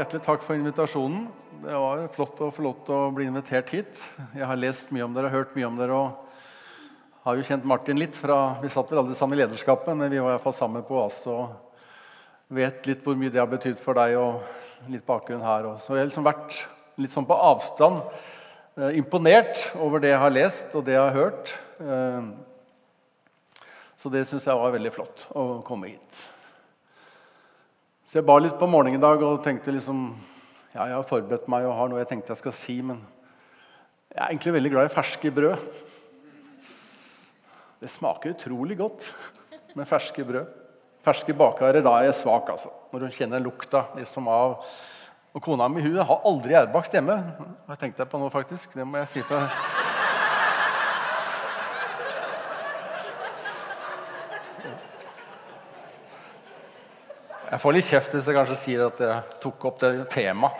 Hjertelig 0.00 0.22
takk 0.24 0.44
for 0.46 0.56
invitasjonen. 0.56 1.26
Det 1.60 1.76
var 1.76 2.06
flott 2.14 2.38
å 2.40 2.46
få 2.56 2.62
lov 2.64 2.78
til 2.86 2.94
å 2.96 3.10
bli 3.12 3.26
invitert 3.28 3.68
hit. 3.68 3.98
Jeg 4.32 4.46
har 4.48 4.56
lest 4.56 4.88
mye 4.96 5.04
om 5.04 5.12
dere, 5.12 5.28
hørt 5.28 5.52
mye 5.52 5.66
om 5.68 5.76
dere 5.76 5.92
og 5.92 7.26
har 7.26 7.36
jo 7.36 7.44
kjent 7.44 7.66
Martin 7.68 8.00
litt. 8.00 8.16
fra, 8.16 8.56
Vi 8.62 8.70
satt 8.72 8.88
vel 8.88 9.02
alle 9.02 9.18
sammen 9.18 9.36
i 9.36 9.42
lederskapet, 9.42 9.92
men 9.92 10.08
vi 10.08 10.16
var 10.16 10.30
i 10.30 10.38
hvert 10.38 10.46
fall 10.46 10.56
sammen 10.56 10.86
på 10.88 10.96
AS 11.02 11.20
og 11.28 11.52
vet 12.48 12.88
litt 12.88 13.04
hvor 13.04 13.18
mye 13.20 13.28
det 13.28 13.42
har 13.42 13.52
betydd 13.52 13.76
for 13.76 13.92
deg. 14.00 14.16
og 14.16 14.40
litt 14.88 15.04
bakgrunn 15.04 15.44
her. 15.44 15.68
Også. 15.74 15.84
Så 15.84 15.92
jeg 15.98 16.06
har 16.06 16.08
liksom 16.08 16.30
vært 16.30 16.56
litt 16.96 17.12
sånn 17.12 17.28
på 17.28 17.36
avstand 17.36 18.00
eh, 18.80 18.96
imponert 18.96 19.68
over 19.76 20.00
det 20.00 20.14
jeg 20.14 20.24
har 20.24 20.32
lest 20.32 20.72
og 20.72 20.88
det 20.88 20.96
jeg 20.96 21.04
har 21.10 21.18
hørt. 21.18 21.56
Eh, 21.76 22.22
så 24.00 24.08
det 24.08 24.24
syns 24.24 24.48
jeg 24.48 24.64
var 24.64 24.72
veldig 24.80 24.96
flott 24.96 25.28
å 25.36 25.50
komme 25.60 25.92
hit. 25.92 26.29
Så 28.10 28.18
jeg 28.18 28.26
ba 28.26 28.34
litt 28.42 28.56
på 28.58 28.66
morgenen 28.66 28.98
i 28.98 29.02
dag 29.04 29.20
og 29.22 29.36
tenkte 29.44 29.70
liksom 29.70 30.08
Ja, 30.72 30.88
jeg 30.88 30.96
har 30.96 31.04
forberedt 31.06 31.44
meg 31.50 31.62
og 31.68 31.76
har 31.78 31.90
noe 31.90 32.00
jeg 32.00 32.08
tenkte 32.10 32.32
jeg 32.32 32.40
skal 32.40 32.54
si, 32.58 32.74
men 32.82 32.98
jeg 34.10 34.18
er 34.18 34.32
egentlig 34.32 34.54
veldig 34.56 34.72
glad 34.72 34.88
i 34.88 34.90
ferske 34.90 35.30
brød. 35.36 35.62
Det 37.78 37.90
smaker 37.92 38.34
utrolig 38.34 38.80
godt 38.80 39.06
med 39.78 39.86
ferske 39.86 40.26
brød. 40.26 40.50
Ferske 41.06 41.36
bakvarer, 41.38 41.84
da 41.86 41.92
er 42.00 42.08
jeg 42.08 42.18
svak, 42.24 42.50
altså. 42.50 42.72
Når 42.90 43.06
hun 43.06 43.14
kjenner 43.14 43.44
lukta 43.46 43.84
liksom 43.94 44.26
av 44.26 44.58
Og 45.30 45.44
kona 45.46 45.68
mi 45.70 45.84
hun 45.84 46.00
har 46.02 46.26
aldri 46.26 46.56
gjærbakst 46.56 46.98
hjemme. 46.98 47.14
Jeg 47.70 47.78
tenkte 47.84 48.10
på 48.10 48.18
nå, 48.18 48.32
faktisk. 48.34 48.74
Det 48.74 48.82
må 48.82 48.98
jeg 48.98 49.12
si 49.12 49.22
til 49.22 49.46
Jeg 57.50 57.58
får 57.58 57.74
litt 57.74 57.86
kjeft 57.88 58.12
hvis 58.14 58.28
jeg 58.30 58.36
kanskje 58.36 58.56
sier 58.60 58.82
at 58.86 59.00
jeg 59.02 59.38
tok 59.42 59.64
opp 59.66 59.80
det 59.82 59.94
temaet. 60.12 60.58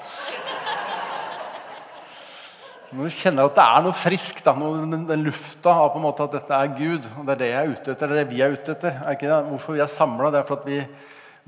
Når 2.91 3.07
du 3.07 3.15
kjenner 3.15 3.47
at 3.47 3.55
det 3.55 3.63
er 3.63 3.85
noe 3.85 3.95
friskt, 3.95 4.49
den, 4.49 5.05
den, 5.07 5.23
lufta 5.23 5.71
av 5.71 5.93
på 5.93 6.01
en 6.01 6.05
måte 6.09 6.25
at 6.27 6.33
dette 6.35 6.57
er 6.57 6.73
Gud, 6.75 7.05
og 7.07 7.29
det 7.29 7.37
er 7.37 7.39
det 7.39 7.51
jeg 7.53 7.61
er 7.61 7.71
ute 7.71 7.93
etter, 7.93 8.11
det 8.11 8.17
er 8.17 8.19
det 8.19 8.33
vi 8.33 8.41
er 8.43 8.57
ute 8.57 8.75
etter 8.75 8.97
er 8.97 9.15
ikke 9.15 9.29
det? 9.31 9.37
Hvorfor 9.53 9.77
vi 9.77 9.85
er 9.85 9.93
samla? 9.93 10.33
Er 10.35 10.49
for 10.49 10.59
at 10.59 10.67
vi 10.67 10.81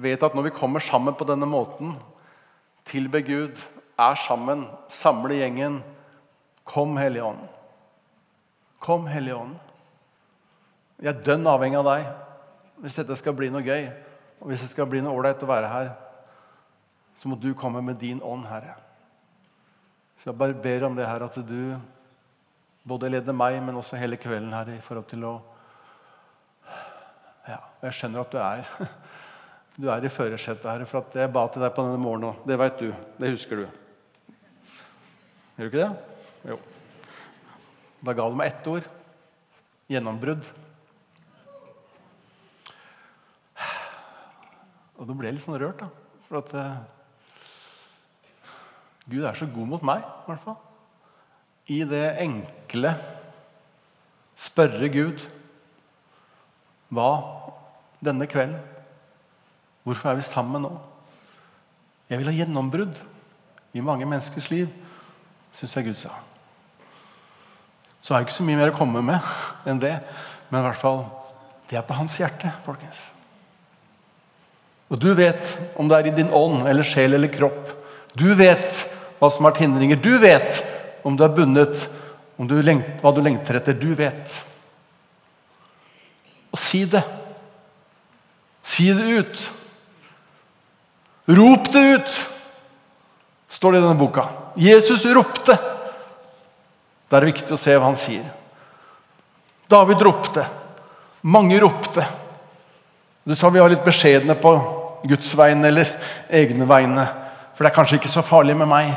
vet 0.06 0.22
at 0.22 0.36
når 0.38 0.46
vi 0.46 0.54
kommer 0.54 0.84
sammen 0.86 1.16
på 1.18 1.26
denne 1.26 1.48
måten, 1.50 1.96
tilber 2.86 3.26
Gud, 3.26 3.58
er 3.98 4.22
sammen, 4.22 4.68
samler 4.90 5.40
gjengen 5.40 5.82
Kom, 6.62 6.94
Hellige 6.94 7.26
Ånd. 7.26 7.42
Kom, 8.78 9.10
Hellige 9.10 9.40
Ånd. 9.40 9.58
Jeg 11.02 11.10
er 11.10 11.26
dønn 11.26 11.50
avhengig 11.50 11.82
av 11.82 11.90
deg 11.90 12.06
hvis 12.84 13.00
dette 13.00 13.18
skal 13.18 13.34
bli 13.34 13.50
noe 13.50 13.66
gøy. 13.66 13.90
Og 14.42 14.50
hvis 14.50 14.64
det 14.64 14.72
skal 14.72 14.88
bli 14.90 14.98
noe 15.02 15.14
ålreit 15.14 15.42
å 15.44 15.46
være 15.46 15.70
her, 15.70 15.92
så 17.14 17.30
må 17.30 17.36
du 17.38 17.52
komme 17.54 17.78
med 17.86 18.00
din 18.00 18.18
ånd, 18.26 18.48
Herre. 18.50 18.74
Så 20.18 20.30
jeg 20.30 20.38
bare 20.38 20.56
ber 20.58 20.88
om 20.88 20.96
det 20.98 21.06
her 21.06 21.22
at 21.22 21.36
du 21.46 21.76
både 22.82 23.10
leder 23.12 23.36
meg, 23.36 23.60
men 23.62 23.78
også 23.78 24.00
hele 24.00 24.18
kvelden, 24.18 24.50
Herre, 24.54 24.74
i 24.74 24.82
forhold 24.82 25.06
til 25.10 25.28
å 25.30 25.36
Ja, 27.46 27.58
jeg 27.82 27.94
skjønner 27.98 28.22
at 28.22 28.34
du 28.34 28.38
er 28.38 28.66
Du 29.78 29.86
er 29.90 30.04
i 30.04 30.10
førersetet, 30.12 30.66
Herre, 30.68 30.86
for 30.90 31.00
at 31.00 31.14
jeg 31.16 31.32
ba 31.32 31.46
til 31.48 31.62
deg 31.62 31.72
på 31.72 31.84
denne 31.86 32.02
morgenen 32.02 32.28
òg. 32.28 32.42
Det 32.44 32.58
veit 32.60 32.82
du. 32.82 32.90
Det 33.16 33.30
husker 33.32 33.62
du. 33.62 33.64
Gjør 35.56 35.62
du 35.62 35.70
ikke 35.70 35.86
det? 35.86 36.50
Jo. 36.50 36.58
Da 38.04 38.14
ga 38.18 38.26
du 38.28 38.36
meg 38.36 38.50
ett 38.50 38.68
ord. 38.68 38.90
Gjennombrudd. 39.88 40.50
Og 45.02 45.08
da 45.08 45.16
ble 45.18 45.26
jeg 45.26 45.34
litt 45.34 45.42
sånn 45.42 45.58
rørt. 45.58 45.82
da, 45.82 45.88
For 46.28 46.38
at 46.38 46.52
uh, 46.54 46.76
Gud 49.10 49.24
er 49.26 49.34
så 49.34 49.48
god 49.50 49.70
mot 49.72 49.82
meg, 49.82 50.04
i 50.06 50.28
hvert 50.30 50.44
fall. 50.44 50.60
I 51.74 51.80
det 51.90 52.04
enkle 52.22 52.92
spørre 54.38 54.88
Gud 54.94 55.22
hva 56.92 57.10
denne 58.02 58.26
kvelden 58.28 58.58
Hvorfor 59.82 60.12
er 60.12 60.18
vi 60.18 60.24
sammen 60.26 60.62
nå? 60.62 60.70
Jeg 62.06 62.20
vil 62.20 62.28
ha 62.28 62.34
gjennombrudd 62.36 63.00
i 63.74 63.82
mange 63.82 64.06
menneskers 64.06 64.46
liv, 64.52 64.68
syns 65.56 65.74
jeg 65.74 65.88
Gud 65.88 65.98
sa. 65.98 66.12
Så 67.98 68.14
har 68.14 68.20
jeg 68.20 68.28
ikke 68.28 68.36
så 68.36 68.46
mye 68.46 68.60
mer 68.60 68.70
å 68.70 68.76
komme 68.78 69.02
med 69.02 69.32
enn 69.72 69.82
det, 69.82 69.96
men 70.52 70.60
i 70.60 70.66
hvert 70.68 70.78
fall 70.78 71.02
det 71.66 71.80
er 71.80 71.86
på 71.88 71.98
hans 71.98 72.14
hjerte. 72.20 72.52
folkens. 72.62 73.02
Og 74.92 75.00
du 75.00 75.08
vet 75.16 75.54
om 75.80 75.88
det 75.88 75.98
er 75.98 76.10
i 76.10 76.16
din 76.18 76.32
ånd 76.36 76.66
eller 76.68 76.84
sjel 76.84 77.16
eller 77.16 77.32
kropp. 77.32 77.70
Du 78.12 78.28
vet 78.36 78.82
hva 79.16 79.30
som 79.30 79.46
har 79.46 79.54
vært 79.54 79.62
hindringer. 79.64 79.96
Du 79.96 80.18
vet 80.20 80.60
om 81.06 81.16
du 81.16 81.24
er 81.24 81.32
bundet, 81.32 81.86
om 82.36 82.48
du 82.48 82.58
lengt, 82.60 83.00
hva 83.00 83.14
du 83.16 83.22
lengter 83.24 83.56
etter. 83.56 83.76
Du 83.78 83.94
vet. 83.96 84.36
Og 86.52 86.60
si 86.60 86.84
det. 86.84 87.00
Si 88.62 88.90
det 88.92 89.16
ut. 89.16 89.42
Rop 91.32 91.72
det 91.72 91.80
ut, 91.80 92.14
står 93.48 93.72
det 93.72 93.78
i 93.78 93.84
denne 93.84 93.98
boka. 94.00 94.26
Jesus 94.58 95.06
ropte. 95.14 95.56
Da 97.08 97.16
er 97.16 97.24
det 97.24 97.32
viktig 97.32 97.54
å 97.54 97.60
se 97.60 97.78
hva 97.78 97.88
han 97.88 97.96
sier. 98.00 98.26
David 99.72 100.04
ropte. 100.04 100.44
Mange 101.22 101.60
ropte. 101.62 102.04
Du 103.24 103.36
sa 103.38 103.48
vi 103.54 103.62
var 103.62 103.70
litt 103.70 103.86
beskjedne 103.86 104.34
på 104.36 104.81
Guds 105.08 105.32
vegne 105.38 105.68
eller 105.68 105.90
egne 106.30 106.68
vegne. 106.68 107.06
For 107.54 107.64
det 107.64 107.70
er 107.70 107.76
kanskje 107.76 107.98
ikke 108.00 108.12
så 108.12 108.24
farlig 108.24 108.56
med 108.56 108.70
meg. 108.70 108.92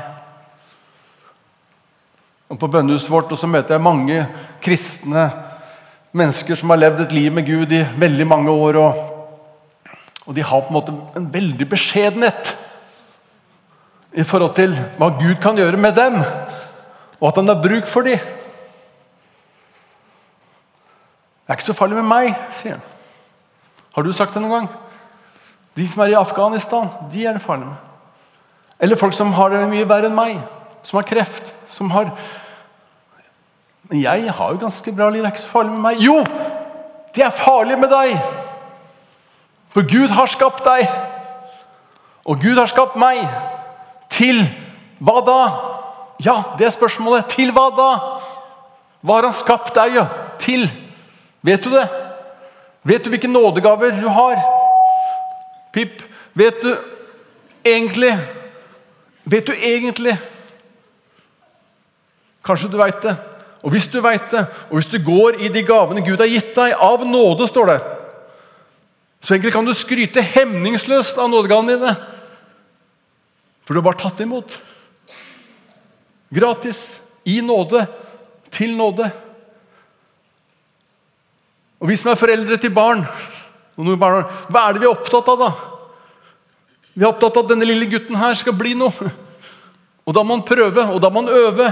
Og 2.49 2.59
På 2.61 2.69
bønnehuset 2.69 3.09
vårt 3.09 3.31
og 3.31 3.39
så 3.41 3.49
møter 3.49 3.75
jeg 3.75 3.83
mange 3.83 4.21
kristne 4.63 5.29
mennesker 6.16 6.55
som 6.55 6.71
har 6.71 6.79
levd 6.79 7.01
et 7.05 7.16
liv 7.16 7.33
med 7.33 7.47
Gud 7.47 7.73
i 7.73 7.83
veldig 7.97 8.27
mange 8.27 8.51
år. 8.51 8.79
Og, 8.79 8.93
og 10.25 10.35
de 10.35 10.43
har 10.45 10.61
på 10.61 10.71
en 10.71 10.77
måte 10.77 10.95
en 11.17 11.27
veldig 11.33 11.69
beskjedenhet 11.69 12.55
i 14.16 14.23
forhold 14.23 14.55
til 14.55 14.77
hva 14.99 15.09
Gud 15.19 15.35
kan 15.43 15.57
gjøre 15.59 15.77
med 15.81 15.97
dem, 15.97 16.22
og 17.19 17.27
at 17.27 17.35
han 17.41 17.51
har 17.51 17.59
bruk 17.59 17.87
for 17.91 18.07
dem. 18.07 18.22
Det 21.45 21.51
er 21.51 21.59
ikke 21.59 21.67
så 21.67 21.75
farlig 21.77 21.99
med 21.99 22.07
meg, 22.07 22.31
sier 22.57 22.77
han. 22.77 22.85
Har 23.95 24.03
du 24.03 24.11
sagt 24.16 24.33
det 24.33 24.41
noen 24.43 24.55
gang? 24.55 24.84
De 25.75 25.87
som 25.89 26.03
er 26.03 26.13
i 26.13 26.19
Afghanistan, 26.19 26.89
de 27.11 27.25
er 27.25 27.35
det 27.35 27.43
farlig 27.43 27.67
med. 27.67 27.75
Eller 28.79 28.99
folk 28.99 29.13
som 29.15 29.33
har 29.35 29.51
det 29.51 29.65
mye 29.71 29.87
verre 29.87 30.09
enn 30.09 30.15
meg, 30.15 30.39
som 30.83 30.99
har 30.99 31.07
kreft. 31.07 31.53
som 31.69 31.91
har... 31.91 32.11
Men 33.89 34.01
jeg 34.01 34.31
har 34.31 34.51
jo 34.51 34.61
ganske 34.61 34.91
bra 34.91 35.09
liv, 35.09 35.21
det 35.21 35.29
er 35.29 35.35
ikke 35.35 35.45
så 35.45 35.51
farlig 35.51 35.71
med 35.71 35.83
meg. 35.83 36.01
Jo, 36.01 36.19
det 37.15 37.25
er 37.25 37.35
farlig 37.35 37.79
med 37.79 37.91
deg! 37.91 38.15
For 39.75 39.83
Gud 39.83 40.13
har 40.15 40.31
skapt 40.31 40.63
deg, 40.63 40.87
og 42.25 42.39
Gud 42.39 42.57
har 42.57 42.71
skapt 42.71 42.95
meg. 42.95 43.25
Til 44.15 44.39
hva 45.03 45.19
da? 45.27 45.39
Ja, 46.23 46.35
det 46.57 46.69
er 46.69 46.71
spørsmålet. 46.71 47.27
Til 47.33 47.51
hva 47.51 47.67
da? 47.75 47.89
Hva 49.03 49.17
har 49.17 49.27
han 49.27 49.35
skapt 49.35 49.75
deg 49.75 49.99
til? 50.39 50.63
Vet 51.45 51.67
du 51.67 51.73
det? 51.73 51.83
Vet 52.87 53.03
du 53.03 53.11
hvilke 53.11 53.27
nådegaver 53.27 53.97
du 53.99 54.07
har? 54.07 54.39
Pip, 55.75 55.99
vet 56.33 56.61
du 56.63 56.72
egentlig 57.66 58.13
Vet 59.25 59.47
du 59.49 59.53
egentlig 59.53 60.16
Kanskje 62.45 62.69
du 62.69 62.77
veit 62.77 63.01
det. 63.01 63.16
Og 63.66 63.73
hvis 63.73 63.87
du 63.89 63.97
veit 64.05 64.27
det, 64.29 64.43
og 64.69 64.77
hvis 64.77 64.91
du 64.91 64.99
går 65.01 65.39
i 65.41 65.47
de 65.49 65.63
gavene 65.66 66.03
Gud 66.05 66.22
har 66.22 66.29
gitt 66.29 66.51
deg, 66.53 66.75
av 66.77 67.01
nåde, 67.01 67.47
står 67.49 67.72
det 67.72 67.77
Så 69.17 69.33
egentlig 69.33 69.53
kan 69.55 69.66
du 69.66 69.73
skryte 69.73 70.22
hemningsløst 70.22 71.17
av 71.17 71.31
nådegavene 71.31 71.73
dine. 71.73 71.95
For 73.66 73.73
du 73.73 73.81
har 73.81 73.87
bare 73.87 74.03
tatt 74.03 74.21
imot. 74.21 74.59
Gratis. 76.29 76.99
I 77.25 77.39
nåde. 77.41 77.87
Til 78.53 78.75
nåde. 78.78 79.09
Og 81.81 81.89
vi 81.89 81.97
som 81.97 82.11
er 82.13 82.21
foreldre 82.21 82.61
til 82.61 82.73
barn 82.78 83.01
hva 83.75 84.22
er 84.61 84.75
det 84.75 84.81
vi 84.83 84.87
er 84.87 84.93
opptatt 84.93 85.31
av, 85.31 85.41
da? 85.41 85.49
Vi 86.95 87.03
er 87.03 87.11
opptatt 87.11 87.35
av 87.35 87.43
at 87.43 87.51
denne 87.51 87.67
lille 87.67 87.89
gutten 87.91 88.16
her 88.16 88.37
skal 88.39 88.55
bli 88.55 88.72
noe. 88.77 89.09
Og 90.05 90.16
da 90.16 90.23
må 90.23 90.37
han 90.37 90.45
prøve, 90.47 90.85
og 90.93 91.01
da 91.03 91.09
må 91.11 91.25
han 91.25 91.33
øve. 91.33 91.67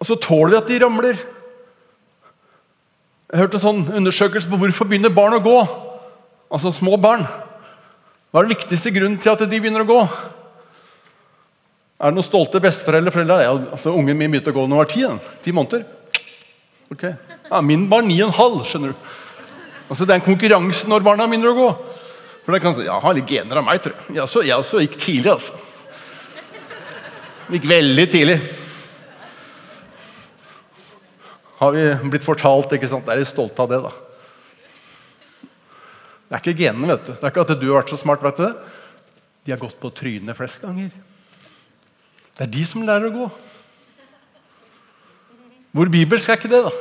Og 0.00 0.08
så 0.08 0.16
tåler 0.18 0.56
vi 0.56 0.58
at 0.58 0.72
de 0.72 0.80
ramler. 0.82 1.22
Jeg 3.30 3.44
hørte 3.44 3.60
en 3.60 3.66
sånn 3.66 3.84
undersøkelse 4.00 4.50
på 4.50 4.58
hvorfor 4.58 4.88
begynner 4.90 5.12
barn 5.14 5.36
å 5.36 5.44
gå. 5.44 5.58
Altså 6.50 6.72
små 6.74 6.96
barn. 6.98 7.22
Hva 8.30 8.40
er 8.40 8.48
den 8.48 8.56
viktigste 8.56 8.90
grunnen 8.94 9.20
til 9.22 9.30
at 9.30 9.44
de 9.44 9.60
begynner 9.60 9.84
å 9.84 9.90
gå? 9.90 10.00
Er 12.00 12.10
det 12.10 12.16
noen 12.16 12.26
stolte 12.26 12.62
besteforeldre? 12.64 13.12
Foreldre? 13.14 13.42
Ja, 13.44 13.54
altså, 13.76 13.92
ungen 13.92 14.16
min 14.18 14.32
begynte 14.32 14.50
å 14.50 14.56
gå 14.56 14.64
da 14.64 14.72
hun 14.72 14.80
var 14.80 14.90
ti. 14.90 15.04
Ti 15.44 15.54
måneder. 15.54 15.84
Ok. 16.90 17.04
Ja, 17.50 17.60
min 17.60 17.88
var 17.90 18.04
ni 18.06 18.20
og 18.22 18.30
en 18.30 18.36
halv, 18.36 18.60
skjønner 18.68 18.92
du. 18.92 19.08
Altså, 19.90 20.06
Det 20.06 20.14
er 20.14 20.20
en 20.20 20.28
konkurranse 20.28 20.86
når 20.88 21.02
barna 21.02 21.26
begynner 21.26 21.50
å 21.50 21.58
gå. 21.58 21.70
For 22.44 22.54
det 22.54 22.62
kan 22.62 22.76
si, 22.76 22.86
ja, 22.86 23.00
har 23.02 23.14
litt 23.14 23.28
gener 23.28 23.58
av 23.58 23.66
meg, 23.66 23.82
tror 23.82 23.96
jeg. 23.96 24.14
Jeg 24.14 24.22
også, 24.22 24.44
jeg 24.46 24.62
også 24.62 24.82
gikk 24.84 24.96
tidlig, 25.02 25.32
altså. 25.34 25.58
Gikk 27.50 27.66
veldig 27.66 28.06
tidlig. 28.10 28.38
Har 31.60 31.74
vi 31.74 31.88
blitt 32.12 32.24
fortalt, 32.24 32.72
ikke 32.72 32.88
sant? 32.88 33.10
Er 33.10 33.20
de 33.20 33.26
stolte 33.28 33.66
av 33.66 33.68
det, 33.72 33.80
da? 33.82 33.90
Det 36.30 36.38
er 36.38 36.44
ikke 36.44 36.60
genene, 36.62 36.92
vet 36.94 37.08
du. 37.08 37.12
Det 37.12 37.26
er 37.26 37.34
ikke 37.34 37.42
at 37.42 37.52
du 37.58 37.66
har 37.66 37.80
vært 37.80 37.90
så 37.92 37.98
smart. 37.98 38.22
vet 38.22 38.38
du. 38.38 38.54
De 39.44 39.52
har 39.52 39.58
gått 39.58 39.80
på 39.82 39.90
trynet 39.90 40.38
flest 40.38 40.62
ganger. 40.62 40.94
Det 42.38 42.46
er 42.46 42.52
de 42.54 42.62
som 42.64 42.86
lærer 42.86 43.10
å 43.10 43.16
gå. 43.16 43.26
Hvor 45.74 45.90
bibelsk 45.90 46.30
er 46.30 46.38
ikke 46.38 46.52
det, 46.54 46.62
da? 46.70 46.72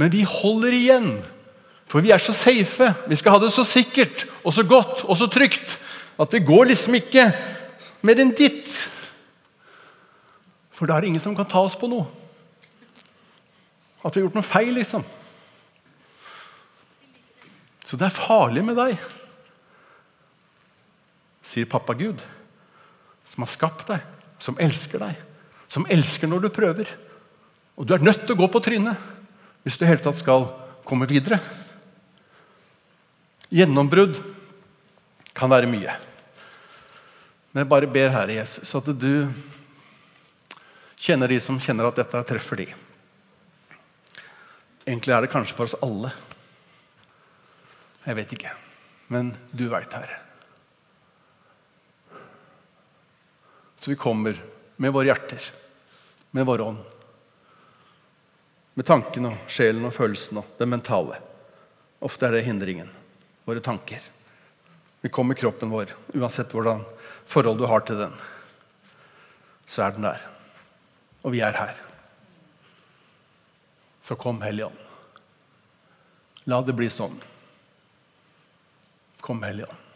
Men 0.00 0.08
vi 0.12 0.22
holder 0.24 0.72
igjen, 0.72 1.10
for 1.90 2.00
vi 2.00 2.12
er 2.14 2.22
så 2.22 2.32
safe. 2.32 2.86
Vi 3.10 3.18
skal 3.20 3.34
ha 3.34 3.40
det 3.42 3.50
så 3.52 3.66
sikkert 3.68 4.24
og 4.40 4.54
så 4.56 4.64
godt 4.64 5.02
og 5.04 5.18
så 5.20 5.28
trygt 5.28 5.76
at 6.20 6.32
vi 6.32 6.40
går 6.44 6.70
liksom 6.70 6.96
ikke 6.96 7.26
mer 8.06 8.22
enn 8.22 8.32
ditt. 8.36 8.70
For 10.72 10.88
da 10.88 10.96
er 10.96 11.04
det 11.04 11.12
ingen 11.12 11.24
som 11.24 11.36
kan 11.36 11.48
ta 11.48 11.60
oss 11.66 11.76
på 11.76 11.90
noe. 11.90 12.08
At 14.00 14.14
vi 14.14 14.22
har 14.22 14.30
gjort 14.30 14.38
noe 14.38 14.48
feil, 14.48 14.72
liksom. 14.78 15.04
Så 17.84 17.98
det 18.00 18.06
er 18.06 18.16
farlig 18.16 18.62
med 18.64 18.78
deg, 18.78 19.00
sier 21.50 21.68
pappa 21.68 21.96
Gud, 21.98 22.22
som 23.28 23.44
har 23.44 23.50
skapt 23.50 23.88
deg, 23.90 24.04
som 24.40 24.56
elsker 24.62 25.02
deg, 25.02 25.18
som 25.68 25.88
elsker 25.90 26.30
når 26.30 26.46
du 26.46 26.52
prøver. 26.54 26.92
Og 27.76 27.88
du 27.88 27.96
er 27.96 28.04
nødt 28.06 28.22
til 28.24 28.38
å 28.38 28.40
gå 28.40 28.48
på 28.54 28.62
trynet 28.62 29.19
hvis 29.64 29.76
du 29.76 29.84
i 29.84 29.90
hele 29.90 30.02
tatt 30.04 30.18
skal 30.20 30.48
komme 30.88 31.08
videre. 31.10 31.40
Gjennombrudd 33.50 34.20
kan 35.36 35.50
være 35.50 35.68
mye. 35.70 35.96
Men 37.50 37.64
jeg 37.64 37.70
bare 37.70 37.90
ber 37.90 38.14
Herre 38.14 38.38
Jesus 38.38 38.76
at 38.78 38.88
du 38.94 39.26
kjenner 41.00 41.32
de 41.32 41.40
som 41.42 41.58
kjenner 41.60 41.88
at 41.88 41.98
dette 41.98 42.24
treffer 42.28 42.62
de. 42.62 42.68
Egentlig 44.86 45.14
er 45.14 45.24
det 45.24 45.32
kanskje 45.32 45.56
for 45.56 45.68
oss 45.68 45.78
alle. 45.84 46.12
Jeg 48.06 48.18
vet 48.20 48.34
ikke. 48.36 48.52
Men 49.10 49.32
du 49.50 49.66
veit, 49.72 49.92
Herre. 49.92 50.20
Så 53.80 53.90
vi 53.90 53.98
kommer 53.98 54.38
med 54.80 54.92
våre 54.92 55.08
hjerter, 55.08 55.42
med 56.36 56.46
vår 56.46 56.62
ånd. 56.68 56.99
Med 58.74 58.86
tanken 58.86 59.26
og 59.32 59.50
sjelen 59.50 59.84
og 59.88 59.94
følelsen 59.96 60.40
og 60.40 60.56
det 60.58 60.68
mentale. 60.70 61.18
Ofte 62.00 62.28
er 62.28 62.36
det 62.36 62.46
hindringen. 62.46 62.88
Våre 63.44 63.62
tanker. 63.64 64.04
Vi 65.00 65.08
kommer 65.08 65.34
kroppen 65.34 65.72
vår, 65.72 65.94
uansett 66.14 66.52
hvordan 66.52 66.84
forhold 67.30 67.58
du 67.58 67.66
har 67.66 67.84
til 67.86 67.98
den. 68.00 68.14
Så 69.66 69.82
er 69.84 69.94
den 69.96 70.06
der. 70.06 70.22
Og 71.22 71.34
vi 71.34 71.42
er 71.44 71.56
her. 71.56 71.76
Så 74.04 74.16
kom, 74.18 74.40
Hellige 74.42 74.66
Ånd. 74.66 74.86
La 76.50 76.58
det 76.64 76.74
bli 76.74 76.88
sånn. 76.90 77.20
Kom, 79.22 79.42
Hellige 79.44 79.68
Ånd. 79.70 79.86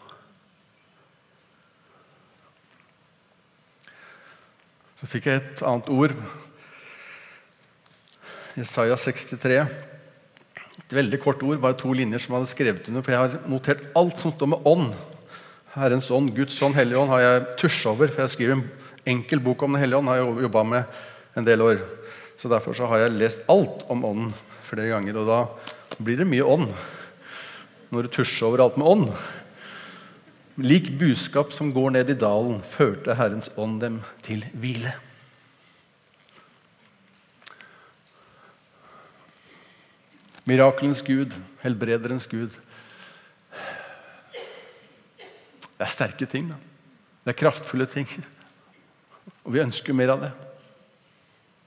Så 5.00 5.09
fikk 5.11 5.26
jeg 5.29 5.43
et 5.43 5.65
annet 5.67 5.91
ord. 5.93 6.15
Jesaja 8.54 8.94
63. 8.94 9.64
Et 10.84 10.92
veldig 10.94 11.18
kort 11.22 11.42
ord, 11.42 11.58
bare 11.58 11.74
to 11.78 11.90
linjer 11.96 12.22
som 12.22 12.34
jeg 12.34 12.38
hadde 12.38 12.52
skrevet 12.52 12.88
under. 12.90 13.02
For 13.02 13.14
jeg 13.14 13.22
har 13.22 13.48
notert 13.50 13.84
alt 13.98 14.20
som 14.22 14.34
står 14.34 14.50
med 14.52 14.68
ånd. 14.70 14.92
Herrens 15.74 16.10
ånd, 16.14 16.30
Guds 16.36 16.60
ånd, 16.62 16.76
Hellig 16.78 16.98
ånd 17.00 17.10
har 17.10 17.22
jeg 17.24 17.44
tusja 17.64 17.90
over. 17.90 18.12
For 18.14 18.22
jeg 18.22 18.34
skriver 18.34 18.54
en 18.54 18.66
enkel 19.16 19.42
bok 19.42 19.64
om 19.66 19.74
Den 19.74 19.82
hellige 19.82 19.98
ånd. 19.98 20.10
har 20.12 20.20
jeg 20.20 20.46
jobba 20.46 20.62
med 20.70 20.98
en 21.34 21.48
del 21.48 21.64
år. 21.66 21.82
Så 22.38 22.50
Derfor 22.50 22.76
så 22.78 22.86
har 22.86 23.02
jeg 23.02 23.16
lest 23.18 23.42
alt 23.50 23.82
om 23.90 24.04
ånden 24.06 24.34
flere 24.68 24.92
ganger. 24.92 25.18
Og 25.18 25.26
da 25.26 25.40
blir 25.98 26.22
det 26.22 26.28
mye 26.30 26.46
ånd 26.46 26.70
når 27.90 28.06
du 28.06 28.14
tusjer 28.14 28.46
over 28.46 28.62
alt 28.62 28.78
med 28.78 28.86
ånd. 28.86 29.10
Lik 30.62 30.92
buskap 30.98 31.50
som 31.50 31.72
går 31.74 31.90
ned 31.96 32.10
i 32.10 32.18
dalen, 32.18 32.62
førte 32.62 33.18
Herrens 33.18 33.50
ånd 33.58 33.80
dem 33.82 33.98
til 34.22 34.46
hvile. 34.54 34.94
Mirakelens 40.44 41.00
Gud, 41.05 41.32
helbrederens 41.62 42.26
Gud. 42.29 42.52
Det 45.75 45.87
er 45.87 45.93
sterke 45.93 46.29
ting. 46.29 46.50
Da. 46.52 46.58
Det 47.25 47.32
er 47.32 47.41
kraftfulle 47.41 47.87
ting. 47.88 48.08
Og 49.44 49.55
vi 49.55 49.62
ønsker 49.64 49.96
mer 49.96 50.12
av 50.14 50.26
det. 50.26 50.32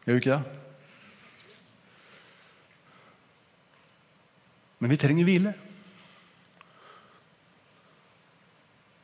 Gjør 0.06 0.18
vi 0.18 0.22
ikke 0.22 0.38
det? 0.38 0.54
Men 4.78 4.94
vi 4.94 5.00
trenger 5.02 5.26
hvile. 5.26 5.54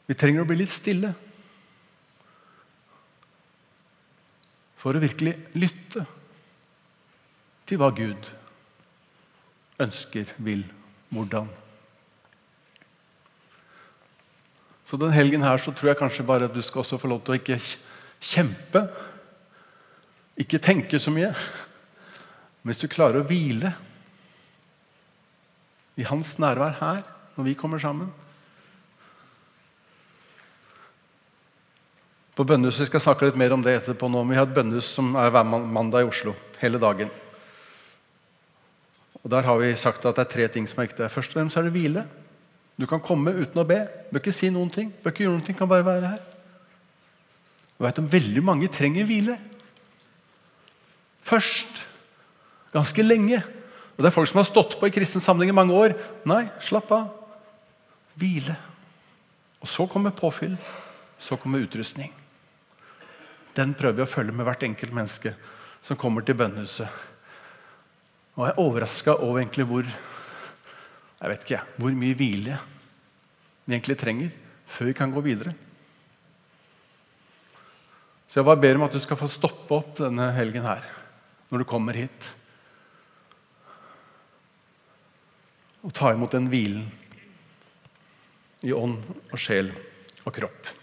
Vi 0.05 0.17
trenger 0.19 0.43
å 0.43 0.47
bli 0.47 0.59
litt 0.59 0.73
stille 0.73 1.13
for 4.77 4.93
å 4.93 5.01
virkelig 5.01 5.33
lytte 5.55 6.03
til 7.65 7.79
hva 7.79 7.89
Gud 7.95 8.27
ønsker, 9.83 10.31
vil, 10.37 10.63
hvordan. 11.13 11.49
Så 14.89 14.99
den 15.01 15.13
helgen 15.15 15.41
her 15.41 15.57
så 15.57 15.71
tror 15.73 15.89
jeg 15.89 15.99
kanskje 16.01 16.25
bare 16.27 16.49
at 16.49 16.53
du 16.53 16.61
skal 16.61 16.83
også 16.83 16.99
få 17.01 17.09
lov 17.09 17.23
til 17.23 17.33
å 17.33 17.39
ikke 17.39 17.59
kjempe. 18.23 18.83
Ikke 20.39 20.61
tenke 20.61 20.99
så 21.01 21.13
mye. 21.13 21.31
Hvis 22.63 22.81
du 22.81 22.87
klarer 22.91 23.21
å 23.21 23.27
hvile 23.27 23.73
i 25.99 26.05
hans 26.07 26.35
nærvær 26.41 26.77
her 26.79 27.01
når 27.35 27.49
vi 27.49 27.55
kommer 27.57 27.81
sammen 27.81 28.11
På 32.33 32.45
bønnehuset 32.49 32.87
skal 32.87 32.97
jeg 32.97 33.05
snakke 33.05 33.27
litt 33.27 33.37
mer 33.37 33.53
om 33.53 33.61
det 33.61 33.75
etterpå. 33.77 34.07
nå, 34.09 34.23
men 34.23 34.33
Vi 34.33 34.37
har 34.39 34.47
et 34.47 34.55
bønnehus 34.55 34.87
som 34.89 35.11
er 35.15 35.29
hver 35.29 35.45
mandag 35.45 36.01
i 36.01 36.09
Oslo. 36.09 36.33
hele 36.57 36.79
dagen. 36.79 37.09
Og 39.23 39.31
Der 39.31 39.41
har 39.41 39.57
vi 39.57 39.71
sagt 39.79 40.05
at 40.05 40.15
det 40.15 40.25
er 40.25 40.33
tre 40.33 40.47
ting 40.51 40.67
som 40.67 40.81
er 40.81 40.89
viktige. 40.89 41.09
Først 41.09 41.31
og 41.31 41.39
fremst 41.39 41.57
er 41.57 41.63
det 41.63 41.71
hvile. 41.71 42.03
Du 42.79 42.85
kan 42.89 42.99
komme 42.99 43.31
uten 43.31 43.61
å 43.61 43.67
be. 43.67 43.79
Bør 44.11 44.19
ikke 44.19 44.35
si 44.35 44.49
noen 44.51 44.71
ting. 44.73 44.91
Bør 45.03 45.13
ikke 45.13 45.23
gjøre 45.23 45.37
noen 45.37 45.45
ting, 45.45 45.57
kan 45.57 45.69
bare 45.69 45.85
være 45.85 46.11
her. 46.15 46.21
Du 47.77 47.85
vet 47.85 47.99
om 48.01 48.11
veldig 48.11 48.43
mange 48.43 48.69
trenger 48.73 49.07
hvile. 49.07 49.37
Først. 51.23 51.85
Ganske 52.73 53.05
lenge. 53.05 53.39
Og 53.95 54.03
Det 54.03 54.09
er 54.09 54.15
folk 54.15 54.27
som 54.27 54.41
har 54.41 54.49
stått 54.49 54.79
på 54.79 54.89
i 54.89 54.93
kristen 54.93 55.21
samling 55.21 55.53
i 55.53 55.55
mange 55.55 55.73
år. 55.73 55.95
Nei, 56.25 56.49
slapp 56.59 56.91
av. 56.91 57.07
Hvile. 58.19 58.57
Og 59.61 59.69
så 59.69 59.87
kommer 59.87 60.11
påfyll. 60.11 60.57
Så 61.19 61.37
kommer 61.39 61.63
utrustning. 61.63 62.11
Den 63.55 63.75
prøver 63.77 64.01
vi 64.01 64.03
å 64.07 64.09
følge 64.09 64.33
med 64.33 64.47
hvert 64.49 64.65
enkelt 64.65 64.93
menneske 64.93 65.35
som 65.85 65.97
kommer 65.99 66.25
til 66.25 66.35
bønnehuset. 66.35 67.12
Og 68.33 68.47
jeg 68.47 68.53
er 68.53 68.61
overraska 68.63 69.13
over 69.19 69.41
egentlig 69.41 69.65
hvor 69.69 69.85
jeg 69.85 71.31
vet 71.31 71.43
ikke, 71.45 71.61
hvor 71.79 71.93
mye 71.95 72.17
hvile 72.19 72.57
vi 73.63 73.75
egentlig 73.75 73.95
trenger 73.99 74.33
før 74.67 74.89
vi 74.89 74.95
kan 74.97 75.13
gå 75.13 75.21
videre. 75.23 75.53
Så 78.27 78.41
jeg 78.41 78.47
bare 78.49 78.59
ber 78.59 78.79
om 78.79 78.83
at 78.87 78.95
du 78.95 78.99
skal 78.99 79.19
få 79.19 79.29
stoppe 79.29 79.77
opp 79.77 79.99
denne 80.01 80.31
helgen 80.35 80.65
her 80.65 80.87
når 81.53 81.61
du 81.61 81.69
kommer 81.69 81.95
hit. 81.95 82.29
Og 85.85 85.93
ta 85.93 86.11
imot 86.11 86.33
den 86.33 86.49
hvilen 86.49 86.87
i 88.63 88.73
ånd 88.73 88.97
og 89.29 89.37
sjel 89.39 89.69
og 90.23 90.33
kropp. 90.33 90.82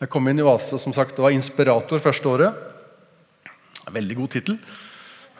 Jeg 0.00 0.08
kom 0.08 0.28
inn 0.30 0.38
i 0.40 0.44
Oase 0.44 0.78
som 0.80 0.94
sagt, 0.96 1.12
det 1.16 1.20
var 1.20 1.34
inspirator 1.34 2.00
første 2.00 2.28
året. 2.30 2.60
Veldig 3.90 4.16
god 4.16 4.30
tittel, 4.32 4.56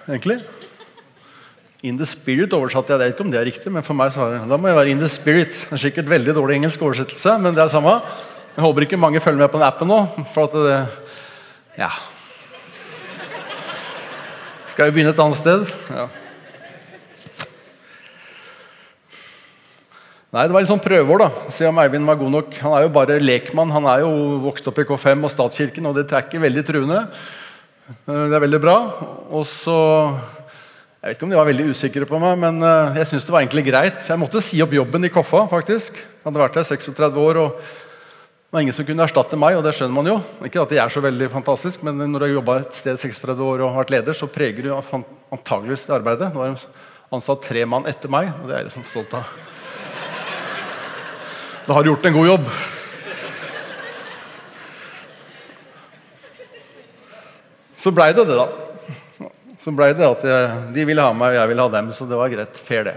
egentlig. 0.04 0.40
In 1.86 1.96
the 1.96 2.04
Spirit 2.04 2.52
oversatte 2.52 2.92
jeg. 2.92 3.00
det 3.00 3.12
ikke 3.14 3.24
om 3.24 3.30
det 3.32 3.40
er 3.40 3.46
riktig, 3.48 3.72
men 3.72 3.84
for 3.86 3.96
meg 3.96 4.12
så 4.12 4.26
da 4.50 4.58
må 4.60 4.68
jeg 4.68 4.76
være 4.76 4.92
In 4.92 5.00
the 5.00 5.08
Spirit. 5.08 5.54
Det 5.54 5.78
er 5.78 5.84
sikkert 5.86 6.10
veldig 6.12 6.34
dårlig 6.36 6.58
engelsk 6.58 6.82
oversettelse, 6.82 7.38
men 7.40 7.56
det 7.56 7.62
er 7.64 7.72
samme. 7.72 7.94
Jeg 8.56 8.64
håper 8.66 8.84
ikke 8.84 9.00
mange 9.00 9.22
følger 9.24 9.40
med 9.40 9.48
på 9.48 9.60
den 9.60 9.64
appen 9.64 9.88
nå. 9.88 10.00
for 10.34 10.50
at 10.50 10.52
det, 10.52 10.80
ja. 11.80 11.88
Skal 14.74 14.90
vi 14.90 14.98
begynne 14.98 15.14
et 15.14 15.24
annet 15.24 15.40
sted? 15.40 15.72
Ja. 15.88 16.10
Nei, 20.30 20.44
Det 20.46 20.54
var 20.54 20.62
litt 20.62 20.70
sånn 20.70 20.82
prøveår, 20.82 21.22
da. 21.24 21.28
Se 21.50 21.66
om 21.66 21.78
Eivind 21.82 22.06
var 22.06 22.18
god 22.20 22.30
nok. 22.30 22.52
Han 22.62 22.74
er 22.76 22.84
jo 22.84 22.90
bare 22.94 23.16
lekmann. 23.18 23.72
Han 23.74 23.86
er 23.90 24.04
jo 24.04 24.10
vokst 24.44 24.68
opp 24.70 24.76
i 24.78 24.84
K5 24.86 25.24
og 25.26 25.32
statskirken, 25.32 25.88
og 25.90 25.96
det 25.98 26.04
trekker 26.12 26.38
veldig 26.44 26.62
truende. 26.68 27.00
Eh, 27.90 28.26
det 28.30 28.36
er 28.38 28.44
veldig 28.44 28.60
bra. 28.62 28.76
Og 29.34 29.42
så 29.50 29.74
Jeg 31.00 31.08
vet 31.08 31.16
ikke 31.16 31.24
om 31.24 31.30
de 31.32 31.38
var 31.40 31.48
veldig 31.48 31.72
usikre 31.72 32.06
på 32.06 32.18
meg, 32.20 32.38
men 32.38 32.62
eh, 32.62 32.98
jeg 33.00 33.08
syns 33.10 33.26
det 33.26 33.32
var 33.32 33.40
egentlig 33.40 33.64
greit. 33.72 34.02
Jeg 34.06 34.20
måtte 34.20 34.42
si 34.44 34.60
opp 34.62 34.74
jobben 34.76 35.08
i 35.08 35.10
Koffa, 35.10 35.46
faktisk. 35.48 35.98
Jeg 35.98 36.26
hadde 36.28 36.42
vært 36.44 36.58
der 36.60 36.68
36 36.68 37.18
år. 37.18 37.40
og 37.40 37.56
det 37.58 38.52
var 38.54 38.62
ingen 38.62 38.74
som 38.76 38.86
kunne 38.86 39.02
erstatte 39.02 39.38
meg, 39.40 39.56
og 39.56 39.64
det 39.64 39.74
skjønner 39.74 39.96
man 39.96 40.10
jo. 40.12 40.20
Ikke 40.46 40.62
at 40.62 40.70
jeg 40.70 40.84
er 40.84 40.92
så 40.92 41.02
veldig 41.02 41.30
fantastisk, 41.32 41.82
men 41.82 41.98
når 42.04 42.18
du 42.18 42.26
har 42.26 42.34
jobba 42.36 42.60
et 42.60 42.74
sted 42.74 42.98
36 43.00 43.42
år 43.48 43.64
og 43.66 43.78
vært 43.80 43.94
leder, 43.96 44.14
så 44.14 44.30
preger 44.30 44.68
du 44.68 44.74
antageligvis 44.76 45.88
det 45.88 45.96
arbeidet. 45.98 46.30
Nå 46.34 46.44
har 46.44 46.54
de 46.54 46.68
ansatt 47.18 47.46
tre 47.48 47.64
mann 47.66 47.88
etter 47.90 48.12
meg, 48.12 48.30
og 48.30 48.46
det 48.46 48.54
er 48.54 48.60
jeg 48.60 48.70
litt 48.70 48.78
sånn 48.78 48.92
stolt 48.92 49.16
av. 49.18 49.49
Da 51.70 51.74
har 51.74 51.84
du 51.84 51.92
gjort 51.92 52.06
en 52.08 52.12
god 52.12 52.26
jobb. 52.26 52.46
Så 57.78 57.92
blei 57.94 58.08
det 58.10 58.24
det, 58.26 58.38
da. 58.40 59.28
Så 59.62 59.70
blei 59.78 59.92
det 59.94 60.08
at 60.08 60.24
jeg, 60.26 60.48
de 60.74 60.88
ville 60.88 61.04
ha 61.06 61.14
meg, 61.14 61.30
og 61.30 61.38
jeg 61.38 61.52
ville 61.52 61.68
ha 61.68 61.72
dem. 61.76 61.92
Så 61.94 62.08
det 62.10 62.18
var 62.18 62.34
greit. 62.34 62.58
Fair, 62.58 62.90
det. 62.90 62.96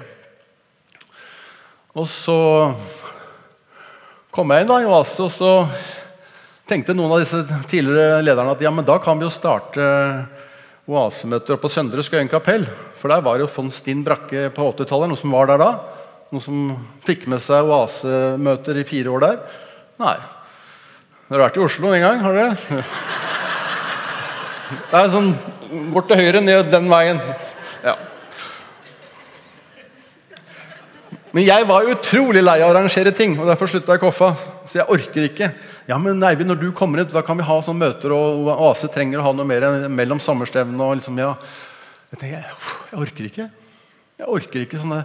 Og 1.94 2.10
så 2.10 2.40
kom 4.34 4.50
jeg 4.50 4.66
inn 4.66 4.74
da 4.74 4.82
i 4.82 4.90
Oase, 4.90 5.22
og 5.22 5.30
så 5.38 5.54
tenkte 6.66 6.98
noen 6.98 7.14
av 7.14 7.22
disse 7.22 7.46
tidligere 7.70 8.26
lederne 8.26 8.58
at 8.58 8.66
ja, 8.66 8.74
men 8.74 8.90
da 8.90 8.98
kan 8.98 9.22
vi 9.22 9.30
jo 9.30 9.36
starte 9.38 9.86
oasemøter 10.90 11.62
på 11.62 11.70
Søndre 11.70 12.02
Skøyen 12.02 12.34
kapell. 12.34 12.66
For 12.98 13.14
der 13.14 13.22
var 13.22 13.38
jo 13.38 13.54
von 13.54 13.70
Stinn 13.70 14.02
Brakke 14.02 14.50
på 14.50 14.72
80-tallet, 14.74 15.14
noe 15.14 15.22
som 15.22 15.38
var 15.38 15.54
der 15.54 15.62
da. 15.62 15.76
Noen 16.34 16.42
som 16.42 16.62
fikk 17.06 17.28
med 17.30 17.38
seg 17.44 17.68
oasemøter 17.70 18.80
i 18.82 18.84
fire 18.90 19.12
år 19.14 19.22
der? 19.22 19.36
Nei. 20.02 20.16
Dere 21.28 21.36
har 21.36 21.44
vært 21.44 21.58
i 21.60 21.62
Oslo 21.62 21.92
en 21.94 22.02
gang? 22.02 22.24
har 22.24 22.34
dere? 22.34 22.56
Det 24.74 24.98
er 24.98 25.12
sånn 25.14 25.28
Bort 25.94 26.08
til 26.10 26.18
høyre, 26.18 26.42
ned 26.42 26.72
den 26.74 26.88
veien. 26.90 27.20
Ja. 27.84 27.94
Men 31.36 31.46
jeg 31.46 31.68
var 31.70 31.90
utrolig 31.94 32.42
lei 32.42 32.56
av 32.64 32.72
å 32.72 32.74
arrangere 32.74 33.14
ting, 33.14 33.36
og 33.38 33.52
derfor 33.52 33.70
slutta 33.70 33.94
jeg 33.94 34.02
Koffa. 34.02 34.32
Så 34.66 34.80
jeg 34.80 34.90
orker 34.96 35.28
ikke. 35.28 35.52
Ja, 35.90 36.00
men 36.02 36.24
Eivind, 36.26 36.50
når 36.50 36.64
du 36.64 36.72
kommer 36.74 37.04
hit, 37.04 37.14
da 37.14 37.22
kan 37.26 37.38
vi 37.38 37.46
ha 37.46 37.60
sånne 37.62 37.92
møter, 37.92 38.16
og 38.18 38.50
Oase 38.56 38.90
trenger 38.90 39.22
å 39.22 39.28
ha 39.28 39.36
noe 39.38 39.46
mer 39.50 39.68
mellom 39.86 40.22
sommerstevnene. 40.22 40.90
Og 40.90 40.98
liksom, 40.98 41.22
ja. 41.22 41.36
Jeg 42.14 42.24
tenker, 42.24 42.50
jeg 42.90 43.02
orker 43.06 43.30
ikke. 43.30 43.48
Jeg 44.22 44.34
orker 44.40 44.66
ikke 44.66 44.82
sånne 44.82 45.04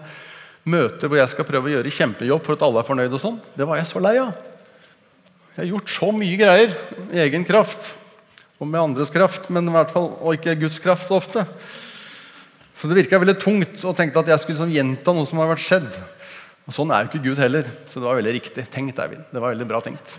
møter 0.68 1.10
hvor 1.10 1.20
jeg 1.20 1.32
skal 1.32 1.46
prøve 1.48 1.70
å 1.70 1.74
gjøre 1.76 1.94
kjempejobb 1.94 2.44
for 2.44 2.56
at 2.56 2.64
alle 2.66 2.82
er 2.82 2.88
fornøyd. 2.88 3.16
og 3.16 3.22
sånn. 3.22 3.40
Det 3.56 3.66
var 3.68 3.80
jeg 3.80 3.88
så 3.90 4.02
lei 4.04 4.14
av. 4.20 4.32
Jeg 5.56 5.64
har 5.64 5.72
gjort 5.72 5.90
så 5.90 6.12
mye 6.14 6.38
greier 6.38 6.76
i 7.10 7.22
egen 7.24 7.46
kraft 7.48 7.94
og 8.58 8.66
med 8.66 8.80
andres 8.80 9.10
kraft, 9.14 9.46
men 9.54 9.66
i 9.70 9.74
hvert 9.74 9.90
fall, 9.94 10.12
og 10.18 10.34
ikke 10.34 10.56
Guds 10.58 10.80
kraft 10.82 11.06
så 11.06 11.18
ofte. 11.18 11.44
Så 12.78 12.90
det 12.90 12.98
virka 12.98 13.18
veldig 13.18 13.36
tungt 13.42 13.84
og 13.86 13.96
tenkte 13.98 14.22
at 14.22 14.30
jeg 14.32 14.42
skulle 14.42 14.60
sånn 14.60 14.74
gjenta 14.74 15.14
noe 15.14 15.26
som 15.26 15.40
har 15.42 15.50
vært 15.50 15.64
skjedd. 15.66 15.90
Og 16.68 16.74
Sånn 16.76 16.90
er 16.92 17.04
jo 17.04 17.08
ikke 17.08 17.24
Gud 17.24 17.40
heller, 17.40 17.68
så 17.88 17.98
det 17.98 18.06
var 18.06 18.18
veldig 18.18 18.34
riktig 18.36 18.66
tenkt. 18.70 18.98
Eivind. 19.00 19.24
Det 19.32 19.40
var 19.40 19.54
veldig 19.54 19.66
bra 19.70 19.80
tenkt. 19.82 20.18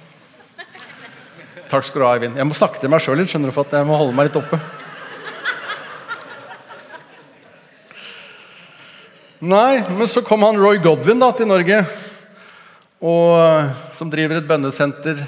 Takk 1.70 1.86
skal 1.86 2.02
du 2.02 2.06
ha, 2.08 2.14
Eivind. 2.18 2.40
Jeg 2.40 2.50
må 2.50 2.56
snakke 2.58 2.82
til 2.82 2.90
meg 2.90 3.04
sjøl 3.06 3.20
litt, 3.22 3.30
skjønner 3.30 3.52
du, 3.52 3.56
for 3.56 3.68
at 3.68 3.76
jeg 3.78 3.86
må 3.86 4.00
holde 4.00 4.16
meg 4.18 4.32
litt 4.32 4.40
oppe. 4.40 4.58
Nei, 9.40 9.80
men 9.96 10.04
så 10.12 10.20
kom 10.20 10.42
han 10.44 10.58
Roy 10.60 10.82
Godwin 10.84 11.22
da, 11.22 11.30
til 11.32 11.48
Norge, 11.48 11.78
og, 13.00 13.70
som 13.96 14.10
driver 14.12 14.36
et 14.36 14.50
bønnesenter 14.50 15.22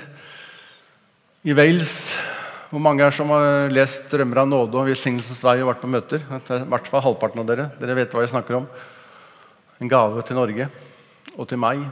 i 1.47 1.55
Wales. 1.55 2.09
Hvor 2.73 2.83
mange 2.83 3.05
er 3.05 3.15
som 3.15 3.31
har 3.31 3.71
lest 3.71 4.11
'Drømmer 4.11 4.41
av 4.43 4.49
nåde' 4.51 4.75
og 4.75 4.89
'Velsignelsens 4.89 5.39
vei' 5.39 5.63
og 5.63 5.71
vært 5.71 5.79
på 5.79 5.87
møter? 5.87 6.19
I 6.27 6.59
hvert 6.67 6.91
fall 6.91 7.05
halvparten 7.07 7.39
av 7.39 7.47
dere. 7.47 7.69
Dere 7.79 7.95
vet 7.95 8.11
hva 8.11 8.25
jeg 8.25 8.35
snakker 8.35 8.59
om. 8.59 8.67
En 9.79 9.87
gave 9.87 10.21
til 10.27 10.35
Norge 10.35 10.67
og 11.37 11.47
til 11.47 11.57
meg. 11.57 11.87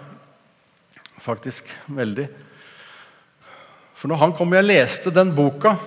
Faktisk 1.24 1.64
veldig. 1.88 2.28
For 3.96 4.12
når 4.12 4.20
han 4.20 4.34
kom 4.34 4.52
og 4.52 4.60
jeg 4.60 4.68
leste 4.68 5.10
den 5.10 5.32
boka, 5.32 5.78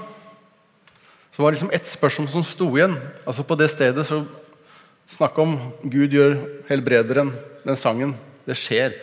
så 1.36 1.42
var 1.42 1.50
det 1.50 1.60
liksom 1.60 1.76
ett 1.76 1.88
spørsmål 1.88 2.28
som 2.28 2.44
sto 2.44 2.72
igjen. 2.72 2.96
Altså 3.26 3.44
På 3.44 3.54
det 3.54 3.68
stedet 3.68 4.06
så 4.06 4.24
Snakk 5.10 5.38
om 5.42 5.56
Gud 5.82 6.14
gjør 6.14 6.36
helbrederen, 6.68 7.32
den 7.66 7.78
sangen. 7.78 8.14
Det 8.46 8.56
skjer. 8.58 8.94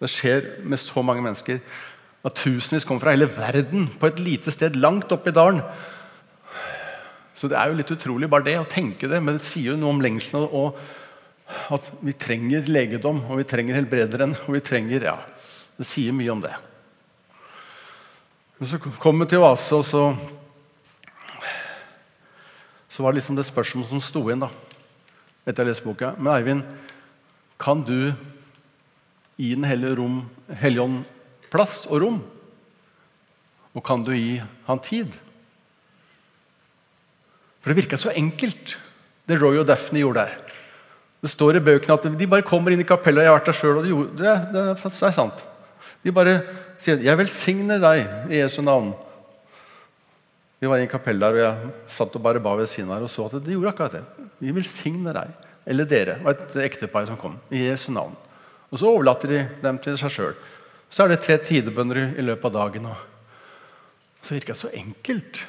Det 0.00 0.10
skjer 0.10 0.46
med 0.64 0.80
så 0.80 1.02
mange 1.04 1.22
mennesker. 1.24 1.60
At 2.24 2.36
tusenvis 2.36 2.84
kommer 2.84 3.04
fra 3.04 3.14
hele 3.14 3.30
verden 3.32 3.88
på 4.00 4.10
et 4.10 4.20
lite 4.20 4.52
sted 4.52 4.76
langt 4.76 5.12
oppe 5.12 5.32
i 5.32 5.36
dalen. 5.36 5.62
Så 7.36 7.48
det 7.48 7.56
er 7.56 7.70
jo 7.70 7.78
litt 7.78 7.92
utrolig 7.94 8.28
bare 8.28 8.44
det 8.44 8.58
å 8.60 8.68
tenke 8.68 9.08
det, 9.08 9.22
men 9.24 9.38
det 9.38 9.46
sier 9.48 9.72
jo 9.72 9.78
noe 9.80 9.94
om 9.94 10.02
lengselen 10.04 10.50
og 10.50 10.76
at 11.72 11.86
vi 12.04 12.12
trenger 12.14 12.68
legedom, 12.70 13.24
og 13.26 13.40
vi 13.40 13.46
trenger 13.48 13.78
helbrederen, 13.78 14.36
og 14.44 14.54
vi 14.54 14.60
trenger 14.62 15.06
Ja, 15.08 15.16
det 15.80 15.86
sier 15.88 16.14
mye 16.14 16.30
om 16.30 16.42
det. 16.44 16.52
Men 18.60 18.68
så 18.68 18.78
kom 18.78 19.24
vi 19.24 19.30
til 19.32 19.42
Oase, 19.42 19.80
og 19.80 19.86
så 19.88 20.04
så 22.90 23.02
var 23.02 23.12
det 23.12 23.22
liksom 23.22 23.36
det 23.38 23.46
spørsmålet 23.48 23.88
som 23.88 24.02
sto 24.02 24.20
igjen. 24.28 24.44
da 24.44 24.69
etter 25.50 25.64
å 25.64 25.68
ha 25.68 25.72
lest 25.72 25.86
boka. 25.86 26.14
Men 26.18 26.32
Eivind, 26.34 26.62
kan 27.60 27.82
du 27.86 28.12
gi 29.40 29.54
Den 29.54 29.64
hellige 29.64 30.82
ånd 30.84 31.02
plass 31.50 31.86
og 31.88 32.02
rom? 32.02 32.20
Og 33.74 33.84
kan 33.86 34.02
du 34.04 34.12
gi 34.12 34.40
han 34.66 34.82
tid? 34.82 35.14
For 37.60 37.70
det 37.70 37.82
virka 37.82 37.98
så 38.00 38.12
enkelt, 38.16 38.78
det 39.28 39.38
Roy 39.40 39.60
og 39.60 39.68
Daphne 39.68 40.02
gjorde 40.02 40.24
der. 40.24 40.56
Det 41.20 41.30
står 41.30 41.58
i 41.58 41.64
bøkene 41.64 41.98
at 41.98 42.08
de 42.16 42.28
bare 42.28 42.46
kommer 42.46 42.72
inn 42.72 42.80
i 42.80 42.88
kapellet. 42.88 43.26
Jeg 43.26 43.30
har 43.30 43.36
vært 43.36 43.50
der 43.50 43.58
sjøl, 43.58 43.80
og 43.80 43.84
de 43.84 43.96
det, 44.22 44.34
det, 44.54 44.64
det 44.80 45.08
er 45.08 45.16
sant. 45.16 45.44
De 46.00 46.12
bare 46.16 46.40
sier 46.80 46.96
'Jeg 46.96 47.18
velsigner 47.18 47.78
deg 47.78 48.32
i 48.32 48.40
Jesu 48.40 48.62
navn'. 48.62 48.94
Vi 50.60 50.68
var 50.68 50.78
i 50.78 50.84
en 50.84 50.92
kapell 50.92 51.20
der, 51.20 51.32
og 51.32 51.40
jeg 51.40 51.72
satt 51.88 52.16
og 52.16 52.22
bare 52.22 52.40
ba 52.40 52.54
ved 52.56 52.68
siden 52.68 52.92
her 52.92 53.00
og 53.00 53.08
så 53.08 53.24
at 53.26 53.44
de 53.44 53.52
gjorde 53.52 53.68
akkurat 53.72 53.92
det. 53.92 54.04
Vi 54.40 54.54
velsigner 54.56 55.16
deg. 55.20 55.46
Eller 55.70 55.86
dere. 55.88 56.16
Det 56.18 56.26
var 56.26 56.38
et 56.38 56.58
ektepar 56.64 57.06
som 57.08 57.20
kom. 57.20 57.36
I 57.52 57.66
Jesu 57.68 57.90
navn. 57.94 58.16
Og 58.70 58.80
så 58.80 58.88
overlater 58.88 59.30
de 59.30 59.44
dem 59.62 59.78
til 59.82 59.98
seg 60.00 60.14
sjøl. 60.14 60.34
Så 60.90 61.04
er 61.04 61.12
det 61.12 61.22
tre 61.22 61.36
tidebønner 61.46 62.16
i 62.18 62.24
løpet 62.24 62.48
av 62.50 62.56
dagen. 62.56 62.90
Og 62.90 64.26
så 64.26 64.34
virker 64.34 64.54
det 64.54 64.62
så 64.62 64.72
enkelt. 64.74 65.42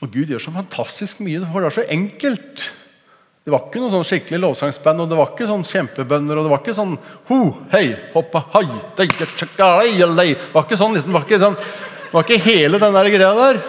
Og 0.00 0.12
Gud 0.14 0.32
gjør 0.32 0.42
så 0.42 0.54
fantastisk 0.54 1.20
mye, 1.20 1.42
for 1.44 1.60
det 1.60 1.68
var 1.68 1.76
så 1.76 1.88
enkelt. 1.92 2.70
Det 3.44 3.52
var 3.52 3.66
ikke 3.66 3.82
noe 3.82 3.92
sånn 3.92 4.06
skikkelig 4.06 4.40
lovsangsband, 4.42 5.02
og 5.02 5.10
det 5.10 5.18
var 5.18 5.30
ikke 5.32 5.48
sånn 5.48 5.66
kjempebønder. 5.66 6.38
og 6.38 6.46
Det 6.46 6.52
var 6.52 6.62
ikke 6.62 6.76
sånn 6.76 6.96
ho, 7.30 7.38
hei, 7.72 7.86
hoppa, 8.14 8.44
hei, 8.56 8.66
Det 8.96 10.52
var 10.54 10.64
ikke 10.66 10.80
sånn, 10.80 10.96
liksom, 10.96 11.12
det 11.12 11.16
var 11.16 11.26
ikke, 11.26 11.40
sånn, 11.40 11.56
det 11.56 12.12
var 12.14 12.26
ikke 12.26 12.44
hele 12.44 12.80
den 12.82 12.98
der 12.98 13.10
greia 13.14 13.32
der. 13.38 13.62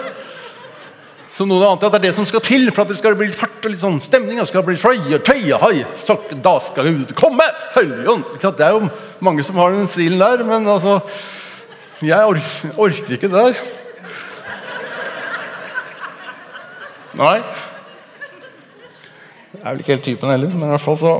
Så 1.32 1.46
noen 1.48 1.64
annet 1.64 1.86
at 1.88 1.94
det 1.94 2.00
er 2.02 2.08
det 2.10 2.16
som 2.18 2.26
skal 2.28 2.42
til 2.44 2.68
for 2.74 2.84
at 2.84 2.90
det 2.92 2.98
skal 3.00 3.16
bli 3.16 3.30
litt 3.30 3.40
fart 3.40 3.64
og 3.64 3.72
litt 3.72 3.84
sånn 3.84 4.02
stemning. 4.04 4.42
og 4.44 4.50
skal 4.50 4.66
bli 4.68 4.76
fløye, 4.80 5.20
tøye, 5.24 5.60
hei, 5.64 5.86
sok, 6.04 6.34
Da 6.44 6.58
skal 6.60 6.90
Gud 6.92 7.14
komme! 7.16 7.46
Følgen. 7.72 8.26
Det 8.42 8.66
er 8.66 8.76
jo 8.76 8.90
mange 9.24 9.46
som 9.48 9.60
har 9.62 9.72
den 9.72 9.88
stilen 9.88 10.20
der, 10.20 10.44
men 10.44 10.68
altså 10.68 11.00
Jeg 12.04 12.26
orker, 12.26 12.74
orker 12.82 13.16
ikke 13.16 13.30
det 13.32 13.46
der. 13.46 13.62
Nei. 17.22 17.38
Jeg 19.52 19.62
er 19.62 19.70
vel 19.70 19.82
ikke 19.84 19.94
helt 19.94 20.06
typen 20.10 20.32
heller, 20.32 20.52
men 20.52 20.68
i 20.68 20.74
hvert 20.74 20.84
fall 20.84 21.00
så 21.00 21.14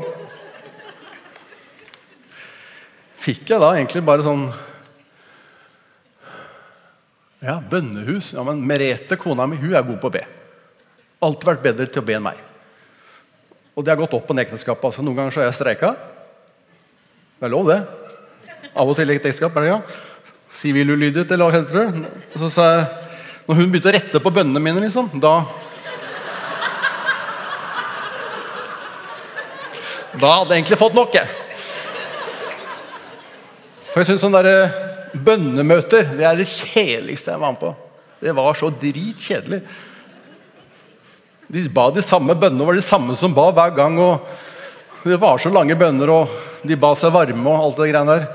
Fikk 3.22 3.52
jeg 3.54 3.62
da 3.62 3.70
egentlig 3.76 4.02
bare 4.02 4.26
sånn 4.26 4.48
ja, 7.42 7.58
Bønnehus. 7.72 8.32
Ja, 8.36 8.44
men 8.46 8.62
Merete, 8.68 9.18
kona 9.18 9.48
mi, 9.50 9.58
hun 9.58 9.74
er 9.74 9.86
god 9.86 9.98
på 10.02 10.12
å 10.12 10.14
be. 10.14 10.22
Alltid 11.26 11.48
vært 11.50 11.64
bedre 11.66 11.88
til 11.90 12.04
å 12.04 12.06
be 12.06 12.18
enn 12.18 12.26
meg. 12.26 12.40
Og 13.76 13.86
det 13.86 13.94
har 13.94 14.00
gått 14.00 14.14
opp 14.14 14.28
på 14.28 14.38
ekteskapet. 14.42 14.92
Altså, 14.92 15.04
noen 15.06 15.18
ganger 15.18 15.34
så 15.34 15.42
har 15.42 15.50
jeg 15.50 15.58
streika. 15.58 15.96
Det 17.40 17.48
er 17.48 17.54
lov, 17.54 17.72
det. 17.72 17.80
Av 18.78 18.86
og 18.86 18.94
til 18.98 19.10
i 19.10 19.18
ekteskap. 19.18 19.56
er 19.58 19.66
det 19.66 19.72
ja. 19.72 19.80
Sivilulydighet, 20.54 21.32
eller 21.32 21.50
hva 21.50 21.56
heter 21.56 21.80
det. 21.80 22.12
Og 22.36 22.44
så 22.44 22.52
sa 22.54 22.68
jeg, 22.76 22.86
når 23.48 23.58
hun 23.58 23.72
begynte 23.72 23.90
å 23.90 23.96
rette 23.96 24.22
på 24.22 24.34
bønnene 24.36 24.62
mine, 24.62 24.86
liksom, 24.86 25.10
da 25.20 25.42
Da 30.12 30.28
hadde 30.28 30.52
jeg 30.52 30.60
egentlig 30.60 30.78
fått 30.78 30.94
nok, 30.94 31.14
jeg. 31.16 31.28
For 33.90 34.02
jeg 34.02 34.12
synes 34.12 34.22
sånn 34.22 34.36
derre 34.36 34.91
Bønnemøter 35.12 36.14
det 36.16 36.26
er 36.28 36.38
det 36.40 36.48
kjedeligste 36.48 37.34
jeg 37.34 37.42
var 37.42 37.56
med 37.56 37.60
på. 37.60 37.72
Det 38.22 38.36
var 38.38 38.56
så 38.56 38.70
dritkjedelig. 38.70 39.62
De 41.52 41.64
ba 41.74 41.90
de 41.92 42.04
samme 42.06 42.36
bønnene, 42.38 42.66
var 42.68 42.78
de 42.78 42.86
samme 42.86 43.16
som 43.20 43.34
ba 43.36 43.50
hver 43.52 43.74
gang. 43.76 43.98
og 44.00 44.28
Det 45.04 45.20
var 45.20 45.38
så 45.42 45.52
lange 45.52 45.76
bønner, 45.76 46.10
og 46.10 46.30
de 46.64 46.78
ba 46.80 46.94
seg 46.96 47.12
varme 47.12 47.50
og 47.50 47.66
alt 47.66 47.82
det 47.82 47.90
greiene 47.92 48.16
der. 48.16 48.28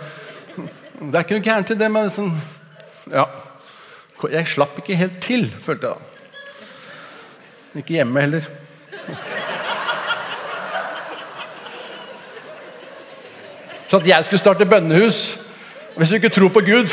Det 0.97 1.15
er 1.15 1.25
ikke 1.25 1.39
noe 1.39 1.47
gærent 1.47 1.71
i 1.71 1.79
det, 1.79 1.89
men 1.93 2.13
sånn, 2.13 2.35
ja. 3.13 3.27
Jeg 4.33 4.49
slapp 4.49 4.79
ikke 4.81 4.97
helt 4.97 5.19
til, 5.21 5.51
følte 5.63 5.91
jeg 5.91 5.97
da. 5.97 6.13
Ikke 7.77 7.99
hjemme 7.99 8.23
heller. 8.25 8.47
Så 13.87 14.01
at 14.01 14.09
jeg 14.09 14.25
skulle 14.25 14.43
starte 14.43 14.67
bønnehus 14.67 15.37
Hvis 15.97 16.11
du 16.13 16.19
ikke 16.19 16.33
tror 16.33 16.51
på 16.53 16.61
Gud 16.61 16.93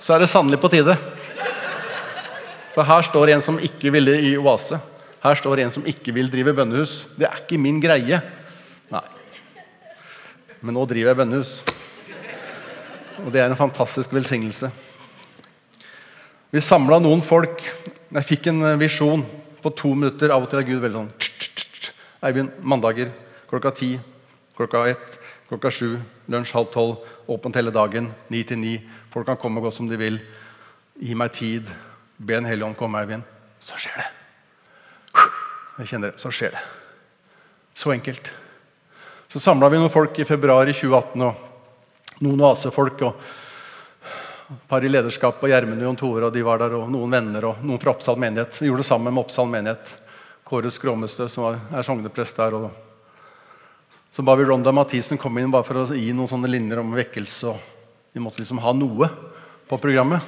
Så 0.00 0.16
er 0.16 0.24
det 0.24 0.30
sannelig 0.32 0.58
på 0.58 0.70
tide. 0.72 0.96
For 2.74 2.82
her 2.82 3.04
står 3.06 3.30
en 3.30 3.42
som 3.44 3.60
ikke 3.62 3.92
ville 3.94 4.16
i 4.26 4.32
oase. 4.40 4.80
Her 5.22 5.38
står 5.38 5.62
en 5.62 5.70
som 5.70 5.86
ikke 5.86 6.14
vil 6.16 6.30
drive 6.32 6.54
bønnehus. 6.56 7.04
Det 7.14 7.28
er 7.28 7.42
ikke 7.42 7.60
min 7.60 7.78
greie. 7.82 8.18
Nei. 8.90 9.04
Men 10.64 10.74
nå 10.74 10.86
driver 10.88 11.12
jeg 11.12 11.20
bønnehus. 11.20 11.52
Og 13.22 13.30
det 13.30 13.44
er 13.44 13.52
en 13.52 13.60
fantastisk 13.60 14.10
velsignelse. 14.16 14.72
Vi 16.50 16.64
samla 16.64 16.98
noen 16.98 17.22
folk. 17.22 17.62
Jeg 18.10 18.26
fikk 18.26 18.50
en 18.50 18.72
visjon 18.80 19.22
på 19.62 19.76
to 19.78 19.92
minutter. 19.94 20.32
Av 20.34 20.42
og 20.42 20.50
til 20.50 20.64
er 20.64 20.70
Gud 20.72 20.82
veldig 20.82 21.04
sånn 21.04 21.12
Eivind, 22.26 22.56
mandager 22.60 23.12
klokka 23.48 23.70
ti, 23.78 23.94
klokka 24.60 24.84
ett, 24.92 25.18
klokka 25.48 25.70
sju, 25.72 25.96
lunsj 26.28 26.52
halv 26.54 26.68
tolv, 26.74 26.96
åpent 27.26 27.56
hele 27.56 27.72
dagen, 27.72 28.10
ni 28.28 28.42
til 28.44 28.60
ni. 28.60 28.76
Folk 29.12 29.26
kan 29.26 29.38
komme 29.40 29.60
og 29.60 29.68
gå 29.68 29.72
som 29.74 29.88
de 29.88 29.96
vil. 30.00 30.20
Gi 31.00 31.16
meg 31.16 31.32
tid. 31.32 31.70
Be 32.20 32.36
en 32.36 32.48
hellig 32.48 32.66
ånd 32.66 32.76
komme, 32.76 33.00
Eivind. 33.00 33.24
Så 33.60 33.78
skjer 33.80 33.96
det. 34.02 34.08
Jeg 35.80 35.92
kjenner 35.94 36.12
det. 36.12 36.20
Så 36.20 36.32
skjer 36.34 36.52
det. 36.56 36.64
Så 37.74 37.94
enkelt. 37.94 38.32
Så 39.32 39.40
samla 39.40 39.70
vi 39.70 39.80
noen 39.80 39.92
folk 39.92 40.18
i 40.20 40.26
februar 40.28 40.68
i 40.68 40.74
2018, 40.76 41.24
og 41.24 42.20
noen 42.26 42.44
oasefolk. 42.50 43.06
og 43.08 43.38
et 44.50 44.68
par 44.68 44.84
i 44.84 44.90
lederskap 44.90 45.38
og 45.38 45.48
Gjermund 45.48 45.78
og 45.78 45.86
Jon 45.86 45.96
Tore 45.96 46.26
og 46.26 46.34
de 46.34 46.42
var 46.42 46.58
der, 46.58 46.74
og 46.74 46.90
noen 46.90 47.12
venner 47.14 47.44
og 47.52 47.62
noen 47.62 47.78
fra 47.80 47.94
Oppsal 47.94 48.18
menighet. 48.18 48.58
Vi 48.58 48.66
gjorde 48.66 48.82
det 48.82 48.90
sammen 48.90 49.14
med 49.14 49.22
Oppsal 49.22 49.46
menighet. 49.48 49.92
Kåre 50.44 50.72
Skråmestø, 50.74 51.28
som 51.30 51.54
er 51.54 51.86
sogneprest 51.86 52.36
der. 52.36 52.58
og 52.58 52.89
Så 54.10 54.22
ba 54.26 54.34
vi 54.34 54.44
Ronda 54.44 54.72
Mathisen 54.74 55.18
komme 55.20 55.42
inn 55.42 55.52
bare 55.52 55.66
for 55.66 55.84
å 55.84 55.84
gi 55.94 56.10
noen 56.14 56.30
sånne 56.30 56.50
linjer 56.50 56.80
om 56.82 56.94
vekkelse. 56.96 57.52
og 57.52 58.14
Vi 58.14 58.22
måtte 58.22 58.42
liksom 58.42 58.58
ha 58.64 58.72
noe 58.74 59.06
på 59.70 59.78
programmet. 59.78 60.24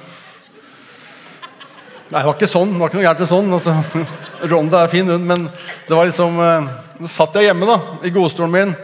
Nei, 2.13 2.21
det 2.21 2.27
var 2.27 2.37
ikke 2.37 2.47
sånn. 2.51 2.71
det 2.71 2.79
var 2.79 2.91
ikke 2.91 2.99
noe 2.99 3.07
gærent 3.07 3.29
sånn. 3.29 3.53
Altså, 3.57 3.75
Ronda 4.51 4.83
er 4.83 4.91
fin, 4.91 5.09
hun, 5.09 5.27
men 5.27 5.47
det 5.87 5.97
var 5.97 6.07
liksom 6.07 6.39
eh, 6.39 6.67
Så 7.01 7.11
satt 7.17 7.39
jeg 7.39 7.49
hjemme 7.49 7.67
da, 7.67 7.77
i 8.05 8.13
godstolen 8.13 8.53
min 8.53 8.75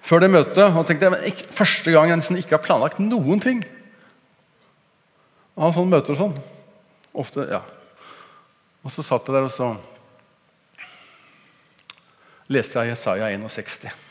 før 0.00 0.24
det 0.24 0.30
møtet 0.32 0.64
og 0.64 0.86
tenkte 0.88 1.10
jeg, 1.10 1.30
ikke, 1.30 1.50
første 1.54 1.92
gang 1.92 2.08
jeg 2.08 2.18
nesten 2.18 2.38
ikke 2.40 2.56
har 2.56 2.64
planlagt 2.64 2.98
noen 3.04 3.40
ting. 3.42 3.60
Av 5.60 5.74
sånne 5.76 5.92
møter 5.92 6.16
og 6.16 6.20
sånn. 6.22 6.36
Ofte, 7.20 7.44
ja. 7.52 7.60
Og 8.80 8.92
så 8.94 9.04
satt 9.04 9.28
jeg 9.28 9.36
der 9.36 9.48
og 9.48 9.52
så 9.54 9.74
leste 12.50 12.80
jeg 12.80 12.96
Jesaja 12.96 13.28
61. 13.36 14.09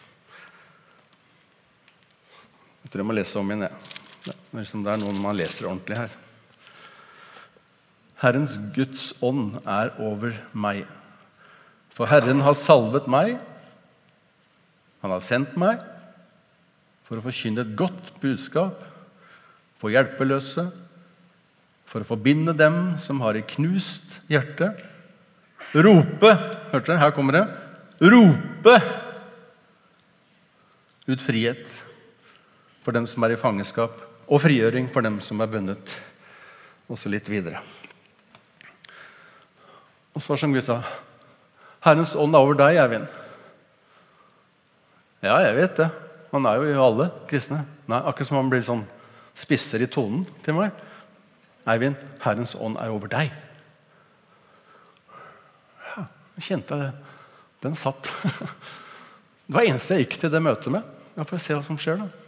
Jeg 2.89 2.95
tror 2.95 3.03
jeg 3.03 3.05
må 3.05 3.13
lese 3.13 3.37
om 3.37 3.51
igjen. 3.53 3.67
Ja. 3.69 3.97
Det, 4.25 4.33
liksom, 4.57 4.81
det 4.81 4.89
er 4.89 4.97
noen 4.97 5.19
man 5.21 5.35
leser 5.37 5.67
ordentlig 5.69 5.99
her. 5.99 6.13
Herrens 8.17 8.55
Guds 8.73 9.11
ånd 9.21 9.59
er 9.61 9.91
over 10.01 10.33
meg. 10.57 10.87
For 11.93 12.09
Herren 12.09 12.41
har 12.41 12.57
salvet 12.57 13.05
meg. 13.05 13.35
Han 15.05 15.13
har 15.13 15.21
sendt 15.21 15.53
meg 15.61 15.83
for 17.05 17.21
å 17.21 17.25
forkynne 17.27 17.61
et 17.61 17.75
godt 17.77 18.09
budskap 18.23 18.81
for 19.77 19.93
hjelpeløse, 19.93 20.65
for 21.85 22.01
å 22.01 22.09
forbinde 22.09 22.57
dem 22.57 22.97
som 23.05 23.21
har 23.21 23.37
et 23.37 23.53
knust 23.53 24.17
hjerte. 24.33 24.71
Rope 25.77 26.33
Hørte 26.73 26.89
dere? 26.89 27.03
Her 27.05 27.13
kommer 27.13 27.37
det 27.37 27.45
rope 28.01 28.75
ut 31.05 31.21
frihet 31.21 31.85
for 32.89 32.97
dem 32.97 33.05
som 33.05 33.21
er 33.21 33.35
i 33.35 33.37
fangenskap, 33.37 33.99
og 34.25 34.41
frigjøring 34.41 34.87
for 34.89 35.05
dem 35.05 35.19
som 35.21 35.41
er 35.43 35.49
bundet. 35.51 35.91
Og 36.89 36.97
så 36.97 37.09
litt 37.13 37.27
videre. 37.29 37.61
Og 40.17 40.23
så 40.25 40.33
som 40.41 40.53
Gud 40.55 40.65
sa 40.65 40.79
Herrens 41.85 42.15
ånd 42.17 42.33
er 42.33 42.41
over 42.41 42.57
deg, 42.57 42.79
Eivind. 42.81 43.05
Ja, 45.21 45.35
jeg 45.45 45.53
vet 45.59 45.77
det. 45.77 45.87
Han 46.31 46.47
er 46.49 46.57
jo 46.57 46.65
i 46.65 46.79
alle 46.81 47.05
kristne. 47.29 47.61
Nei, 47.85 47.99
Akkurat 48.01 48.31
som 48.31 48.39
han 48.39 48.49
blir 48.49 48.65
sånn 48.65 48.81
spisser 49.37 49.85
i 49.85 49.87
tonen 49.91 50.25
til 50.43 50.57
meg. 50.57 50.73
Eivind, 51.69 51.99
Herrens 52.23 52.55
ånd 52.57 52.79
er 52.81 52.89
over 52.95 53.11
deg. 53.11 53.29
Ja, 55.91 56.07
jeg 56.39 56.47
kjente 56.47 56.79
det. 56.81 56.89
Den 57.61 57.77
satt. 57.77 58.09
Det 59.49 59.55
var 59.57 59.65
eneste 59.65 59.95
jeg 59.97 60.07
gikk 60.07 60.19
til 60.21 60.33
det 60.33 60.41
møtet 60.45 60.73
med. 60.73 60.89
Ja, 61.17 61.23
får 61.25 61.39
jeg 61.39 61.45
se 61.45 61.55
hva 61.57 61.63
som 61.65 61.77
skjer, 61.81 62.03
da. 62.03 62.18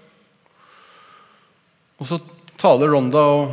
Og 2.01 2.07
så 2.09 2.17
taler 2.57 2.89
Ronda, 2.89 3.21
og 3.21 3.51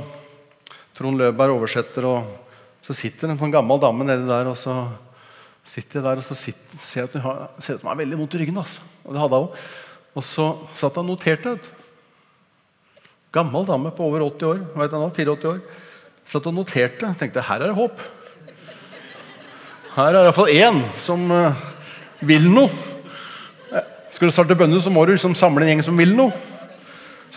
Trond 0.97 1.21
Løberg 1.21 1.59
oversetter, 1.59 2.07
og 2.09 2.79
så 2.87 2.97
sitter 2.97 3.29
en 3.29 3.41
sånn 3.41 3.53
gammel 3.53 3.81
dame 3.83 4.07
nedi 4.09 4.25
der, 4.25 4.49
og 4.49 4.57
så 4.57 4.75
sitter 5.69 6.01
jeg 6.01 6.07
der, 6.07 6.23
og 6.23 6.25
så 6.25 6.37
sitter, 6.39 6.81
ser 6.81 7.09
at 7.11 7.19
hun 7.19 7.27
har, 7.27 7.43
ser 7.61 7.77
ut 7.77 7.83
som 7.83 7.91
hun 7.91 7.93
har 7.93 8.01
veldig 8.01 8.21
vondt 8.23 8.39
i 8.39 8.41
ryggen. 8.41 8.63
Altså. 8.63 8.87
Og 9.05 9.13
det 9.13 9.21
hadde 9.21 9.43
hun. 9.43 9.67
Og 10.17 10.25
så 10.25 10.47
satt 10.81 10.97
hun 10.97 11.05
og 11.05 11.13
noterte. 11.13 11.59
Gammel 13.37 13.69
dame 13.69 13.93
på 13.93 14.09
over 14.09 14.25
80 14.31 14.49
år. 14.49 14.63
Vet 14.81 14.97
jeg 14.97 15.03
nå, 15.05 15.11
84 15.13 15.53
år. 15.53 15.59
Satt 16.33 16.49
og 16.49 16.57
noterte. 16.57 17.15
Tenkte 17.21 17.45
her 17.45 17.61
er 17.61 17.69
det 17.69 17.77
håp. 17.77 18.01
Her 19.93 20.15
er 20.15 20.23
iallfall 20.25 20.55
én 20.55 20.81
som 21.05 21.29
uh, 21.29 21.67
vil 22.25 22.49
noe. 22.49 22.73
Skal 24.15 24.31
du 24.31 24.35
starte 24.35 24.57
bønner, 24.57 24.81
så 24.81 24.91
må 24.91 25.05
du 25.05 25.13
liksom 25.13 25.37
samle 25.37 25.67
en 25.67 25.75
gjeng 25.75 25.85
som 25.85 26.01
vil 26.01 26.17
noe. 26.17 26.33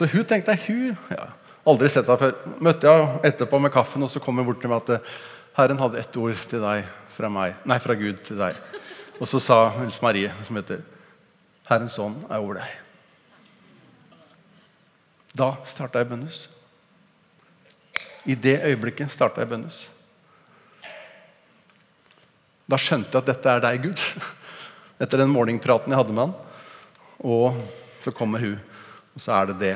Så 0.01 0.07
hun 0.09 0.25
tenkte 0.25 0.55
hun 0.65 0.95
ja, 1.13 1.27
Aldri 1.61 1.85
sett 1.93 2.07
henne 2.09 2.17
før. 2.17 2.31
Møtte 2.57 2.89
jeg 2.89 3.19
etterpå 3.29 3.59
med 3.61 3.69
kaffen, 3.69 4.01
og 4.01 4.09
så 4.09 4.17
kom 4.17 4.39
hun 4.41 4.47
bort 4.47 4.57
til 4.63 4.71
meg 4.71 4.81
at 4.81 5.11
Herren 5.53 5.77
hadde 5.77 5.99
ett 6.01 6.15
ord 6.17 6.39
til 6.49 6.63
deg 6.63 6.87
fra 7.13 7.29
meg, 7.29 7.59
nei, 7.69 7.77
fra 7.83 7.93
Gud 7.99 8.23
til 8.25 8.39
deg. 8.41 8.57
Og 9.21 9.29
så 9.29 9.37
sa 9.37 9.57
Hils 9.75 9.99
Marie, 10.01 10.31
som 10.47 10.57
heter 10.57 10.81
Herrens 11.69 11.99
ånd 12.01 12.23
er 12.31 12.41
over 12.41 12.57
deg. 12.63 12.71
Da 15.37 15.51
starta 15.69 16.01
jeg 16.01 16.09
bønnhus. 16.09 16.41
I 18.25 18.33
det 18.33 18.57
øyeblikket 18.71 19.13
starta 19.13 19.45
jeg 19.45 19.51
bønnhus. 19.53 19.83
Da 22.65 22.81
skjønte 22.81 23.13
jeg 23.13 23.21
at 23.21 23.29
dette 23.35 23.53
er 23.53 23.61
deg, 23.67 23.85
Gud. 23.85 24.01
Etter 25.05 25.21
den 25.21 25.37
morgenpraten 25.37 25.93
jeg 25.93 26.01
hadde 26.01 26.17
med 26.17 26.25
han. 26.25 26.35
Og 27.21 27.61
så 28.01 28.17
kommer 28.17 28.41
hun, 28.41 28.57
og 29.15 29.23
så 29.23 29.35
er 29.37 29.51
det 29.51 29.57
det. 29.61 29.75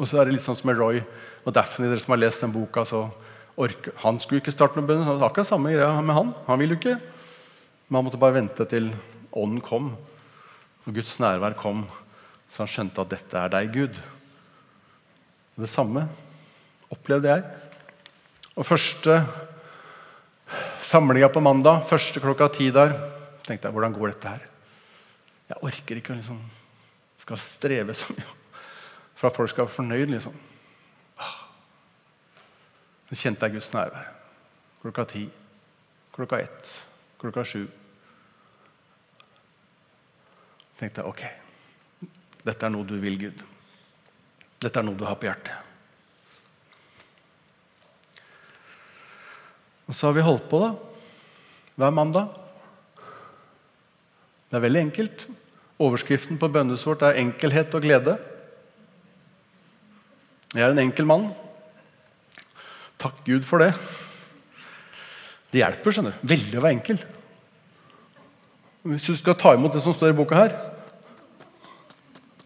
Og 0.00 0.08
så 0.08 0.20
er 0.20 0.28
det 0.28 0.36
litt 0.36 0.46
sånn 0.46 0.56
som 0.56 0.70
med 0.70 0.78
Roy 0.80 1.02
og 1.44 1.54
Daphne, 1.56 1.90
dere 1.90 2.00
som 2.00 2.14
har 2.14 2.22
lest 2.22 2.44
den 2.44 2.54
boka. 2.54 2.84
så 2.84 3.08
orker. 3.60 3.92
Han 4.04 4.20
skulle 4.20 4.40
ikke 4.40 4.54
starte 4.54 4.78
noen 4.78 4.88
bønn. 4.88 5.02
Det 5.04 5.16
var 5.20 5.28
akkurat 5.28 5.50
samme 5.50 5.72
greia 5.74 6.00
med 6.00 6.16
han. 6.16 6.32
Han 6.46 6.60
ville 6.60 6.76
jo 6.76 6.80
ikke. 6.80 6.96
Men 7.88 7.98
han 7.98 8.06
måtte 8.06 8.20
bare 8.22 8.38
vente 8.38 8.66
til 8.70 8.92
ånden 9.30 9.60
kom, 9.62 9.92
og 10.86 10.94
Guds 10.94 11.16
nærvær 11.22 11.56
kom. 11.58 11.84
Så 12.50 12.64
han 12.64 12.70
skjønte 12.70 13.02
at 13.02 13.12
dette 13.12 13.38
er 13.38 13.52
deg, 13.52 13.72
Gud. 13.74 13.98
Det 15.60 15.70
samme 15.70 16.06
opplevde 16.90 17.30
jeg. 17.30 17.44
Og 18.56 18.66
første 18.66 19.20
samlinga 20.86 21.30
på 21.30 21.42
mandag, 21.44 21.84
første 21.90 22.22
klokka 22.22 22.50
ti 22.54 22.70
der, 22.74 22.96
tenkte 23.46 23.68
jeg 23.68 23.76
hvordan 23.76 23.94
går 23.94 24.14
dette 24.14 24.32
her? 24.34 24.49
Jeg 25.50 25.64
orker 25.66 25.98
ikke 25.98 26.14
å 26.14 26.18
liksom, 26.20 26.38
skal 27.20 27.42
streve 27.42 27.96
så 27.98 28.14
mye 28.14 28.36
for 29.18 29.28
at 29.28 29.36
folk 29.36 29.50
skal 29.52 29.66
være 29.66 29.74
fornøyd. 29.74 30.14
liksom. 30.14 30.36
Så 33.10 33.18
kjente 33.18 33.46
jeg 33.46 33.58
Guds 33.58 33.72
nærvær. 33.74 34.12
Klokka 34.80 35.04
ti, 35.10 35.26
klokka 36.14 36.38
ett, 36.40 36.74
klokka 37.20 37.44
sju. 37.44 37.66
tenkte 40.80 41.02
jeg 41.02 41.10
ok, 41.10 41.22
dette 42.46 42.64
er 42.64 42.72
noe 42.72 42.86
du 42.88 42.94
vil, 43.02 43.18
Gud. 43.20 43.42
Dette 44.60 44.80
er 44.80 44.86
noe 44.86 44.96
du 44.96 45.04
har 45.04 45.18
på 45.20 45.28
hjertet. 45.28 45.52
Og 49.90 49.96
så 49.96 50.08
har 50.08 50.16
vi 50.16 50.24
holdt 50.24 50.46
på 50.48 50.62
da, 50.62 50.70
hver 51.82 51.92
mandag. 51.92 52.32
Det 54.48 54.56
er 54.56 54.64
veldig 54.64 54.82
enkelt. 54.86 55.26
Overskriften 55.80 56.36
på 56.38 56.50
bønnehuset 56.52 56.86
vårt 56.86 57.02
er 57.02 57.16
'enkelhet 57.16 57.74
og 57.74 57.82
glede'. 57.82 58.18
Jeg 60.54 60.62
er 60.62 60.70
en 60.70 60.78
enkel 60.78 61.06
mann. 61.06 61.30
Takk 62.98 63.24
Gud 63.24 63.42
for 63.42 63.58
det. 63.58 63.74
Det 65.50 65.62
hjelper 65.62 65.94
skjønner 65.94 66.12
du. 66.12 66.28
veldig 66.28 66.58
å 66.58 66.62
være 66.62 66.76
enkel. 66.76 66.98
Hvis 68.82 69.06
du 69.06 69.16
skal 69.16 69.34
ta 69.34 69.54
imot 69.54 69.72
det 69.72 69.82
som 69.82 69.94
står 69.94 70.08
i 70.14 70.16
boka 70.16 70.34
her 70.34 70.54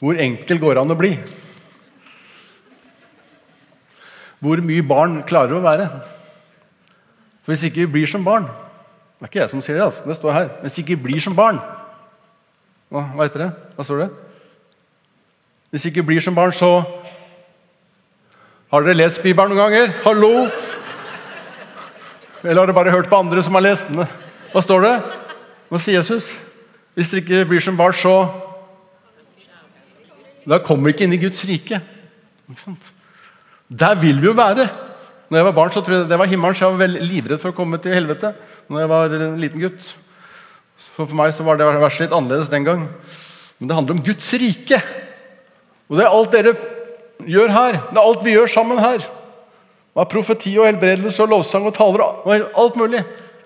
Hvor 0.01 0.19
enkel 0.19 0.59
går 0.59 0.75
det 0.75 0.81
an 0.83 0.91
å 0.91 0.99
bli? 0.99 1.13
Hvor 4.43 4.61
mye 4.61 4.83
barn 4.83 5.23
klarer 5.23 5.55
å 5.55 5.63
være? 5.63 5.87
For 7.45 7.55
Hvis 7.55 7.63
ikke 7.69 7.85
vi 7.87 7.93
blir 7.93 8.11
som 8.11 8.25
barn 8.25 8.49
Det 8.49 9.23
er 9.23 9.31
ikke 9.31 9.41
jeg 9.45 9.51
som 9.51 9.63
sier 9.63 9.79
det, 9.79 9.85
altså. 9.85 10.03
det 10.09 10.17
står 10.17 10.33
her. 10.33 10.49
Hvis 10.63 10.79
ikke 10.79 10.97
vi 10.97 11.03
blir 11.03 11.21
som 11.21 11.37
barn 11.37 11.63
Hva, 12.95 13.03
hva 13.11 13.25
heter 13.27 13.43
det? 13.43 13.47
Hva 13.75 13.83
står 13.83 14.05
det? 14.05 14.13
Hvis 15.75 15.89
ikke 15.89 16.05
blir 16.07 16.23
som 16.23 16.37
barn, 16.37 16.53
så 16.55 16.85
Har 18.71 18.83
dere 18.83 18.97
lest 18.97 19.23
Bibelen 19.23 19.51
noen 19.51 19.61
ganger? 19.65 19.91
Hallo? 20.05 20.31
Eller 22.43 22.61
har 22.61 22.69
dere 22.69 22.77
bare 22.77 22.95
hørt 22.95 23.11
på 23.11 23.19
andre 23.19 23.43
som 23.43 23.55
har 23.59 23.65
lest 23.67 23.91
den? 23.91 24.07
Hva 24.53 24.63
står 24.63 24.87
det? 24.87 24.93
Hva 25.71 25.81
sier 25.83 25.99
Jesus? 25.99 26.31
Hvis 26.95 27.11
dere 27.11 27.23
ikke 27.25 27.49
blir 27.51 27.63
som 27.67 27.79
barn, 27.79 27.95
så 27.99 28.15
Da 30.47 30.61
kommer 30.63 30.91
vi 30.91 30.95
ikke 30.95 31.07
inn 31.09 31.17
i 31.17 31.23
Guds 31.23 31.43
rike. 31.49 31.81
Der 33.71 33.95
vil 33.99 34.21
vi 34.21 34.29
jo 34.29 34.39
være. 34.39 34.69
Når 35.31 35.39
jeg 35.39 35.49
var 35.49 35.59
barn, 35.59 35.75
så 35.75 35.83
tror 35.83 35.97
jeg 35.97 36.09
det 36.09 36.19
var 36.21 36.31
himmelen, 36.31 36.55
så 36.55 36.69
jeg 36.69 36.79
var 36.79 36.95
livredd 37.11 37.41
for 37.43 37.51
å 37.51 37.57
komme 37.57 37.79
til 37.83 37.95
helvete. 37.97 38.35
Når 38.69 38.85
jeg 38.85 38.91
var 38.93 39.15
en 39.19 39.41
liten 39.41 39.63
gutt. 39.65 39.95
Så 40.85 41.07
For 41.09 41.17
meg 41.17 41.33
så 41.35 41.47
var 41.47 41.59
det 41.59 41.67
verset 41.73 42.07
litt 42.07 42.15
annerledes 42.17 42.53
den 42.53 42.67
gang. 42.67 42.87
Men 43.59 43.71
det 43.71 43.77
handler 43.79 43.97
om 43.97 44.05
Guds 44.05 44.31
rike. 44.41 44.81
Og 45.89 45.99
det 45.99 46.07
er 46.07 46.17
alt 46.17 46.33
dere 46.35 46.55
gjør 47.25 47.53
her. 47.55 47.79
Det 47.91 47.99
er 47.99 48.05
alt 48.05 48.25
vi 48.25 48.35
gjør 48.37 48.51
sammen 48.53 48.83
her. 48.83 49.05
Det 49.95 50.03
er 50.03 50.11
profeti 50.11 50.57
og 50.59 50.67
helbredelse 50.69 51.23
og 51.23 51.31
lovsang 51.31 51.69
og 51.69 51.77
taler 51.77 52.03
og 52.03 52.35
alt 52.35 52.77
mulig. 52.77 53.05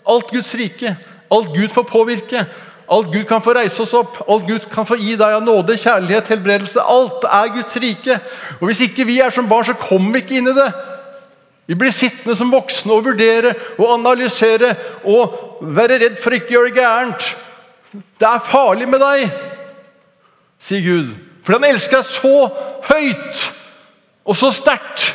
Alt 0.08 0.30
Guds 0.32 0.54
rike. 0.56 0.96
Alt 1.30 1.52
Gud 1.54 1.68
får 1.74 1.86
påvirke. 1.90 2.44
Alt 2.88 3.10
Gud 3.12 3.24
kan 3.28 3.42
få 3.44 3.52
reise 3.52 3.82
oss 3.84 3.92
opp. 3.96 4.16
Alt 4.24 4.46
Gud 4.48 4.64
kan 4.72 4.86
få 4.88 4.96
gi 4.96 5.12
deg 5.20 5.34
av 5.36 5.42
nåde, 5.44 5.76
kjærlighet, 5.76 6.30
helbredelse. 6.32 6.80
Alt 6.80 7.26
er 7.28 7.50
Guds 7.58 7.76
rike. 7.76 8.16
Og 8.60 8.70
Hvis 8.70 8.80
ikke 8.86 9.04
vi 9.04 9.18
er 9.20 9.34
som 9.34 9.48
barn, 9.48 9.66
så 9.68 9.76
kommer 9.76 10.16
vi 10.16 10.24
ikke 10.24 10.38
inn 10.40 10.48
i 10.48 10.56
det. 10.56 10.70
Vi 11.68 11.76
blir 11.76 11.92
sittende 11.92 12.32
som 12.36 12.52
voksne 12.52 12.94
og 12.94 13.04
vurdere 13.10 13.52
og 13.76 13.90
analysere 13.98 14.72
og 15.04 15.60
være 15.76 15.98
redd 16.00 16.16
for 16.20 16.32
ikke 16.32 16.54
å 16.54 16.56
gjøre 16.56 16.70
det 16.70 16.80
gærent. 16.80 17.26
Det 17.92 18.28
er 18.28 18.46
farlig 18.48 18.88
med 18.88 19.02
deg, 19.02 19.26
sier 20.64 20.84
Gud. 20.84 21.10
For 21.44 21.58
han 21.58 21.68
elsker 21.68 22.00
deg 22.00 22.08
så 22.12 22.32
høyt 22.88 23.42
og 24.28 24.36
så 24.36 24.50
sterkt 24.52 25.10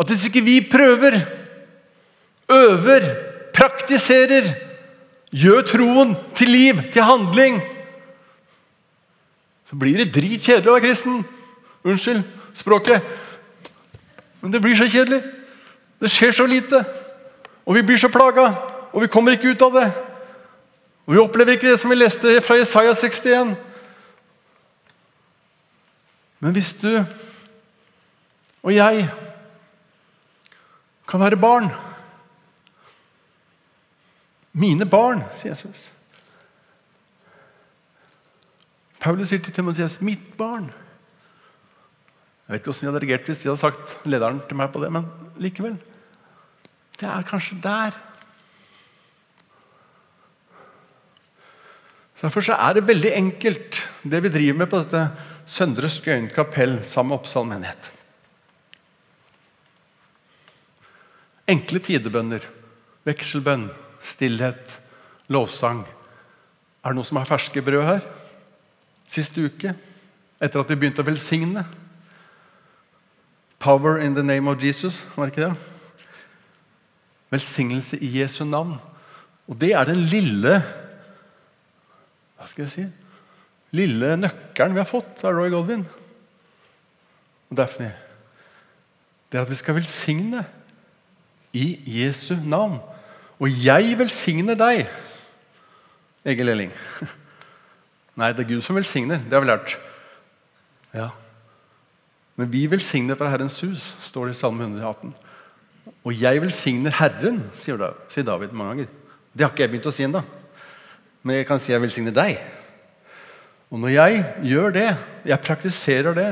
at 0.00 0.08
hvis 0.08 0.22
ikke 0.30 0.42
vi 0.46 0.54
prøver, 0.64 1.18
øver, 2.48 3.04
praktiserer, 3.52 4.46
gjør 5.30 5.66
troen 5.68 6.14
til 6.38 6.48
liv, 6.50 6.78
til 6.94 7.04
handling, 7.04 7.58
så 9.68 9.76
blir 9.78 10.00
det 10.00 10.14
dritkjedelig 10.14 10.70
å 10.70 10.78
være 10.78 10.86
kristen. 10.86 11.20
Unnskyld 11.84 12.22
språket. 12.56 13.04
Men 14.40 14.52
det 14.52 14.60
blir 14.62 14.76
så 14.76 14.88
kjedelig. 14.88 15.22
Det 16.00 16.10
skjer 16.10 16.32
så 16.32 16.46
lite. 16.46 16.84
Og 17.66 17.74
vi 17.74 17.82
blir 17.82 17.98
så 17.98 18.08
plaga, 18.08 18.54
og 18.92 19.02
vi 19.02 19.10
kommer 19.12 19.36
ikke 19.36 19.52
ut 19.52 19.62
av 19.62 19.76
det. 19.76 19.88
Og 21.06 21.14
vi 21.14 21.20
opplever 21.20 21.52
ikke 21.52 21.70
det 21.70 21.80
som 21.80 21.90
vi 21.90 21.98
leste 21.98 22.40
fra 22.42 22.56
Isaiah 22.56 22.96
61. 22.96 23.56
Men 26.40 26.52
hvis 26.52 26.72
du 26.72 27.04
og 28.62 28.74
jeg 28.74 29.08
kan 31.08 31.20
være 31.20 31.36
barn 31.36 31.70
Mine 34.52 34.86
barn, 34.86 35.20
sier 35.38 35.52
Jesus. 35.52 35.92
Paulus 39.00 39.28
sier 39.28 39.38
til 39.38 39.52
Timotheus 39.54 40.00
'mitt 40.00 40.34
barn'. 40.38 40.72
Jeg 42.50 42.56
vet 42.56 42.64
ikke 42.64 42.72
hvordan 42.72 42.82
de 42.82 42.90
hadde 42.90 43.00
reagert 43.04 43.28
hvis 43.30 43.40
de 43.44 43.46
hadde 43.46 43.62
sagt 43.62 43.90
lederen 44.10 44.38
til 44.50 44.58
meg 44.58 44.72
på 44.74 44.80
det, 44.82 44.88
men 44.90 45.04
likevel. 45.38 45.76
Det 46.98 47.06
er 47.06 47.26
kanskje 47.28 47.58
der. 47.62 47.94
Derfor 52.18 52.42
så 52.42 52.56
er 52.58 52.74
det 52.74 52.88
veldig 52.88 53.12
enkelt, 53.14 53.78
det 54.02 54.18
vi 54.24 54.32
driver 54.34 54.58
med 54.58 54.68
på 54.72 54.80
dette 54.82 55.04
Søndre 55.46 55.86
Skøyen 55.94 56.26
kapell 56.26 56.80
sammen 56.82 57.12
med 57.12 57.20
Oppsal 57.20 57.46
menighet. 57.46 57.86
Enkle 61.54 61.78
tidebønner. 61.86 62.48
Vekselbønn, 63.06 63.68
stillhet, 64.02 64.74
lovsang. 65.30 65.84
Er 66.82 66.90
det 66.90 66.98
noen 66.98 67.06
som 67.06 67.22
har 67.22 67.30
ferske 67.30 67.62
brød 67.62 67.86
her? 67.86 68.02
Siste 69.06 69.46
uke, 69.46 69.76
etter 70.42 70.64
at 70.64 70.74
vi 70.74 70.80
begynte 70.82 71.06
å 71.06 71.06
velsigne. 71.06 71.62
Power 73.60 73.98
in 74.00 74.14
the 74.16 74.24
name 74.24 74.48
of 74.50 74.62
Jesus, 74.64 74.96
var 75.16 75.28
det 75.28 75.36
ikke 75.36 75.50
det? 75.50 75.56
Velsignelse 77.30 77.98
i 77.98 78.20
Jesu 78.20 78.44
navn. 78.44 78.78
Og 79.48 79.60
det 79.60 79.72
er 79.72 79.84
den 79.84 80.00
lille 80.10 80.62
Hva 82.38 82.48
skal 82.48 82.64
jeg 82.64 82.72
si? 82.72 82.84
Lille 83.76 84.16
nøkkelen 84.16 84.74
vi 84.74 84.80
har 84.80 84.88
fått 84.88 85.20
av 85.22 85.36
Roy 85.36 85.50
Goldwyn 85.52 85.84
og 87.50 87.58
Daphne. 87.58 87.92
Det 89.30 89.38
er 89.38 89.44
at 89.44 89.50
vi 89.50 89.58
skal 89.58 89.76
velsigne 89.76 90.44
i 91.52 91.66
Jesu 92.00 92.34
navn. 92.34 92.78
Og 93.38 93.64
jeg 93.64 93.98
velsigner 93.98 94.58
deg, 94.58 94.88
Egil 96.24 96.52
Elling. 96.52 96.72
Nei, 98.18 98.32
det 98.34 98.44
er 98.44 98.50
Gud 98.54 98.64
som 98.66 98.78
velsigner. 98.78 99.22
Det 99.22 99.36
har 99.36 99.44
vi 99.44 99.50
lært. 99.50 99.76
Ja. 100.94 101.10
Men 102.40 102.48
vi 102.48 102.62
velsigner 102.72 103.18
fra 103.20 103.28
Herrens 103.28 103.58
hus, 103.60 103.90
står 104.00 104.30
det 104.30 104.38
i 104.38 104.38
Salme 104.38 104.64
118. 104.64 105.12
Og 106.08 106.14
jeg 106.16 106.40
velsigner 106.40 106.94
Herren, 106.96 107.42
sier 107.60 107.76
David 108.24 108.54
mange 108.56 108.70
ganger. 108.70 108.94
Det 109.36 109.44
har 109.44 109.52
ikke 109.52 109.66
jeg 109.66 109.72
begynt 109.74 109.88
å 109.90 109.92
si 109.92 110.06
ennå. 110.06 110.22
Men 111.20 111.36
jeg 111.36 111.48
kan 111.50 111.60
si 111.60 111.74
jeg 111.74 111.82
velsigner 111.82 112.16
deg. 112.16 112.40
Og 113.68 113.82
når 113.82 113.92
jeg 113.92 114.22
gjør 114.54 114.72
det, 114.78 114.86
jeg 115.28 115.44
praktiserer 115.44 116.16
det, 116.16 116.30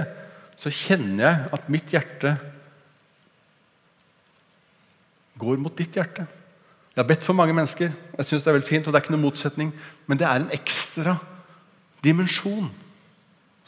så 0.58 0.72
kjenner 0.72 1.26
jeg 1.26 1.52
at 1.58 1.68
mitt 1.70 1.92
hjerte 1.92 2.34
går 5.38 5.60
mot 5.60 5.76
ditt 5.76 5.94
hjerte. 5.94 6.24
Jeg 6.96 7.04
har 7.04 7.06
bedt 7.12 7.22
for 7.22 7.36
mange 7.36 7.54
mennesker, 7.54 7.92
jeg 7.92 8.26
synes 8.26 8.42
det 8.42 8.50
er 8.50 8.56
veldig 8.56 8.66
fint, 8.72 8.88
og 8.88 8.94
det 8.94 8.98
er 8.98 9.04
ikke 9.04 9.14
noen 9.14 9.28
motsetning, 9.28 9.76
men 10.08 10.18
det 10.18 10.26
er 10.26 10.40
en 10.40 10.50
ekstra 10.56 11.18
dimensjon 12.02 12.72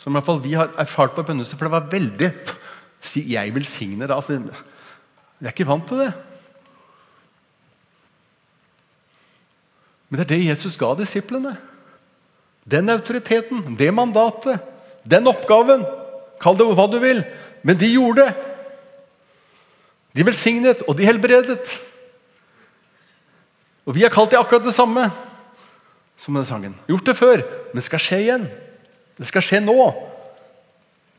som 0.01 0.13
i 0.13 0.17
hvert 0.17 0.27
fall 0.27 0.41
vi 0.43 0.57
har 0.57 0.73
erfart 0.81 1.15
på 1.17 1.25
bønnehuset. 1.29 1.59
For 1.59 1.69
det 1.69 1.77
var 1.77 1.93
veldig 1.93 2.33
Si 3.01 3.23
'jeg 3.33 3.55
velsigner 3.55 4.07
da. 4.07 4.15
Altså, 4.15 4.33
jeg 4.33 5.47
er 5.47 5.55
ikke 5.55 5.67
vant 5.67 5.89
til 5.89 5.99
det. 5.99 6.13
Men 10.11 10.19
det 10.19 10.25
er 10.27 10.37
det 10.37 10.49
Jesus 10.51 10.77
ga 10.77 10.95
disiplene. 10.95 11.57
Den 12.71 12.91
autoriteten, 12.91 13.77
det 13.79 13.95
mandatet, 13.95 14.61
den 15.11 15.27
oppgaven. 15.27 15.87
Kall 16.41 16.59
det 16.59 16.67
hva 16.67 16.87
du 16.93 16.99
vil. 16.99 17.25
Men 17.63 17.79
de 17.79 17.93
gjorde 17.95 18.27
det. 18.27 18.35
De 20.17 20.27
velsignet, 20.27 20.83
og 20.89 20.99
de 20.99 21.07
helbredet. 21.07 21.81
Og 23.87 23.95
vi 23.95 24.03
har 24.03 24.11
kalt 24.11 24.31
det 24.31 24.39
akkurat 24.39 24.65
det 24.65 24.75
samme 24.75 25.11
som 26.19 26.35
denne 26.35 26.47
sangen. 26.47 26.75
Gjort 26.89 27.07
det 27.07 27.17
før, 27.17 27.43
men 27.73 27.83
skal 27.83 28.03
skje 28.03 28.19
igjen. 28.19 28.51
Det 29.21 29.29
skal 29.29 29.45
skje 29.45 29.61
nå. 29.61 29.77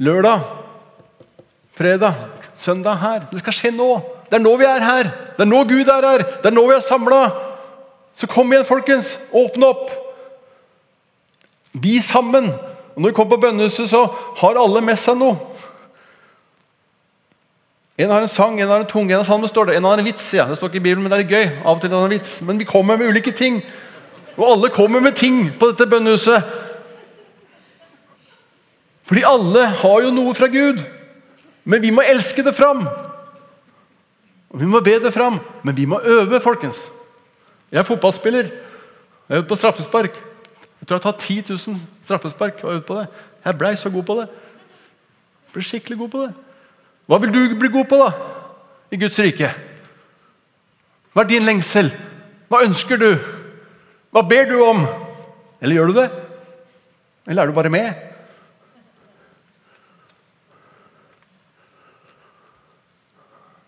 Lørdag, 0.01 0.41
fredag, 1.77 2.13
søndag 2.57 2.97
her. 2.97 3.27
Det 3.29 3.43
skal 3.43 3.53
skje 3.53 3.71
nå. 3.75 3.91
Det 4.31 4.39
er 4.39 4.41
nå 4.41 4.55
vi 4.57 4.65
er 4.65 4.81
her. 4.81 5.11
Det 5.37 5.45
er 5.45 5.49
nå 5.51 5.61
Gud 5.69 5.89
er 5.91 6.07
her. 6.07 6.23
Det 6.41 6.49
er 6.49 6.55
nå 6.55 6.63
vi 6.65 6.73
er 6.73 6.81
samla. 6.81 7.21
Så 8.17 8.29
kom 8.31 8.49
igjen, 8.49 8.65
folkens. 8.65 9.13
Åpne 9.29 9.69
opp. 9.69 9.91
Vi 11.77 11.99
sammen. 12.01 12.49
Og 12.95 12.97
når 12.97 13.11
vi 13.11 13.15
kommer 13.15 13.35
på 13.35 13.45
bønnehuset, 13.45 13.89
så 13.91 14.07
har 14.41 14.59
alle 14.59 14.81
med 14.81 14.97
seg 14.99 15.19
noe. 15.21 15.37
En 18.01 18.09
har 18.09 18.25
en 18.25 18.33
sang, 18.33 18.57
en 18.57 18.71
har 18.71 18.81
en 18.81 18.89
tunge, 18.89 19.13
en 19.13 19.21
har 19.21 19.27
salme, 19.27 19.45
står 19.51 19.69
det. 19.69 19.77
En 19.77 19.85
har 19.85 19.99
en 20.01 20.05
vits. 20.05 20.33
ja. 20.33 20.47
Det 20.49 20.57
står 20.57 20.71
ikke 20.71 20.81
i 20.81 20.87
Bibelen, 20.87 21.03
men 21.05 21.13
det 21.13 21.21
er 21.21 21.29
gøy. 21.37 21.61
Av 21.61 21.75
og 21.75 21.81
til 21.83 21.93
har 21.93 22.09
en 22.09 22.15
vits. 22.17 22.39
Men 22.41 22.57
vi 22.57 22.65
kommer 22.65 22.97
med 22.97 23.13
ulike 23.13 23.31
ting. 23.31 23.61
Og 24.39 24.47
alle 24.47 24.73
kommer 24.73 24.99
med 24.99 25.13
ting 25.15 25.51
på 25.59 25.69
dette 25.69 25.85
bønnehuset. 25.85 26.70
Fordi 29.11 29.25
alle 29.27 29.65
har 29.75 30.01
jo 30.05 30.09
noe 30.15 30.31
fra 30.31 30.47
Gud. 30.47 30.77
Men 31.67 31.81
vi 31.83 31.89
må 31.91 31.99
elske 32.07 32.43
det 32.47 32.53
fram. 32.55 32.85
Og 34.51 34.59
Vi 34.59 34.65
må 34.65 34.79
be 34.79 34.93
det 35.03 35.11
fram, 35.11 35.39
men 35.63 35.75
vi 35.75 35.83
må 35.85 35.99
øve, 35.99 36.39
folkens. 36.39 36.85
Jeg 37.71 37.79
er 37.79 37.83
fotballspiller. 37.83 38.43
Jeg 39.27 39.35
er 39.35 39.41
ute 39.41 39.47
på 39.49 39.55
straffespark. 39.55 40.15
Jeg 40.79 40.87
tror 40.87 40.95
jeg 40.95 41.03
har 41.03 41.11
tatt 41.11 41.19
10 41.19 41.43
000 41.49 41.81
straffespark. 42.05 42.63
og 42.63 42.85
på 42.85 42.95
det. 42.95 43.07
Jeg 43.45 43.57
blei 43.57 43.75
så 43.75 43.89
god 43.89 44.03
på 44.03 44.15
det. 44.15 44.27
Jeg 44.29 45.53
ble 45.53 45.63
skikkelig 45.63 45.97
god 45.97 46.09
på 46.09 46.21
det. 46.21 46.31
Hva 47.07 47.17
vil 47.17 47.33
du 47.33 47.59
bli 47.59 47.67
god 47.67 47.85
på 47.85 47.97
da, 47.99 48.11
i 48.91 48.97
Guds 48.97 49.19
rike? 49.19 49.49
Hva 51.11 51.23
er 51.23 51.27
din 51.27 51.43
lengsel? 51.43 51.91
Hva 52.47 52.63
ønsker 52.63 52.95
du? 52.95 53.19
Hva 54.11 54.23
ber 54.23 54.47
du 54.47 54.63
om? 54.63 54.87
Eller 55.61 55.75
gjør 55.75 55.91
du 55.91 55.99
det? 55.99 56.07
Eller 57.27 57.43
er 57.43 57.51
du 57.51 57.53
bare 57.53 57.69
med? 57.69 58.10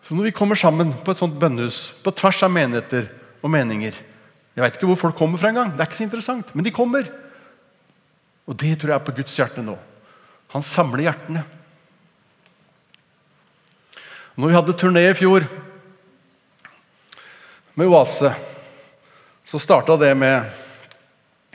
Så 0.03 0.15
når 0.15 0.27
vi 0.27 0.35
kommer 0.35 0.59
sammen 0.59 0.91
på 1.03 1.13
et 1.13 1.19
sånt 1.21 1.37
bønnehus, 1.39 1.93
på 2.03 2.11
tvers 2.11 2.41
av 2.43 2.51
menigheter 2.51 3.07
og 3.43 3.51
meninger 3.51 3.95
Jeg 4.53 4.61
vet 4.61 4.75
ikke 4.77 4.85
hvor 4.91 4.99
folk 4.99 5.15
kommer 5.17 5.39
fra 5.41 5.49
engang, 5.49 5.71
det 5.73 5.81
er 5.81 5.87
ikke 5.89 5.97
så 5.97 6.05
interessant, 6.05 6.51
men 6.53 6.61
de 6.61 6.69
kommer. 6.69 7.07
Og 8.45 8.53
det 8.53 8.75
tror 8.77 8.91
jeg 8.91 8.99
er 8.99 9.07
på 9.07 9.15
Guds 9.17 9.37
hjerte 9.39 9.63
nå. 9.65 9.73
Han 10.53 10.61
samler 10.61 11.07
hjertene. 11.07 11.41
Når 14.37 14.51
vi 14.51 14.57
hadde 14.59 14.75
turné 14.77 15.07
i 15.09 15.15
fjor 15.17 15.47
med 17.73 17.89
Oase, 17.89 18.29
så 19.49 19.61
starta 19.61 19.97
det 19.97 20.11
med 20.17 20.45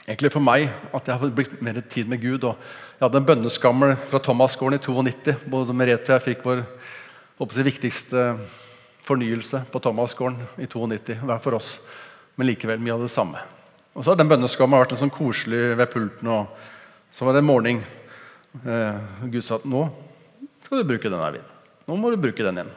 egentlig 0.08 0.32
for 0.34 0.42
meg 0.42 0.66
at 0.94 1.06
jeg 1.06 1.20
har 1.20 1.34
blitt 1.34 1.58
mer 1.62 1.78
tid 1.90 2.10
med 2.10 2.22
Gud. 2.22 2.44
og 2.50 2.56
Jeg 2.98 3.04
hadde 3.06 3.22
en 3.22 3.30
bønneskammel 3.30 3.96
fra 4.10 4.18
Thomasgården 4.22 4.78
i 4.78 4.82
92. 4.82 5.36
Både 5.46 5.76
Merete 5.76 6.10
og 6.10 6.16
jeg 6.16 6.26
fikk 6.32 6.46
vår 6.46 6.64
håper 7.38 7.60
jeg, 7.60 7.68
viktigste 7.70 8.24
fornyelse 9.08 9.62
på 9.72 9.80
Thomasgården 9.82 10.42
i 10.58 10.66
92, 10.66 11.20
hver 11.22 11.40
for 11.44 11.58
oss. 11.58 11.76
Men 12.38 12.50
likevel 12.50 12.82
mye 12.82 12.96
av 12.96 13.06
det 13.06 13.12
samme. 13.12 13.40
Og 13.94 14.04
så 14.04 14.12
har 14.12 14.18
den 14.20 14.30
bønneskammen 14.30 14.78
vært 14.78 14.92
en 14.94 15.00
sånn 15.00 15.14
koselig 15.14 15.72
ved 15.78 15.90
pulten. 15.90 16.28
og 16.30 16.52
Så 17.14 17.26
var 17.26 17.34
det 17.34 17.42
en 17.42 17.48
morgen 17.48 17.80
eh, 18.62 19.00
Gud 19.26 19.42
sa 19.42 19.58
at 19.58 19.66
nå 19.66 19.88
skal 20.62 20.82
du 20.82 20.90
bruke 20.90 21.08
den, 21.08 21.22
Eivind. 21.22 21.56
Nå 21.88 21.96
må 21.96 22.10
du 22.12 22.20
bruke 22.20 22.44
den 22.44 22.60
igjen. 22.60 22.70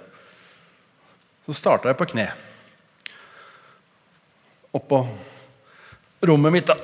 Så 1.45 1.57
starta 1.57 1.91
jeg 1.91 1.99
på 1.99 2.07
kne. 2.13 2.29
Oppå 4.77 5.01
rommet 6.23 6.55
mitt. 6.55 6.69
da. 6.69 6.77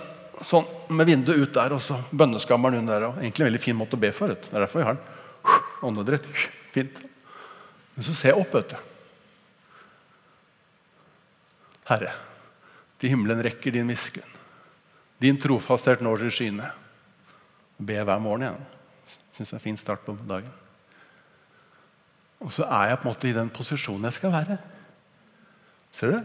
Sånn, 0.44 0.68
Med 0.90 1.08
vinduet 1.08 1.40
ut 1.40 1.54
der, 1.56 1.74
og 1.78 1.82
så 1.82 2.02
bønneskammeren 2.12 2.82
under 2.82 3.00
der. 3.00 3.08
og 3.08 3.22
Egentlig 3.22 3.46
en 3.46 3.52
veldig 3.52 3.64
fin 3.64 3.80
måte 3.80 3.96
å 3.96 4.02
be 4.02 4.12
for. 4.12 4.36
Det 4.36 4.52
er 4.52 4.66
derfor 4.66 4.84
vi 4.84 4.90
har 4.90 4.98
den. 5.00 5.64
Åndedrett. 5.88 6.28
Fint. 6.76 7.07
Men 7.98 8.06
så 8.06 8.14
ser 8.14 8.36
jeg 8.36 8.46
opp, 8.46 8.54
vet 8.54 8.76
du. 8.76 8.78
Herre, 11.88 12.14
til 13.02 13.14
himmelen 13.14 13.42
rekker 13.46 13.74
din 13.74 13.88
miskunn. 13.90 14.36
Din 15.18 15.40
trofasthet 15.42 16.04
når 16.06 16.28
til 16.28 16.34
skyene. 16.36 16.70
Be 17.82 17.98
hver 17.98 18.22
morgen 18.22 18.46
igjen. 18.46 18.68
Syns 19.34 19.50
det 19.50 19.56
er 19.56 19.60
en 19.60 19.66
fin 19.66 19.80
start 19.82 20.06
på 20.06 20.14
dagen. 20.30 20.54
Og 22.44 22.54
så 22.54 22.68
er 22.70 22.92
jeg 22.92 23.00
på 23.00 23.08
en 23.08 23.10
måte 23.10 23.30
i 23.30 23.34
den 23.34 23.50
posisjonen 23.50 24.06
jeg 24.10 24.18
skal 24.20 24.36
være. 24.36 24.60
Ser 25.96 26.14
du? 26.14 26.20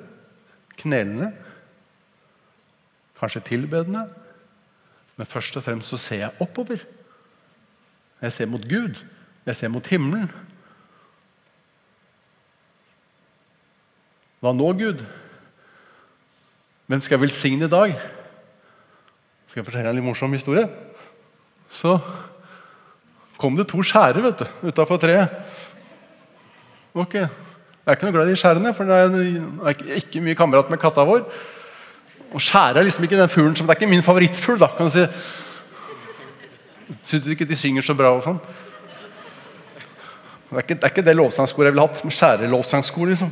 Knelende. 0.83 1.31
Kanskje 3.17 3.47
tilbedende. 3.49 4.05
Men 5.17 5.29
først 5.29 5.57
og 5.57 5.65
fremst 5.65 5.89
så 5.89 6.01
ser 6.01 6.25
jeg 6.27 6.41
oppover. 6.43 6.85
Jeg 8.21 8.33
ser 8.33 8.51
mot 8.51 8.65
Gud. 8.69 9.01
Jeg 9.47 9.57
ser 9.57 9.73
mot 9.73 9.89
himmelen. 9.89 10.29
Hva 14.43 14.51
nå, 14.51 14.73
Gud? 14.75 15.05
Hvem 16.91 17.01
skal 17.01 17.15
jeg 17.15 17.23
velsigne 17.23 17.69
i 17.69 17.71
dag? 17.71 17.93
Skal 19.47 19.61
jeg 19.61 19.67
fortelle 19.69 19.93
en 19.93 19.99
litt 20.01 20.03
morsom 20.03 20.33
historie? 20.35 20.65
Så 21.71 21.93
kom 23.39 23.55
det 23.55 23.69
to 23.71 23.85
skjærer 23.87 24.25
vet 24.25 24.43
du, 24.43 24.49
utafor 24.67 24.99
treet. 25.03 25.31
Ok, 26.93 27.15
Jeg 27.15 27.91
er 27.91 27.97
ikke 27.97 28.07
noe 28.07 28.15
glad 28.15 28.29
i 28.31 28.39
skjærene, 28.39 28.71
for 28.75 28.87
det 28.87 28.97
er 28.99 29.97
ikke 29.99 30.21
mye 30.23 30.39
kamerat 30.39 30.69
med 30.71 30.79
katta 30.83 31.03
vår. 31.07 31.23
Og 32.35 32.43
skjære 32.43 32.79
er 32.79 32.87
liksom 32.87 33.07
ikke 33.07 33.19
den 33.19 33.31
fuglen 33.31 33.57
som, 33.57 33.67
Det 33.67 33.77
er 33.77 33.81
ikke 33.81 33.91
min 33.91 34.03
favorittfugl. 34.03 34.59
da, 34.59 34.69
kan 34.77 34.87
du 34.87 34.93
si. 34.93 35.07
Syns 37.03 37.27
ikke 37.27 37.47
de 37.47 37.57
synger 37.57 37.83
så 37.83 37.95
bra 37.95 38.11
og 38.15 38.23
sånn? 38.27 38.39
Det 40.51 40.59
er 40.59 40.67
ikke 40.67 40.81
det, 40.83 40.99
er 40.99 41.03
det 41.11 41.17
lovsangskoret 41.17 41.71
jeg 41.71 41.75
ville 41.75 41.87
hatt. 41.87 42.03
Skjærelovsangskor, 42.19 43.07
liksom. 43.07 43.31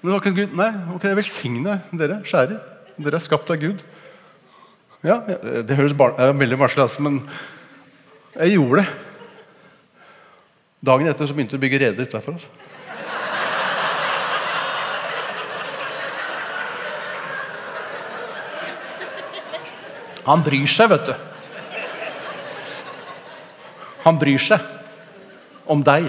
Men 0.00 0.16
det 0.16 0.32
Gud, 0.32 0.52
nei, 0.56 0.70
ok, 0.94 1.04
jeg 1.10 1.18
velsigne 1.18 1.76
dere 1.92 2.22
skjærer. 2.24 2.60
Dere 3.00 3.18
er 3.18 3.24
skapt 3.24 3.50
av 3.52 3.60
Gud. 3.60 3.82
Ja, 5.04 5.20
Det 5.64 5.76
høres 5.76 5.96
bar 5.96 6.16
veldig 6.16 6.58
barnslig 6.60 6.84
ut, 6.84 7.00
men 7.04 7.20
jeg 8.36 8.56
gjorde 8.56 8.82
det. 8.82 8.88
Dagen 10.80 11.08
etter 11.08 11.28
så 11.28 11.36
begynte 11.36 11.56
de 11.56 11.60
å 11.60 11.64
bygge 11.64 11.80
reder 11.82 12.08
utafor 12.08 12.38
oss. 12.38 12.46
Han 20.24 20.44
bryr 20.44 20.68
seg, 20.68 20.88
vet 20.92 21.10
du. 21.10 21.14
Han 24.06 24.20
bryr 24.20 24.40
seg 24.40 24.64
om 25.68 25.84
deg, 25.84 26.08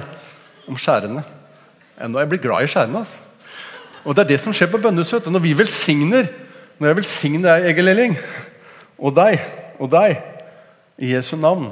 om 0.68 0.80
skjærene. 0.80 1.24
Enda 2.00 2.24
jeg 2.24 2.32
blir 2.32 2.44
glad 2.44 2.64
i 2.64 2.72
skjærene. 2.72 3.04
Altså. 3.04 3.31
Og 4.06 4.16
Det 4.16 4.24
er 4.24 4.30
det 4.34 4.40
som 4.42 4.54
skjer 4.54 4.70
på 4.72 4.82
bønnesøt. 4.82 5.30
Når 5.30 5.44
vi 5.44 5.54
velsigner, 5.58 6.30
når 6.80 6.88
jeg 6.88 6.98
velsigner 6.98 7.48
deg, 7.52 7.70
Egil 7.72 7.92
Elling, 7.92 8.18
og 8.98 9.16
deg 9.18 9.42
og 9.82 9.90
deg 9.90 10.22
i 11.02 11.14
Jesu 11.16 11.36
navn 11.38 11.72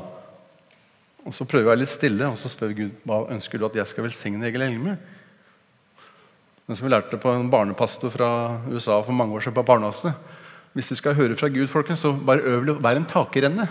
Og 1.26 1.34
Så 1.36 1.46
prøver 1.46 1.74
jeg 1.74 1.82
litt 1.84 1.92
stille 1.92 2.26
og 2.26 2.38
så 2.42 2.50
spør 2.50 2.72
Gud 2.74 2.94
hva 3.06 3.20
ønsker 3.30 3.60
du 3.60 3.68
at 3.68 3.76
jeg 3.78 3.90
skal 3.92 4.08
velsigne 4.08 4.48
Egil 4.48 4.64
Elling 4.66 4.82
med. 4.82 4.98
Men 6.66 6.78
som 6.78 6.86
vi 6.86 6.94
lærte 6.94 7.18
på 7.22 7.32
en 7.34 7.50
barnepastor 7.50 8.14
fra 8.14 8.30
USA 8.70 9.00
for 9.02 9.14
mange 9.14 9.34
år 9.34 9.44
siden 9.44 9.58
på 9.58 9.66
barnehuset 9.66 10.14
Hvis 10.74 10.90
du 10.90 10.96
skal 10.96 11.18
høre 11.18 11.36
fra 11.36 11.50
Gud, 11.50 11.68
folkens, 11.68 12.00
så 12.06 12.14
bare 12.14 12.46
øv 12.46 12.76
vær 12.82 12.98
en 12.98 13.06
takerenne. 13.10 13.68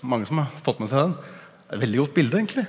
Mange 0.00 0.26
som 0.26 0.38
har 0.40 0.52
fått 0.64 0.80
med 0.80 0.88
seg 0.88 1.02
den. 1.02 1.16
Det 1.16 1.68
er 1.68 1.76
et 1.76 1.82
veldig 1.82 1.98
godt 1.98 2.14
bilde, 2.16 2.38
egentlig. 2.38 2.64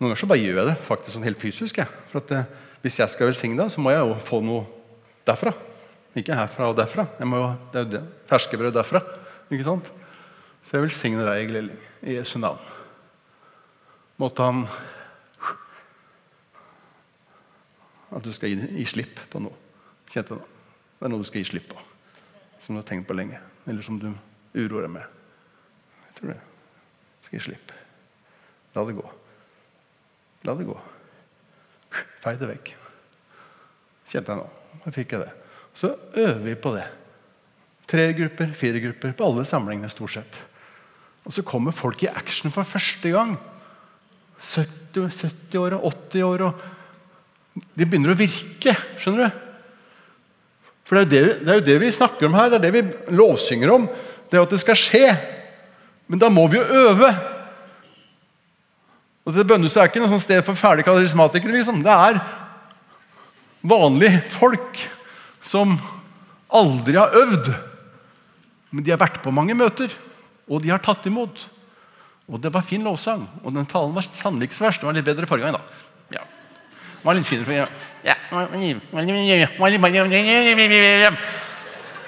Noen 0.00 0.10
ganger 0.10 0.18
så 0.18 0.28
bare 0.30 0.42
gjør 0.42 0.58
jeg 0.58 0.68
det 0.70 0.74
faktisk 0.88 1.14
sånn 1.14 1.26
helt 1.28 1.40
fysisk. 1.40 1.78
Jeg. 1.78 1.86
For 2.10 2.22
at, 2.24 2.32
eh, 2.34 2.44
Hvis 2.80 2.98
jeg 3.00 3.12
skal 3.12 3.28
velsigne 3.28 3.58
deg, 3.60 3.72
så 3.72 3.82
må 3.82 3.92
jeg 3.92 4.00
jo 4.00 4.14
få 4.24 4.40
noe 4.44 4.64
derfra. 5.28 5.52
Ikke 6.16 6.36
herfra 6.36 6.70
og 6.70 6.78
derfra. 6.78 7.06
Jeg 7.18 7.28
må 7.28 7.38
jo, 7.38 7.48
det 7.72 7.80
er 7.80 7.84
jo 7.84 7.90
det. 7.92 8.02
Ferskebrød 8.30 8.72
derfra. 8.74 9.02
Ikke 9.50 9.66
sant? 9.66 9.90
Så 10.66 10.78
jeg 10.78 10.86
velsigner 10.86 11.28
deg, 11.28 11.44
Egil 11.44 11.60
Elling, 11.60 11.82
i 12.02 12.16
Jesu 12.16 12.38
navn. 12.40 12.62
Måtte 14.20 14.46
han 14.46 14.64
At 18.10 18.24
du 18.26 18.32
skal 18.34 18.50
gi, 18.50 18.66
gi 18.80 18.84
slipp 18.90 19.20
på 19.30 19.38
noe. 19.38 19.54
Kjente 20.10 20.34
det? 20.34 20.46
Det 20.98 21.06
er 21.06 21.12
noe 21.12 21.22
du 21.22 21.28
skal 21.28 21.44
gi 21.44 21.50
slipp 21.52 21.68
på. 21.70 21.82
Som 22.64 22.74
du 22.74 22.80
har 22.80 22.88
tenkt 22.88 23.06
på 23.06 23.14
lenge. 23.14 23.38
Eller 23.70 23.86
som 23.86 24.00
du 24.02 24.08
uroer 24.56 24.88
deg 24.88 24.90
med. 24.96 25.20
Jeg 26.08 26.16
tror 26.16 26.32
det. 26.32 26.40
Skal 27.22 27.38
gi 27.38 27.44
slipp. 27.44 27.70
La 28.74 28.82
det 28.88 28.96
gå. 28.98 29.04
La 30.48 30.56
det 30.58 30.66
gå. 30.66 30.74
Fei 32.22 32.36
det 32.40 32.48
vekk. 32.50 32.72
Kjente 34.10 34.32
jeg 34.32 34.40
nå. 34.40 34.48
Da 34.84 34.92
fikk 34.94 35.14
jeg 35.14 35.24
det. 35.24 35.30
Så 35.76 35.92
øver 36.18 36.42
vi 36.44 36.56
på 36.58 36.72
det. 36.74 36.86
Tre 37.90 38.10
grupper, 38.14 38.52
fire 38.54 38.82
grupper, 38.82 39.14
på 39.18 39.26
alle 39.26 39.44
samlingene 39.48 39.90
stort 39.90 40.14
sett. 40.14 40.40
Og 41.26 41.34
så 41.34 41.44
kommer 41.46 41.74
folk 41.76 42.02
i 42.04 42.10
action 42.10 42.52
for 42.54 42.66
første 42.66 43.12
gang. 43.12 43.36
70, 44.40 45.10
70 45.10 45.58
år 45.60 45.76
og 45.76 45.90
80 45.92 46.26
år. 46.26 46.44
Og 46.48 47.64
de 47.76 47.86
begynner 47.86 48.14
å 48.14 48.18
virke. 48.18 48.76
Skjønner 49.00 49.28
du? 49.28 49.46
For 50.86 50.98
det 50.98 51.02
er, 51.04 51.10
det, 51.10 51.34
det 51.44 51.52
er, 51.52 51.58
jo 51.60 51.66
det 51.68 51.76
vi 51.84 51.92
snakker 51.94 52.26
om 52.26 52.38
her. 52.38 52.48
Det 52.50 52.58
er 52.58 52.64
det 52.66 52.72
vi 52.74 53.14
lovsynger 53.14 53.74
om. 53.74 53.84
Det 54.30 54.38
er 54.38 54.46
at 54.46 54.54
det 54.54 54.62
skal 54.62 54.78
skje. 54.78 55.04
Men 56.10 56.22
da 56.22 56.30
må 56.32 56.46
vi 56.50 56.58
jo 56.58 56.86
øve. 56.86 57.10
Og 59.26 59.36
det 59.36 59.46
Bønnehuset 59.46 59.82
er 59.82 59.90
ikke 59.90 60.02
noe 60.02 60.20
sted 60.22 60.40
for 60.46 60.58
fæle 60.58 60.84
karismatikere. 60.86 61.58
Liksom. 61.58 61.82
Det 61.84 61.92
er 61.92 62.20
vanlige 63.60 64.22
folk 64.32 64.80
som 65.44 65.76
aldri 66.50 66.96
har 66.96 67.14
øvd. 67.16 67.52
Men 68.70 68.86
de 68.86 68.92
har 68.94 69.00
vært 69.00 69.20
på 69.22 69.32
mange 69.34 69.54
møter, 69.58 69.92
og 70.48 70.62
de 70.62 70.70
har 70.70 70.82
tatt 70.82 71.06
imot. 71.10 71.48
Og 72.30 72.38
det 72.42 72.52
var 72.54 72.62
fin 72.62 72.84
lovsang. 72.86 73.24
Og 73.42 73.54
den 73.54 73.66
talen 73.68 73.94
var 73.94 74.06
sannelig 74.06 74.48
ikke 74.48 74.60
så 74.60 74.68
verst. 74.68 74.82
Den 74.82 74.90
var 74.90 74.96
litt 74.98 75.08
bedre 75.08 75.26
forrige 75.26 75.50
gang. 75.50 75.58
da. 75.58 76.20
Ja. 76.20 76.22
Den 77.00 77.08
var 77.08 77.18
litt 77.18 77.26
finere 77.26 77.56
ja. 77.58 77.66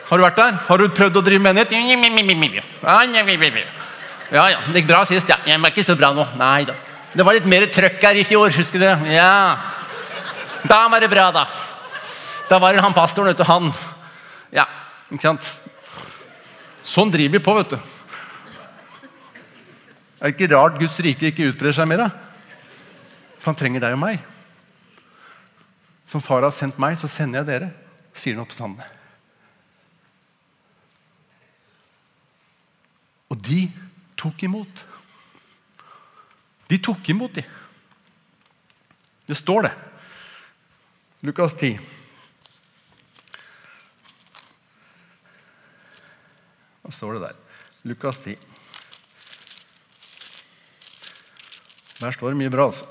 Har 0.07 0.21
du 0.21 0.25
vært 0.27 0.39
der? 0.39 0.57
Har 0.69 0.79
du 0.79 0.89
prøvd 0.93 1.19
å 1.19 1.25
drive 1.25 1.43
menighet? 1.43 1.73
Ja, 4.33 4.47
ja. 4.53 4.63
Det 4.69 4.83
gikk 4.83 4.91
bra 4.93 5.03
sist, 5.09 5.29
ja. 5.29 5.39
Jeg 5.49 5.61
var 5.61 5.73
ikke 5.73 5.87
så 5.89 5.97
bra 5.99 6.13
nå. 6.15 6.27
Nei 6.39 6.65
da. 6.69 6.77
Det 7.13 7.25
var 7.27 7.37
litt 7.37 7.49
mer 7.49 7.67
trøkk 7.69 8.01
her 8.07 8.17
i 8.17 8.25
fjor, 8.25 8.53
husker 8.57 8.81
du? 8.81 8.89
Ja. 9.13 9.61
Da 10.65 10.87
var 10.89 11.03
det 11.03 11.11
bra, 11.13 11.27
da. 11.35 11.45
Da 12.49 12.59
var 12.63 12.73
det 12.73 12.85
han 12.85 12.95
pastoren, 12.97 13.33
vet 13.33 13.43
du. 13.43 13.45
Han 13.49 13.73
Ja, 14.53 14.65
ikke 15.11 15.27
sant? 15.27 15.49
Sånn 16.83 17.13
driver 17.13 17.37
vi 17.37 17.45
på, 17.45 17.55
vet 17.59 17.75
du. 17.75 17.79
Er 20.23 20.31
det 20.31 20.37
ikke 20.37 20.55
rart 20.55 20.79
Guds 20.81 20.99
rike 21.05 21.29
ikke 21.29 21.51
utbrer 21.51 21.75
seg 21.77 21.89
mer? 21.91 22.07
da? 22.07 22.11
For 23.43 23.51
han 23.51 23.59
trenger 23.59 23.83
deg 23.83 23.97
og 23.97 24.03
meg. 24.05 24.23
Som 26.09 26.23
far 26.23 26.45
har 26.47 26.55
sendt 26.55 26.79
meg, 26.81 26.97
så 27.01 27.11
sender 27.11 27.41
jeg 27.43 27.49
dere, 27.49 27.71
sier 28.15 28.37
den 28.37 28.45
oppstandende. 28.45 28.87
Og 33.33 33.41
de 33.41 33.67
tok 34.21 34.45
imot. 34.47 34.85
De 36.73 36.79
tok 36.81 37.09
imot, 37.13 37.35
dem. 37.35 37.45
Det 39.29 39.35
står 39.37 39.67
det. 39.67 39.73
Lukas 41.21 41.53
10. 41.61 41.77
Hva 46.81 46.95
står 46.97 47.19
det 47.19 47.21
der? 47.27 47.37
Lukas 47.93 48.23
10. 48.25 48.39
Der 52.01 52.17
står 52.17 52.33
det 52.33 52.41
mye 52.41 52.55
bra, 52.57 52.71
altså. 52.73 52.89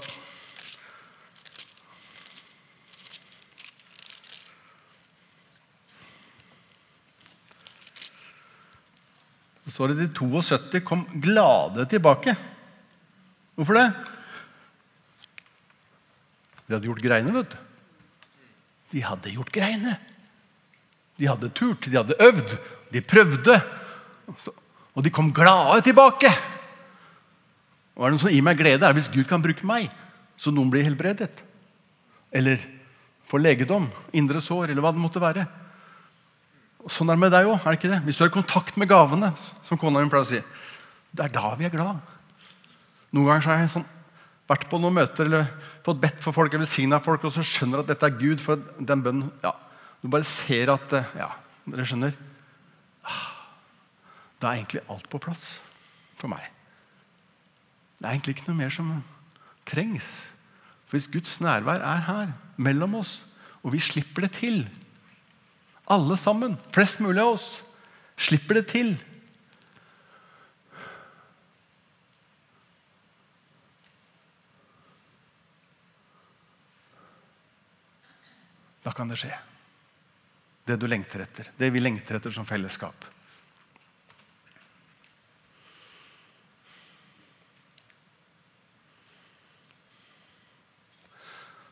Så 9.65 9.73
står 9.73 9.95
det 9.95 10.01
de 10.05 10.13
72 10.21 10.85
kom 10.85 11.07
glade 11.17 11.89
tilbake. 11.89 12.37
Hvorfor 13.61 13.77
det? 13.77 13.89
De 16.65 16.73
hadde 16.73 16.87
gjort 16.87 17.03
greiene, 17.03 17.33
vet 17.35 17.51
du. 17.53 17.59
De 18.89 19.01
hadde 19.05 19.33
gjort 19.35 19.51
greiene. 19.53 19.97
De 21.21 21.27
hadde 21.29 21.51
turt, 21.53 21.85
de 21.85 21.99
hadde 21.99 22.17
øvd, 22.25 22.55
de 22.89 23.03
prøvde. 23.05 23.59
Og 24.97 25.05
de 25.05 25.11
kom 25.13 25.29
glade 25.29 25.83
tilbake. 25.85 26.31
Og 27.93 28.01
er 28.01 28.09
det 28.09 28.15
noe 28.15 28.23
som 28.23 28.33
gir 28.33 28.47
meg 28.47 28.57
glede, 28.57 28.87
er 28.87 28.97
hvis 28.97 29.11
Gud 29.13 29.27
kan 29.29 29.43
bruke 29.43 29.67
meg, 29.67 29.91
så 30.41 30.49
noen 30.49 30.71
blir 30.73 30.87
helbredet. 30.87 31.43
Eller 32.33 32.63
får 33.29 33.43
legedom, 33.43 33.85
indre 34.17 34.41
sår, 34.41 34.71
eller 34.71 34.81
hva 34.81 34.93
det 34.95 35.03
måtte 35.03 35.21
være. 35.21 35.45
Og 36.81 36.89
sånn 36.89 37.13
er 37.13 37.19
det 37.19 37.25
med 37.27 37.35
deg 37.35 37.51
òg. 37.51 37.61
Hvis 38.07 38.17
du 38.17 38.25
har 38.25 38.33
kontakt 38.33 38.81
med 38.81 38.89
gavene, 38.89 39.35
som 39.61 39.77
kona 39.77 40.01
mi 40.01 40.09
pleier 40.09 40.25
å 40.25 40.31
si, 40.31 40.41
det 41.13 41.27
er 41.27 41.35
da 41.37 41.53
vi 41.59 41.69
er 41.69 41.75
glad. 41.77 42.17
Noen 43.11 43.27
ganger 43.27 43.49
har 43.49 43.61
jeg 43.63 43.73
sånn, 43.73 43.87
vært 44.51 44.67
på 44.71 44.79
noen 44.79 44.95
møter 44.95 45.27
eller 45.27 45.49
fått 45.85 45.99
bedt 46.01 46.21
for 46.23 46.35
folk 46.35 46.53
eller 46.55 46.99
folk, 47.03 47.23
og 47.23 47.33
så 47.33 47.43
skjønner 47.43 47.83
at 47.83 47.91
dette 47.91 48.05
er 48.07 48.17
Gud. 48.17 48.39
for 48.39 48.59
den 48.79 49.03
bønnen, 49.03 49.31
ja, 49.43 49.53
Du 50.01 50.07
bare 50.09 50.23
ser 50.23 50.71
at 50.71 50.91
ja, 51.15 51.29
Dere 51.65 51.85
skjønner? 51.85 52.15
Ah, 53.05 53.45
da 54.39 54.49
er 54.49 54.61
egentlig 54.61 54.81
alt 54.89 55.07
på 55.09 55.19
plass 55.19 55.59
for 56.17 56.27
meg. 56.27 56.41
Det 57.99 58.07
er 58.07 58.15
egentlig 58.15 58.35
ikke 58.35 58.49
noe 58.49 58.57
mer 58.57 58.69
som 58.73 59.03
trengs. 59.69 60.07
For 60.87 60.97
hvis 60.97 61.07
Guds 61.07 61.39
nærvær 61.39 61.83
er 61.85 62.01
her, 62.07 62.31
mellom 62.57 62.95
oss, 62.95 63.25
og 63.61 63.73
vi 63.73 63.79
slipper 63.79 64.25
det 64.25 64.33
til 64.39 64.67
Alle 65.91 66.15
sammen, 66.17 66.57
flest 66.71 67.01
mulig 67.03 67.21
av 67.21 67.35
oss, 67.35 67.61
slipper 68.17 68.61
det 68.61 68.67
til 68.71 68.93
Da 78.81 78.93
kan 78.95 79.09
det 79.09 79.19
skje. 79.21 79.33
Det 80.65 80.77
du 80.77 80.87
lengter 80.89 81.23
etter. 81.25 81.49
Det 81.57 81.69
vi 81.73 81.81
lengter 81.81 82.17
etter 82.17 82.33
som 82.33 82.47
fellesskap. 82.47 83.07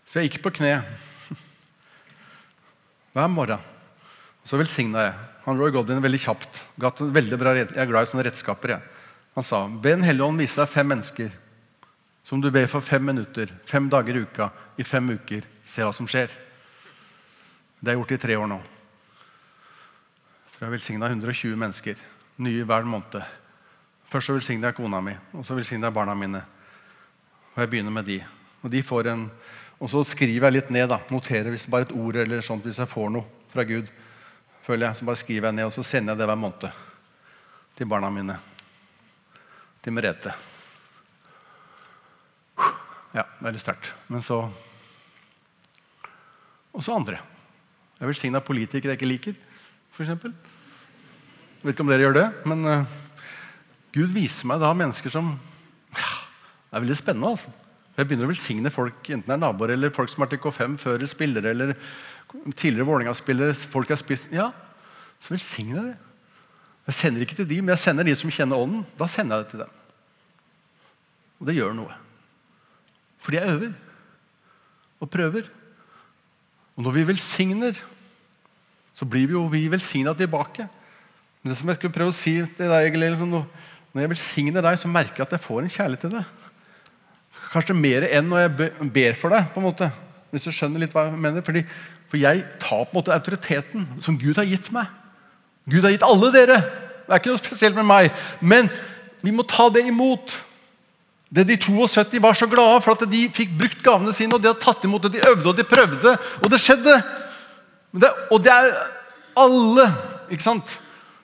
Så 0.10 0.20
jeg 0.20 0.32
gikk 0.32 0.40
på 0.46 0.54
kne 0.58 0.80
hver 3.14 3.30
morgen. 3.30 3.62
Så 4.46 4.58
velsigna 4.58 5.06
jeg. 5.06 5.18
Han 5.46 5.60
Roy 5.62 5.74
Godin 5.74 6.02
veldig 6.02 6.22
kjapt. 6.24 6.64
Gatt 6.82 7.02
en 7.04 7.14
veldig 7.14 7.38
jeg 7.38 7.70
er 7.78 7.90
glad 7.90 8.08
i 8.08 8.10
sånne 8.10 8.26
redskaper. 8.26 8.74
Jeg. 8.74 9.06
Han 9.38 9.46
sa 9.46 9.68
be 9.70 9.94
Den 9.94 10.06
hellige 10.06 10.26
ånd 10.26 10.42
vise 10.42 10.58
deg 10.58 10.74
fem 10.74 10.90
mennesker 10.90 11.38
som 12.30 12.42
du 12.42 12.52
ber 12.54 12.68
for 12.70 12.86
fem 12.86 13.02
minutter, 13.02 13.50
fem 13.66 13.88
dager 13.90 14.14
i 14.14 14.22
uka, 14.22 14.52
i 14.78 14.84
fem 14.86 15.08
uker. 15.16 15.46
Se 15.66 15.82
hva 15.82 15.94
som 15.96 16.06
skjer. 16.10 16.30
Det 17.80 17.94
jeg 17.94 18.02
gjort 18.02 18.12
i 18.12 18.22
tre 18.22 18.36
år 18.38 18.50
nå. 18.52 18.60
Jeg 20.60 20.66
har 20.66 20.74
velsigna 20.74 21.08
120 21.08 21.56
mennesker. 21.56 22.02
Nye 22.44 22.66
hver 22.68 22.88
måned. 22.88 23.22
Først 24.12 24.28
så 24.28 24.36
velsigner 24.36 24.70
jeg 24.70 24.80
kona 24.80 25.00
mi, 25.02 25.14
og 25.34 25.46
så 25.46 25.56
velsigner 25.56 25.88
jeg 25.88 25.96
barna 25.96 26.16
mine. 26.18 26.44
Og 27.54 27.64
jeg 27.64 27.72
begynner 27.72 27.94
med 27.94 28.08
de. 28.10 28.20
Og 28.64 28.72
de 28.74 28.84
får 28.84 29.14
en 29.14 29.30
og 29.80 29.88
så 29.88 30.02
skriver 30.04 30.50
jeg 30.50 30.58
litt 30.58 30.72
ned. 30.76 30.90
da, 30.92 31.00
Noterer 31.12 31.54
hvis 31.54 31.68
bare 31.72 31.88
et 31.88 31.96
ord 31.96 32.20
eller 32.20 32.44
sånt 32.44 32.66
hvis 32.68 32.82
jeg 32.82 32.92
får 32.92 33.10
noe 33.16 33.48
fra 33.52 33.64
Gud. 33.64 33.88
føler 34.64 34.88
jeg, 34.88 34.96
Så 34.96 35.06
bare 35.06 35.16
skriver 35.16 35.48
jeg 35.48 35.56
ned, 35.56 35.66
og 35.66 35.74
så 35.74 35.84
sender 35.84 36.14
jeg 36.14 36.20
det 36.20 36.28
hver 36.28 36.36
måned 36.36 36.72
til 37.76 37.88
barna 37.88 38.10
mine. 38.10 38.38
Til 39.82 39.94
Merete. 39.94 40.34
Ja, 43.16 43.24
det 43.24 43.48
er 43.48 43.52
litt 43.52 43.62
sterkt. 43.62 43.94
Men 44.08 44.22
så 44.22 44.52
Og 46.74 46.84
så 46.84 46.94
andre. 46.94 47.18
Jeg 48.00 48.08
velsigna 48.08 48.40
politikere 48.40 48.94
jeg 48.94 49.02
ikke 49.02 49.10
liker, 49.10 49.40
f.eks. 49.92 50.14
Vet 51.60 51.74
ikke 51.74 51.84
om 51.84 51.90
dere 51.92 52.06
gjør 52.06 52.16
det, 52.16 52.28
men 52.48 52.62
uh, 52.64 53.00
Gud 53.96 54.14
viser 54.16 54.48
meg 54.48 54.62
da 54.62 54.70
mennesker 54.72 55.12
som 55.12 55.34
ja, 55.98 56.12
Det 56.70 56.78
er 56.78 56.86
veldig 56.86 56.96
spennende. 56.96 57.34
altså. 57.34 57.52
Jeg 57.98 58.08
begynner 58.08 58.30
å 58.30 58.32
velsigne 58.32 58.72
folk, 58.72 59.02
enten 59.12 59.28
det 59.28 59.36
er 59.36 59.42
naboer 59.42 59.74
eller 59.74 59.92
folk 59.92 60.12
som 60.12 60.24
har 60.24 60.32
til 60.32 60.40
K5 60.40 60.78
før 60.80 61.04
spillere, 61.10 61.52
eller 61.52 61.74
tidligere 62.56 62.88
Vålerenga-spillere. 62.88 63.58
folk 63.74 63.92
har 63.92 64.00
spist, 64.00 64.32
ja, 64.32 64.52
Så 65.20 65.34
velsigner 65.34 65.76
jeg 65.76 65.86
det. 65.90 65.98
Jeg 66.88 66.96
sender 66.96 67.22
ikke 67.26 67.36
til 67.36 67.50
de, 67.50 67.58
men 67.62 67.74
jeg 67.74 67.84
sender 67.84 68.08
de 68.08 68.16
som 68.16 68.32
kjenner 68.32 68.56
ånden. 68.56 68.86
Da 68.98 69.06
sender 69.12 69.36
jeg 69.36 69.44
det 69.44 69.52
til 69.52 69.60
dem. 69.66 69.74
Og 71.40 71.50
det 71.50 71.56
gjør 71.58 71.76
noe. 71.76 71.98
Fordi 73.20 73.38
jeg 73.38 73.58
øver 73.58 73.74
og 75.00 75.10
prøver. 75.12 75.50
Og 76.80 76.86
når 76.86 76.94
vi 76.96 77.08
velsigner, 77.10 77.80
så 78.96 79.04
blir 79.04 79.28
vi 79.28 79.36
jo 79.36 79.42
vi 79.52 79.66
velsigna 79.68 80.14
tilbake. 80.16 80.64
Men 81.42 81.52
det 81.52 81.58
som 81.60 81.68
jeg 81.68 81.76
skulle 81.76 81.96
prøve 81.96 82.14
å 82.14 82.16
si 82.16 82.38
til 82.40 82.72
deg, 82.72 82.96
Når 83.90 84.02
jeg 84.02 84.10
velsigner 84.10 84.62
deg, 84.62 84.80
så 84.80 84.88
merker 84.88 85.18
jeg 85.18 85.28
at 85.28 85.32
jeg 85.32 85.44
får 85.44 85.62
en 85.62 85.70
kjærlighet 85.70 86.00
til 86.00 86.10
deg. 86.12 86.26
Kanskje 87.52 87.76
mer 87.76 88.06
enn 88.08 88.30
når 88.30 88.40
jeg 88.40 88.92
ber 88.94 89.14
for 89.14 89.30
deg. 89.30 89.52
på 89.54 89.60
en 89.60 89.66
måte, 89.66 89.92
Hvis 90.32 90.44
du 90.44 90.52
skjønner 90.52 90.80
litt 90.80 90.94
hva 90.94 91.10
jeg 91.10 91.20
mener. 91.20 91.42
Fordi, 91.42 91.66
for 92.08 92.18
jeg 92.18 92.46
tar 92.60 92.86
på 92.86 92.92
en 92.94 93.00
måte 93.02 93.14
autoriteten 93.14 93.88
som 94.02 94.18
Gud 94.18 94.38
har 94.38 94.46
gitt 94.46 94.72
meg. 94.72 94.88
Gud 95.68 95.84
har 95.84 95.92
gitt 95.92 96.04
alle 96.04 96.32
dere. 96.32 96.62
Det 96.62 97.12
er 97.12 97.20
ikke 97.20 97.34
noe 97.34 97.44
spesielt 97.44 97.76
med 97.76 97.86
meg. 97.86 98.12
Men 98.40 98.70
vi 99.22 99.32
må 99.32 99.44
ta 99.44 99.68
det 99.70 99.84
imot. 99.84 100.32
Det 101.30 101.46
De 101.48 101.58
72 101.58 102.22
var 102.22 102.34
så 102.34 102.48
glade 102.50 102.82
for 102.82 102.98
at 102.98 103.06
de 103.10 103.28
fikk 103.30 103.52
brukt 103.58 103.84
gavene 103.86 104.14
sine. 104.14 104.34
og 104.34 104.42
De 104.42 104.50
hadde 104.50 104.64
tatt 104.64 104.84
imot 104.84 105.04
det, 105.04 105.14
de 105.14 105.28
øvde 105.30 105.50
og 105.50 105.58
de 105.58 105.64
prøvde, 105.64 106.18
og 106.42 106.52
det 106.52 106.62
skjedde. 106.62 107.02
Det, 107.94 108.10
og 108.32 108.44
det 108.44 108.54
er 108.54 108.72
alle 109.38 109.86
ikke 110.30 110.44
sant? 110.44 110.80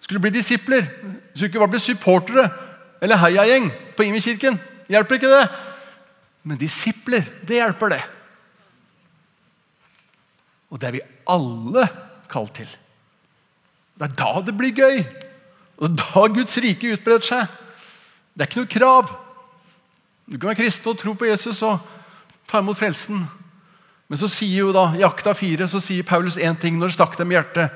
skulle 0.05 0.21
bli 0.21 0.35
disipler. 0.35 0.85
Skulle 1.33 1.49
ikke 1.49 1.59
bare 1.59 1.73
bli 1.73 1.81
supportere 1.81 2.49
eller 3.01 3.17
heiagjeng 3.17 3.71
på 3.97 4.05
Imi-kirken. 4.05 4.59
Hjelper 4.89 5.17
ikke 5.17 5.31
det? 5.31 5.45
Men 6.45 6.61
disipler, 6.61 7.25
det 7.47 7.57
hjelper, 7.57 7.95
det. 7.95 8.01
Og 10.69 10.81
det 10.81 10.87
er 10.87 10.97
vi 10.99 11.05
alle 11.33 11.87
kalt 12.29 12.53
til. 12.59 12.69
Det 13.97 14.09
er 14.09 14.17
da 14.19 14.31
det 14.45 14.53
blir 14.57 14.75
gøy. 14.77 15.01
Og 15.81 15.97
da 15.97 16.27
Guds 16.35 16.57
rike 16.61 16.93
utbreder 16.93 17.25
seg. 17.25 17.55
Det 18.35 18.45
er 18.45 18.51
ikke 18.51 18.61
noe 18.61 18.73
krav. 18.75 19.13
Du 20.25 20.37
kan 20.37 20.49
være 20.49 20.63
kristen 20.63 20.89
og 20.89 20.99
tro 20.99 21.13
på 21.13 21.27
Jesus 21.29 21.61
og 21.65 21.81
ta 22.49 22.61
imot 22.61 22.79
frelsen. 22.79 23.25
Men 24.09 24.21
så 24.21 24.29
sier 24.29 24.65
jo 24.65 24.73
da, 24.73 24.87
i 24.97 25.05
Akta 25.05 25.33
4 25.37 25.67
så 25.69 25.81
sier 25.81 26.05
Paulus 26.05 26.37
én 26.37 26.57
ting 26.61 26.77
når 26.77 26.91
det 26.91 26.97
stakk 26.97 27.17
dem 27.17 27.33
i 27.33 27.37
hjertet. 27.37 27.73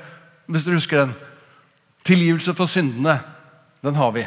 Hvis 0.50 0.66
du 0.66 0.72
husker 0.74 1.04
den. 1.04 1.14
Tilgivelse 2.06 2.54
for 2.58 2.70
syndene, 2.70 3.20
den 3.84 3.98
har 3.98 4.10
vi. 4.16 4.24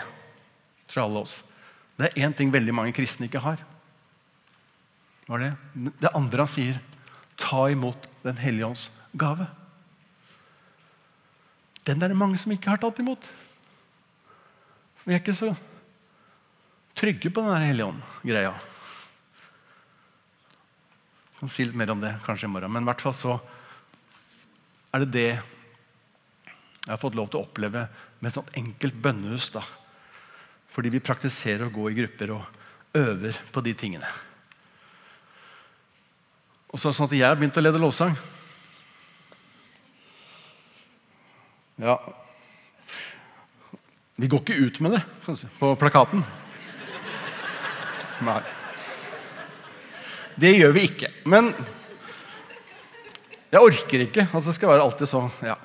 Fra 0.91 1.03
alle 1.07 1.23
oss. 1.25 1.41
Det 1.99 2.09
er 2.09 2.25
én 2.27 2.35
ting 2.35 2.51
veldig 2.53 2.75
mange 2.75 2.95
kristne 2.95 3.27
ikke 3.27 3.43
har. 3.43 3.59
Hva 5.27 5.39
er 5.39 5.43
det? 5.45 5.91
Det 6.03 6.11
andre 6.15 6.45
han 6.45 6.51
sier, 6.51 6.79
ta 7.39 7.67
imot 7.71 8.09
Den 8.23 8.37
hellige 8.39 8.67
ånds 8.69 8.85
gave. 9.19 9.49
Den 11.83 11.99
er 11.99 12.07
det 12.07 12.15
mange 12.15 12.37
som 12.39 12.53
ikke 12.55 12.69
har 12.71 12.79
tatt 12.79 13.01
imot. 13.03 13.25
Vi 15.03 15.11
er 15.11 15.19
ikke 15.19 15.35
så 15.35 15.49
trygge 16.97 17.31
på 17.33 17.43
den 17.45 17.65
hellige 17.67 17.89
ånd-greia. 17.89 18.53
Jeg 21.33 21.39
kan 21.39 21.51
si 21.51 21.65
litt 21.67 21.77
mer 21.77 21.91
om 21.91 22.03
det 22.03 22.13
kanskje 22.25 22.47
i 22.47 22.53
morgen. 22.53 22.71
Men 22.71 22.85
i 22.85 22.89
hvert 22.91 23.03
fall 23.03 23.15
så 23.17 23.37
er 24.93 25.03
det 25.03 25.13
det 25.13 25.29
jeg 26.83 26.91
har 26.91 26.99
fått 26.99 27.15
lov 27.15 27.29
til 27.31 27.39
å 27.39 27.47
oppleve 27.47 27.87
med 28.19 28.29
et 28.29 28.35
sånt 28.35 28.59
enkelt 28.59 28.99
bønnehus. 28.99 29.49
da. 29.55 29.63
Fordi 30.73 30.91
vi 30.91 31.03
praktiserer 31.03 31.67
å 31.67 31.73
gå 31.73 31.89
i 31.89 31.97
grupper 31.97 32.35
og 32.35 32.97
øver 32.97 33.39
på 33.51 33.63
de 33.63 33.73
tingene. 33.77 34.09
Og 36.73 36.79
så 36.79 36.89
er 36.89 36.91
det 36.91 36.97
sånn 36.97 37.09
at 37.11 37.17
jeg 37.17 37.27
har 37.29 37.37
begynt 37.37 37.57
å 37.57 37.63
lede 37.63 37.81
lovsang. 37.81 38.15
Ja 41.81 41.95
Vi 44.15 44.27
går 44.29 44.43
ikke 44.43 44.65
ut 44.67 44.79
med 44.85 44.93
det 44.93 45.01
på 45.57 45.71
plakaten. 45.81 46.21
Nei. 48.23 48.41
Det 50.39 50.53
gjør 50.55 50.73
vi 50.73 50.87
ikke. 50.87 51.09
Men 51.29 51.51
jeg 53.53 53.61
orker 53.61 54.05
ikke 54.07 54.25
at 54.25 54.47
det 54.47 54.55
skal 54.57 54.71
være 54.71 54.85
alltid 54.87 55.09
så 55.09 55.27
ja. 55.45 55.57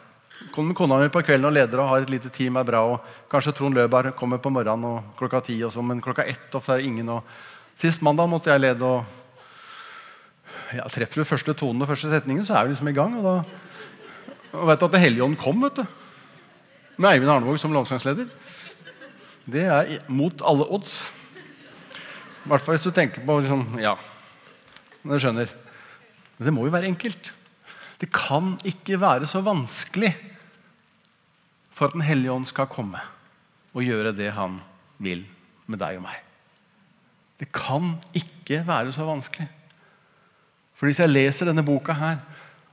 Kommer 0.55 0.77
kona 0.77 0.99
mi 1.01 1.09
på 1.13 1.23
kvelden 1.25 1.49
og 1.49 1.55
leder 1.55 1.81
og 1.83 1.89
har 1.91 2.05
et 2.05 2.11
lite 2.13 2.31
team 2.35 2.57
er 2.61 2.67
bra. 2.67 2.83
og 2.85 3.31
Kanskje 3.31 3.55
Trond 3.57 3.75
Løberg 3.75 4.15
kommer 4.19 4.41
på 4.43 4.53
morgenen 4.55 4.87
og 4.87 5.15
klokka 5.19 5.41
ti, 5.49 5.57
og 5.67 5.73
så, 5.75 5.83
men 5.83 6.03
klokka 6.03 6.27
ett 6.27 6.53
så 6.53 6.75
er 6.75 6.83
det 6.83 6.87
ingen. 6.87 7.09
Og 7.09 7.23
sist 7.79 8.03
mandag 8.03 8.29
måtte 8.31 8.51
jeg 8.53 8.63
lede, 8.63 8.85
og 8.85 9.05
ja, 10.77 10.87
treffer 10.93 11.23
du 11.23 11.29
første 11.29 11.55
tonen 11.55 11.83
og 11.83 11.91
første 11.91 12.11
setningen, 12.13 12.45
så 12.47 12.55
er 12.55 12.67
vi 12.67 12.75
liksom 12.75 12.91
i 12.93 12.97
gang. 12.97 13.19
Og 13.19 13.27
da 13.27 13.37
og 14.53 14.65
vet 14.71 14.81
du 14.81 14.87
at 14.87 14.93
Det 14.93 15.01
hellige 15.03 15.25
ånd 15.25 15.37
kom, 15.41 15.61
vet 15.63 15.77
du. 15.77 15.85
Med 16.97 17.13
Eivind 17.13 17.31
Arnevåg 17.31 17.59
som 17.61 17.73
lovsangsleder. 17.73 18.29
Det 19.49 19.65
er 19.65 19.99
mot 20.09 20.43
alle 20.45 20.67
odds. 20.67 21.03
I 22.49 22.51
hvert 22.55 22.65
fall 22.65 22.79
hvis 22.79 22.87
du 22.89 22.95
tenker 22.97 23.21
på 23.29 23.35
liksom, 23.43 23.75
Ja, 23.77 23.93
du 25.05 25.19
skjønner. 25.21 25.51
Men 26.39 26.49
det 26.49 26.55
må 26.57 26.65
jo 26.65 26.73
være 26.73 26.89
enkelt. 26.89 27.29
Det 28.01 28.09
kan 28.15 28.55
ikke 28.65 28.97
være 29.03 29.29
så 29.29 29.43
vanskelig 29.45 30.15
for 31.77 31.91
at 31.91 31.99
Den 31.99 32.07
hellige 32.09 32.33
ånd 32.33 32.49
skal 32.49 32.71
komme 32.73 33.03
og 33.77 33.85
gjøre 33.85 34.15
det 34.17 34.33
han 34.33 34.63
vil 34.97 35.27
med 35.69 35.83
deg 35.83 36.01
og 36.01 36.07
meg. 36.09 36.17
Det 37.37 37.53
kan 37.53 37.99
ikke 38.17 38.65
være 38.67 38.97
så 38.97 39.05
vanskelig. 39.05 39.47
For 40.73 40.89
hvis 40.89 41.03
jeg 41.05 41.13
leser 41.13 41.51
denne 41.51 41.67
boka 41.67 41.93
her, 41.93 42.23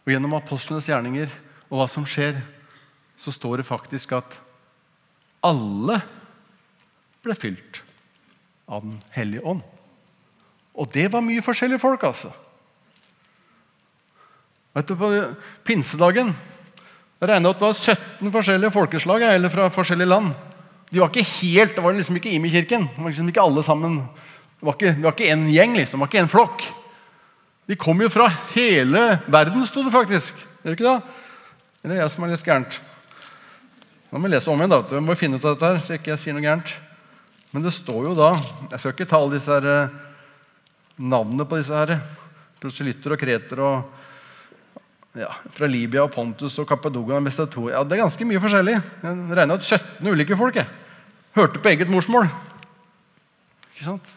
og 0.05 0.13
gjennom 0.13 0.37
apostlenes 0.39 0.87
gjerninger 0.87 1.27
og 1.67 1.81
hva 1.81 1.89
som 1.91 2.07
skjer, 2.07 2.39
så 3.19 3.33
står 3.33 3.59
det 3.59 3.67
faktisk 3.67 4.15
at 4.15 4.39
alle 5.43 5.99
ble 7.25 7.35
fylt 7.35 7.84
av 8.67 8.81
Den 8.81 8.97
hellige 9.15 9.45
ånd. 9.45 9.61
Og 10.75 10.89
det 10.91 11.07
var 11.13 11.23
mye 11.23 11.43
forskjellige 11.45 11.79
folk, 11.79 12.03
altså. 12.03 12.31
Vet 14.75 14.89
du, 14.89 14.95
På 14.99 15.11
pinsedagen 15.63 16.33
jeg 17.15 17.29
regna 17.31 17.53
at 17.53 17.61
det 17.61 17.63
var 17.63 17.77
17 17.79 18.31
forskjellige 18.33 18.73
folkeslag 18.75 19.23
eller 19.23 19.49
fra 19.49 19.69
forskjellige 19.71 20.11
land. 20.11 20.33
De 20.91 20.99
var 20.99 21.09
ikke 21.09 21.23
helt, 21.39 21.75
Det 21.75 21.83
var 21.83 21.93
liksom 21.93 22.15
ikke 22.15 22.33
Imi-kirken. 22.35 22.89
Det 22.91 23.01
var 23.01 23.09
liksom 23.09 23.29
ikke 23.29 23.41
alle 23.41 23.63
sammen. 23.63 23.95
Det 24.59 24.67
var 24.67 24.73
ikke, 24.73 24.95
det 24.95 25.03
var 25.03 25.15
ikke 25.15 25.31
en 25.31 25.47
gjeng, 25.49 25.77
liksom. 25.77 25.99
Det 25.99 26.03
var 26.03 26.11
ikke 26.11 26.19
en 26.19 26.29
flokk. 26.29 26.65
De 27.67 27.75
kom 27.75 28.01
jo 28.01 28.09
fra 28.09 28.27
hele 28.53 29.19
verden, 29.25 29.65
sto 29.65 29.81
det 29.83 29.93
faktisk. 29.93 30.33
Er 30.63 30.69
det 30.69 30.77
ikke 30.77 30.91
det? 30.91 31.01
Eller 31.83 31.95
er 31.95 31.97
det 31.97 32.03
jeg 32.03 32.11
som 32.11 32.23
har 32.23 32.29
lest 32.29 32.45
gærent? 32.45 32.81
Nå 34.11 34.19
må 34.19 34.27
vi 34.27 34.35
lese 34.35 34.51
om 34.51 34.59
igjen, 34.59 34.75
da. 34.75 34.81
Vi 34.91 35.01
må 35.01 35.15
finne 35.17 35.39
ut 35.39 35.45
av 35.45 35.55
dette 35.55 35.71
her, 35.71 35.79
så 35.81 35.97
ikke 35.97 36.11
jeg 36.13 36.19
sier 36.21 36.35
noe 36.35 36.45
gærent. 36.45 36.75
Men 37.55 37.63
det 37.63 37.71
står 37.71 38.09
jo 38.09 38.15
da 38.17 38.33
Jeg 38.73 38.81
skal 38.81 38.91
ikke 38.91 39.07
ta 39.07 39.21
alle 39.21 39.37
disse 39.37 39.53
her, 39.53 39.65
eh, 39.71 39.93
navnene 40.99 41.45
på 41.47 41.55
disse 41.55 41.71
her, 41.71 42.01
proselytter 42.59 43.15
og 43.15 43.21
kreter 43.21 43.61
og 43.63 43.93
ja, 45.15 45.29
fra 45.55 45.69
Libya 45.69 46.03
og 46.03 46.11
Pontus 46.11 46.57
og 46.59 46.67
Kappadokia 46.67 47.15
og 47.15 47.69
Ja, 47.71 47.83
det 47.83 47.95
er 47.95 48.03
ganske 48.03 48.27
mye 48.27 48.41
forskjellig. 48.43 48.75
Jeg 49.03 49.37
regna 49.39 49.55
ut 49.55 49.63
17 49.63 50.11
ulike 50.11 50.35
folk. 50.35 50.55
jeg. 50.55 50.67
Hørte 51.35 51.59
på 51.59 51.71
eget 51.71 51.87
morsmål. 51.87 52.27
Ikke 53.71 53.85
sant? 53.85 54.11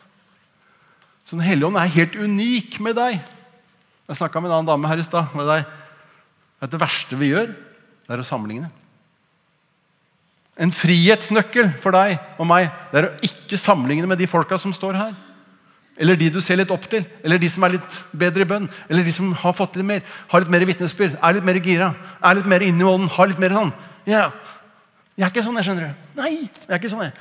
Så 1.25 1.37
Den 1.37 1.47
hellige 1.47 1.67
ånd 1.67 1.77
er 1.77 1.95
helt 1.95 2.17
unik 2.17 2.81
med 2.81 2.97
deg. 2.97 3.23
Jeg 4.09 4.17
snakka 4.17 4.41
med 4.41 4.51
en 4.51 4.57
annen 4.59 4.67
dame 4.67 4.89
her 4.89 4.99
i 4.99 5.07
stad. 5.07 5.31
Det 6.59 6.81
verste 6.81 7.15
vi 7.15 7.31
gjør, 7.31 7.55
det 7.55 8.11
er 8.11 8.19
å 8.19 8.27
sammenligne. 8.27 8.71
En 10.59 10.73
frihetsnøkkel 10.75 11.71
for 11.83 11.95
deg 11.95 12.19
og 12.39 12.49
meg 12.51 12.69
det 12.91 13.01
er 13.01 13.09
å 13.09 13.17
ikke 13.29 13.61
sammenligne 13.61 14.09
med 14.11 14.19
de 14.19 14.27
folka 14.31 14.59
som 14.59 14.75
står 14.75 14.99
her. 14.99 15.17
Eller 15.99 16.19
de 16.19 16.29
du 16.31 16.39
ser 16.43 16.61
litt 16.61 16.71
opp 16.71 16.85
til, 16.91 17.03
eller 17.27 17.41
de 17.43 17.49
som 17.51 17.65
er 17.67 17.75
litt 17.75 17.97
bedre 18.15 18.45
i 18.45 18.49
bønn. 18.49 18.69
Eller 18.87 19.07
de 19.07 19.15
som 19.15 19.33
har 19.41 19.55
fått 19.59 19.75
litt 19.79 19.87
mer, 19.87 20.05
har 20.31 20.43
litt 20.45 20.53
mer 20.55 20.67
vitnesbyrd, 20.67 21.17
er 21.19 21.35
litt 21.35 21.47
mer 21.47 21.59
gira, 21.63 21.89
er 22.23 22.39
litt 22.39 22.47
mer 22.51 22.63
inni 22.67 22.87
ånden. 22.87 23.11
har 23.11 23.31
litt 23.31 23.41
mer 23.43 23.55
sånn. 23.55 23.73
Ja, 24.07 24.31
Jeg 25.19 25.27
er 25.27 25.33
ikke 25.33 25.43
sånn, 25.43 25.57
jeg, 25.59 25.67
skjønner 25.67 25.89
du. 25.89 26.21
Nei, 26.21 26.29
jeg 26.47 26.69
er 26.71 26.79
ikke 26.79 26.91
sånn, 26.93 27.01
jeg. 27.03 27.13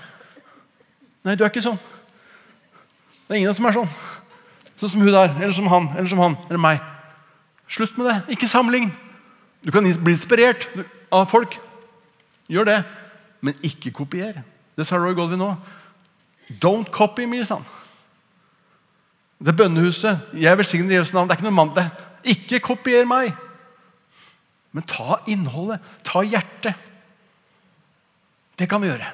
Nei, 1.26 1.34
du 1.34 1.42
er 1.42 1.50
ikke 1.50 1.64
sånn. 1.66 1.80
Det 3.26 3.34
er 3.34 3.40
ingen 3.40 3.56
som 3.58 3.66
er 3.66 3.74
sånn. 3.74 3.90
Sånn 4.78 4.92
som 4.92 5.02
hun 5.02 5.10
der, 5.16 5.34
eller 5.40 5.56
som 5.58 5.70
han, 5.72 5.88
eller 5.98 6.12
som 6.12 6.22
han, 6.22 6.36
eller 6.46 6.62
meg. 6.62 6.84
Slutt 7.74 7.98
med 7.98 8.06
det. 8.12 8.36
Ikke 8.38 8.50
sammenlign. 8.52 8.92
Du 9.66 9.72
kan 9.74 9.82
bli 9.84 10.14
inspirert 10.14 10.68
av 11.10 11.26
folk. 11.32 11.58
Gjør 12.54 12.70
det. 12.70 12.78
Men 13.48 13.56
ikke 13.64 13.94
kopier. 13.96 14.42
Det 14.76 14.86
sa 14.86 15.00
Roy 15.00 15.16
Golvin 15.16 15.40
nå. 15.40 15.54
Don't 16.62 16.92
copy 16.92 17.26
me, 17.28 17.40
sa 17.48 17.62
han. 17.62 17.74
Det 19.38 19.54
bønnehuset 19.54 20.34
Jeg 20.34 20.58
velsigner 20.58 20.98
Jesu 20.98 21.14
navn. 21.14 21.30
Det 21.30 21.36
er 21.36 21.40
ikke 21.40 21.48
noe 21.48 21.60
mandag. 21.60 22.06
Ikke 22.28 22.60
kopier 22.74 23.08
meg. 23.08 23.32
Men 24.76 24.86
ta 24.90 25.22
innholdet. 25.30 25.84
Ta 26.06 26.24
hjertet. 26.26 26.76
Det 28.58 28.68
kan 28.70 28.82
vi 28.82 28.90
gjøre. 28.90 29.12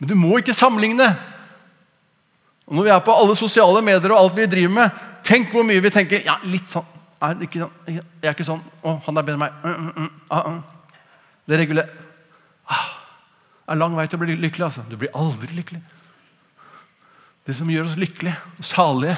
Men 0.00 0.10
du 0.10 0.16
må 0.16 0.38
ikke 0.40 0.56
sammenligne. 0.56 1.10
Og 2.66 2.78
Når 2.78 2.86
vi 2.86 2.94
er 2.94 3.04
på 3.04 3.14
alle 3.14 3.36
sosiale 3.36 3.82
medier 3.84 4.14
og 4.14 4.24
alt 4.24 4.36
vi 4.36 4.48
driver 4.48 4.74
med, 4.74 5.02
tenk 5.26 5.52
hvor 5.52 5.66
mye 5.66 5.82
vi 5.82 5.92
tenker 5.92 6.22
ja, 6.24 6.38
litt 6.46 6.68
sånn, 6.70 6.86
er 7.20 7.42
ikke 7.44 7.64
sånn, 7.64 7.72
Jeg 7.90 8.04
er 8.22 8.32
ikke 8.32 8.46
sånn. 8.48 8.62
Å, 8.80 8.94
han 9.04 9.20
er 9.20 9.26
bedre 9.26 9.36
enn 9.36 9.42
meg. 9.42 9.58
Mm, 9.64 9.74
mm, 9.76 9.92
mm, 9.96 10.10
ah, 10.30 10.46
ah. 10.54 10.96
Det 11.50 11.58
regulerer 11.60 12.08
ah, 12.70 12.99
er 13.70 13.78
lang 13.78 13.96
vei 13.96 14.06
til 14.10 14.18
å 14.18 14.24
bli 14.24 14.36
lykkelig. 14.36 14.66
altså. 14.66 14.84
Du 14.90 14.96
blir 14.98 15.14
aldri 15.16 15.54
lykkelig. 15.54 15.82
Det 17.46 17.56
som 17.56 17.70
gjør 17.70 17.88
oss 17.88 17.98
lykkelige 17.98 18.36
og 18.58 18.66
salige, 18.66 19.16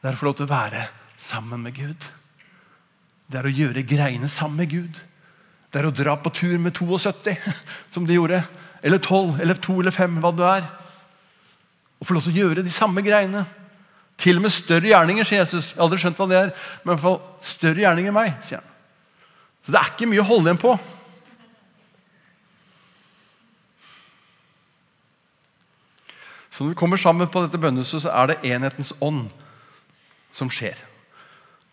det 0.00 0.10
er 0.10 0.16
å 0.16 0.20
få 0.20 0.28
lov 0.28 0.36
til 0.38 0.46
å 0.48 0.52
være 0.52 0.86
sammen 1.20 1.62
med 1.62 1.76
Gud. 1.76 2.06
Det 3.30 3.38
er 3.40 3.48
å 3.48 3.54
gjøre 3.54 3.84
greiene 3.86 4.30
sammen 4.32 4.62
med 4.62 4.70
Gud. 4.72 5.00
Det 5.72 5.80
er 5.80 5.88
å 5.88 5.94
dra 5.94 6.16
på 6.20 6.32
tur 6.34 6.58
med 6.60 6.74
72, 6.76 7.36
som 7.94 8.06
de 8.06 8.18
gjorde. 8.18 8.42
Eller 8.82 8.98
12, 8.98 9.40
eller 9.40 9.60
2 9.62 9.76
eller 9.80 9.94
5, 9.94 10.16
hva 10.22 10.32
du 10.34 10.42
er. 10.46 10.66
Og 12.00 12.08
få 12.08 12.16
lov 12.16 12.26
til 12.26 12.34
å 12.34 12.40
gjøre 12.42 12.64
de 12.66 12.72
samme 12.72 13.04
greiene. 13.06 13.44
Til 14.20 14.38
og 14.38 14.44
med 14.44 14.54
større 14.54 14.90
gjerninger, 14.90 15.26
sier 15.26 15.42
Jesus. 15.42 15.70
Jeg 15.72 15.78
har 15.78 15.86
aldri 15.86 16.00
skjønt 16.02 16.18
hva 16.20 16.28
det 16.30 16.40
er, 16.40 16.50
men 16.82 16.90
i 16.90 16.94
hvert 16.94 17.04
fall 17.06 17.46
større 17.46 17.84
gjerninger 17.84 18.12
enn 18.12 18.18
meg, 18.18 18.34
sier 18.46 18.60
han. 18.60 18.68
Så 19.62 19.72
det 19.72 19.78
er 19.78 19.92
ikke 19.92 20.10
mye 20.10 20.22
å 20.22 20.26
holde 20.26 20.50
igjen 20.50 20.60
på. 20.62 20.74
Så 26.52 26.64
når 26.64 26.74
vi 26.74 26.80
kommer 26.82 27.00
sammen 27.00 27.30
på 27.32 27.40
dette 27.44 27.60
bønnehuset, 27.60 28.04
så 28.04 28.12
er 28.12 28.28
det 28.28 28.42
enhetens 28.44 28.92
ånd 29.00 29.30
som 30.36 30.50
skjer. 30.52 30.76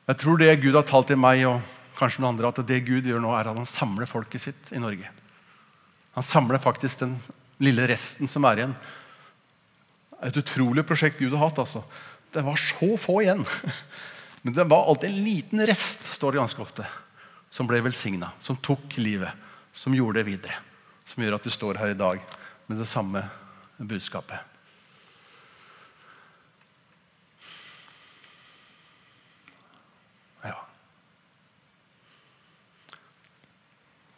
Jeg 0.07 0.19
tror 0.21 0.39
det 0.39 0.53
Gud 0.63 0.77
har 0.77 0.87
talt 0.87 1.09
til 1.11 1.19
meg 1.19 1.43
og 1.47 1.59
kanskje 1.99 2.23
noen 2.23 2.31
andre, 2.31 2.49
at 2.53 2.61
det 2.67 2.85
Gud 2.87 3.07
gjør 3.07 3.19
nå, 3.21 3.33
er 3.35 3.49
at 3.51 3.59
han 3.59 3.67
samler 3.67 4.07
folket 4.09 4.45
sitt 4.45 4.71
i 4.71 4.79
Norge. 4.79 5.11
Han 6.15 6.25
samler 6.25 6.63
faktisk 6.63 7.03
den 7.03 7.17
lille 7.59 7.85
resten 7.91 8.31
som 8.31 8.47
er 8.47 8.61
igjen. 8.61 8.77
Et 10.25 10.39
utrolig 10.39 10.85
prosjekt 10.87 11.19
Gud 11.19 11.35
har 11.35 11.49
hatt. 11.49 11.59
altså. 11.59 11.83
Det 12.31 12.43
var 12.45 12.59
så 12.59 12.93
få 12.99 13.19
igjen. 13.25 13.43
Men 14.43 14.55
det 14.55 14.67
var 14.71 14.87
alltid 14.87 15.11
en 15.11 15.23
liten 15.23 15.65
rest, 15.67 16.07
står 16.15 16.31
det 16.31 16.39
ganske 16.39 16.63
ofte, 16.63 16.85
som 17.51 17.67
ble 17.67 17.81
velsigna, 17.83 18.31
som 18.39 18.55
tok 18.55 18.95
livet, 18.95 19.35
som 19.75 19.95
gjorde 19.95 20.21
det 20.21 20.29
videre. 20.31 20.61
Som 21.09 21.25
gjør 21.25 21.35
at 21.35 21.43
du 21.43 21.51
står 21.51 21.81
her 21.81 21.91
i 21.91 21.99
dag 21.99 22.23
med 22.71 22.79
det 22.79 22.87
samme 22.87 23.25
budskapet. 23.77 24.48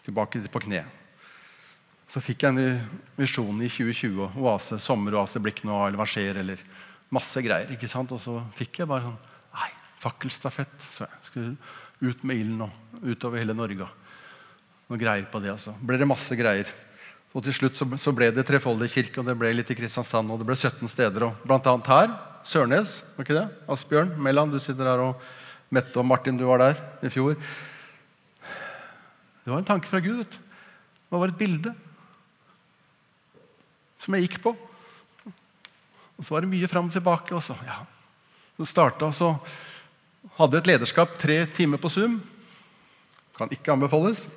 Tilbake 0.05 0.41
på 0.51 0.63
kne. 0.65 0.83
Så 2.11 2.19
fikk 2.23 2.43
jeg 2.43 2.51
en 2.51 2.79
visjon 3.15 3.61
i 3.63 3.69
2020. 3.71 4.33
Oase, 4.41 4.79
sommeroase, 4.83 5.39
blikk 5.43 5.63
nå, 5.67 5.77
eller 5.85 5.99
hva 5.99 6.07
skjer? 6.09 6.41
Eller 6.41 6.59
masse 7.13 7.39
greier. 7.43 7.71
ikke 7.71 7.89
sant? 7.91 8.11
Og 8.11 8.19
så 8.19 8.39
fikk 8.57 8.81
jeg 8.81 8.91
bare 8.91 9.05
sånn 9.07 9.19
Nei, 9.55 9.69
fakkelstafett. 10.03 10.75
Så 10.91 11.05
jeg 11.05 11.27
skulle 11.29 11.55
ut 12.01 12.23
med 12.27 12.41
ilden 12.41 12.65
og 12.65 13.05
utover 13.05 13.39
hele 13.39 13.55
Norge. 13.55 13.87
Noe 14.89 14.99
greier 14.99 15.27
på 15.31 15.39
det. 15.39 15.53
altså. 15.53 15.75
Ble 15.79 15.99
det 16.01 16.09
masse 16.09 16.35
greier. 16.35 16.71
Og 17.31 17.45
til 17.45 17.55
slutt 17.55 17.79
så, 17.79 18.11
ble 18.11 18.27
det 18.35 18.43
Trefoldige 18.47 18.97
kirke, 18.97 19.21
og 19.21 19.29
det 19.29 19.37
ble 19.39 19.53
litt 19.55 19.71
i 19.71 19.77
Kristiansand, 19.77 20.33
og 20.33 20.41
det 20.41 20.49
ble 20.49 20.57
17 20.57 20.91
steder. 20.91 21.29
og 21.29 21.45
Blant 21.47 21.67
annet 21.71 21.91
her. 21.93 22.15
Sørnes. 22.43 23.03
var 23.15 23.23
ikke 23.23 23.37
det? 23.37 23.47
Asbjørn 23.71 24.15
Melland, 24.19 24.51
du 24.51 24.59
sitter 24.59 24.89
der, 24.89 24.99
og 24.99 25.71
Mette 25.71 25.95
og 26.01 26.05
Martin, 26.09 26.35
du 26.35 26.43
var 26.49 26.59
der 26.59 26.81
i 27.05 27.11
fjor. 27.13 27.37
Det 29.41 29.51
var 29.51 29.57
en 29.61 29.67
tanke 29.67 29.89
fra 29.89 30.01
Gud. 30.03 30.37
Det 30.37 31.19
var 31.19 31.31
et 31.31 31.39
bilde 31.39 31.73
som 34.01 34.15
jeg 34.17 34.27
gikk 34.27 34.41
på. 34.43 34.53
Og 36.17 36.25
Så 36.25 36.33
var 36.33 36.43
det 36.43 36.51
mye 36.51 36.69
fram 36.69 36.89
og 36.89 36.93
tilbake. 36.93 37.33
Og 37.35 37.43
så, 37.43 37.57
ja. 37.65 37.81
så 38.57 38.69
starta, 38.69 39.09
og 39.09 39.17
så 39.17 39.35
Hadde 40.37 40.59
et 40.59 40.67
lederskap 40.69 41.15
tre 41.17 41.39
timer 41.49 41.79
på 41.81 41.89
Zoom. 41.89 42.19
Kan 43.33 43.49
ikke 43.49 43.73
anbefales. 43.73 44.27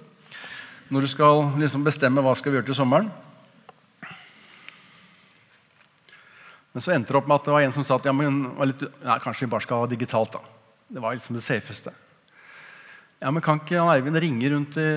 Når 0.89 1.05
du 1.05 1.09
skal 1.13 1.43
liksom 1.61 1.85
bestemme 1.85 2.25
hva 2.25 2.33
skal 2.39 2.51
vi 2.51 2.57
gjøre 2.57 2.71
til 2.71 2.79
sommeren. 2.79 3.11
Men 6.73 6.83
så 6.83 6.95
endte 6.95 7.13
det 7.13 7.21
opp 7.21 7.29
med 7.29 7.37
at 7.37 7.45
det 7.47 7.55
var 7.55 7.67
en 7.67 7.77
som 7.77 7.85
sa 7.87 7.99
at 8.01 8.09
ja, 8.09 8.15
men, 8.17 8.47
litt, 8.65 8.81
ja, 9.05 9.19
kanskje 9.23 9.45
vi 9.45 9.53
bare 9.53 9.67
skal 9.67 9.85
ha 9.85 9.91
digitalt. 9.93 10.33
da. 10.35 10.41
Det 10.97 11.05
var 11.05 11.15
liksom 11.15 11.37
det 11.37 11.45
safeste. 11.45 11.93
Ja, 13.25 13.31
men 13.33 13.41
Kan 13.41 13.63
ikke 13.63 13.81
Eivind 13.89 14.21
ringe 14.21 14.51
rundt 14.53 14.75
i, 14.77 14.89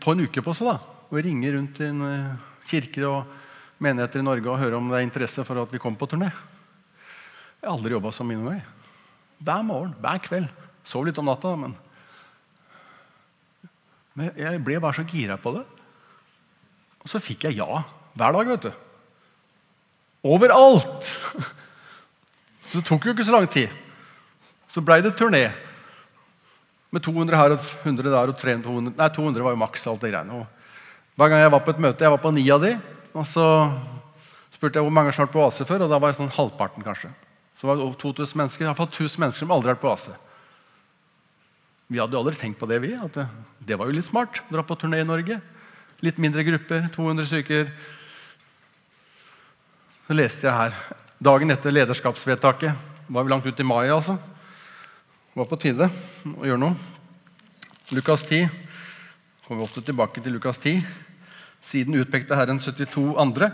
på 0.00 0.14
en 0.14 0.24
uke 0.24 0.40
på 0.40 0.52
seg 0.56 0.70
da, 0.70 0.78
og 1.10 1.18
ringe 1.20 1.50
rundt 1.52 1.82
i 1.84 1.90
eh, 1.92 2.44
kirker 2.70 3.04
og 3.10 3.34
menigheter 3.84 4.22
i 4.22 4.24
Norge 4.24 4.48
og 4.48 4.56
høre 4.56 4.78
om 4.78 4.88
det 4.88 5.02
er 5.02 5.04
interesse 5.04 5.44
for 5.44 5.60
at 5.60 5.74
vi 5.74 5.80
kommer 5.82 6.00
på 6.00 6.08
turné? 6.08 6.30
Jeg 7.60 7.68
har 7.68 7.74
aldri 7.74 7.92
jobba 7.92 8.12
noen 8.24 8.46
gang. 8.48 8.62
Hver 9.44 9.66
morgen, 9.68 9.92
hver 10.00 10.22
kveld. 10.24 10.48
Sov 10.84 11.04
litt 11.04 11.20
om 11.20 11.28
natta, 11.28 11.52
men 11.60 11.76
Men 14.14 14.30
jeg 14.38 14.62
ble 14.64 14.78
bare 14.80 14.94
så 14.94 15.04
gira 15.04 15.36
på 15.36 15.52
det. 15.56 15.64
Og 17.02 17.10
så 17.10 17.20
fikk 17.20 17.48
jeg 17.48 17.58
ja 17.58 17.82
hver 18.14 18.32
dag, 18.32 18.48
vet 18.48 18.68
du. 18.68 18.72
Overalt! 20.24 21.12
Så 22.64 22.80
det 22.80 22.88
tok 22.88 23.04
jo 23.06 23.12
ikke 23.12 23.26
så 23.26 23.34
lang 23.34 23.44
tid. 23.46 23.68
Så 24.72 24.80
blei 24.82 25.02
det 25.04 25.12
turné. 25.18 25.50
Med 26.94 27.02
200 27.02 27.38
her 27.40 27.56
og 27.56 27.64
100 27.82 28.06
der 28.06 28.30
og 28.30 28.38
300 28.38 28.92
Nei, 28.94 29.08
200 29.10 29.42
var 29.42 29.56
jo 29.56 29.60
maks. 29.64 29.86
alt 29.90 30.04
det 30.04 30.12
greiene. 30.12 30.44
Og 30.44 31.18
hver 31.18 31.30
gang 31.32 31.42
jeg 31.42 31.52
var 31.54 31.62
på 31.66 31.74
et 31.74 31.82
møte, 31.82 32.04
jeg 32.06 32.14
var 32.14 32.22
på 32.22 32.30
ni 32.34 32.44
av 32.50 32.62
de, 32.62 32.76
og 33.14 33.26
så 33.26 33.46
spurte 34.54 34.78
jeg 34.78 34.86
hvor 34.86 34.94
mange 34.94 35.10
har 35.10 35.24
vært 35.24 35.34
på 35.34 35.42
Oase 35.42 35.66
før, 35.66 35.84
og 35.84 35.90
da 35.90 35.98
var 35.98 36.12
det 36.12 36.18
sånn 36.18 36.30
halvparten, 36.34 36.86
kanskje. 36.86 37.10
Så 37.58 37.66
var 37.66 37.78
det 37.78 37.84
over 37.86 37.98
2000 37.98 38.38
mennesker, 38.38 38.66
iallfall 38.66 38.90
1000 38.90 39.22
mennesker 39.22 39.46
som 39.46 39.54
aldri 39.54 39.70
har 39.70 39.76
vært 39.76 39.82
på 39.84 39.90
Oase. 39.90 40.14
Vi 41.90 42.00
hadde 42.00 42.16
jo 42.16 42.22
aldri 42.22 42.38
tenkt 42.38 42.58
på 42.58 42.66
det, 42.70 42.80
vi. 42.82 42.94
at 42.94 43.14
det, 43.14 43.26
det 43.58 43.78
var 43.78 43.90
jo 43.90 43.94
litt 43.94 44.06
smart. 44.06 44.40
Dra 44.50 44.62
på 44.66 44.78
turné 44.78 45.02
i 45.02 45.06
Norge. 45.06 45.40
Litt 46.02 46.18
mindre 46.22 46.42
grupper, 46.46 46.88
200 46.94 47.26
stykker. 47.30 47.70
Så 50.06 50.16
leste 50.16 50.46
jeg 50.48 50.58
her 50.58 50.78
dagen 51.22 51.54
etter 51.54 51.74
lederskapsvedtaket. 51.74 52.86
Var 53.06 53.26
vi 53.26 53.34
langt 53.34 53.46
ut 53.46 53.60
i 53.60 53.66
mai, 53.66 53.86
altså. 53.92 54.16
Det 55.34 55.40
var 55.40 55.48
på 55.50 55.56
tide 55.58 55.88
å 56.30 56.44
gjøre 56.46 56.62
noe. 56.62 56.76
Lukas 57.90 58.22
10. 58.22 58.44
Kommer 59.42 59.64
vi 59.64 59.66
ofte 59.66 59.80
tilbake 59.82 60.22
til 60.22 60.36
Lukas 60.36 60.60
10. 60.62 60.78
Siden 61.58 61.98
utpekte 61.98 62.38
Herren 62.38 62.60
72 62.62 63.16
andre 63.18 63.48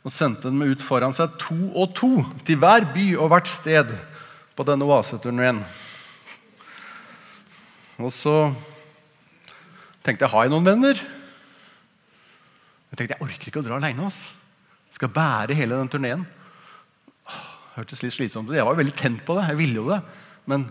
og 0.00 0.14
sendte 0.16 0.48
dem 0.48 0.64
ut 0.64 0.80
foran 0.80 1.12
seg 1.12 1.36
to 1.42 1.58
og 1.76 1.92
to 2.00 2.08
til 2.48 2.56
hver 2.64 2.88
by 2.96 3.04
og 3.18 3.28
hvert 3.34 3.52
sted 3.52 3.92
på 4.56 4.64
denne 4.64 4.88
oaseturneen. 4.88 5.60
Og 8.00 8.16
så 8.16 8.34
tenkte 10.00 10.24
jeg 10.24 10.32
har 10.38 10.48
jeg 10.48 10.56
noen 10.56 10.72
venner. 10.72 11.06
Jeg 12.88 12.96
tenkte 12.96 13.12
jeg 13.12 13.26
orker 13.28 13.52
ikke 13.52 13.60
å 13.60 13.68
dra 13.68 13.76
aleine. 13.76 14.08
Skal 14.96 15.12
bære 15.20 15.60
hele 15.60 15.84
den 15.84 15.92
turneen. 15.92 16.24
Hørtes 17.76 18.00
litt 18.00 18.16
slitsomt 18.16 18.48
ut. 18.48 18.56
Jeg 18.56 18.64
var 18.72 18.80
veldig 18.80 18.96
tent 18.96 19.26
på 19.28 19.36
det. 19.36 19.50
Jeg 19.52 19.66
ville 19.66 19.84
jo 19.84 19.90
det. 19.92 20.06
Men 20.48 20.70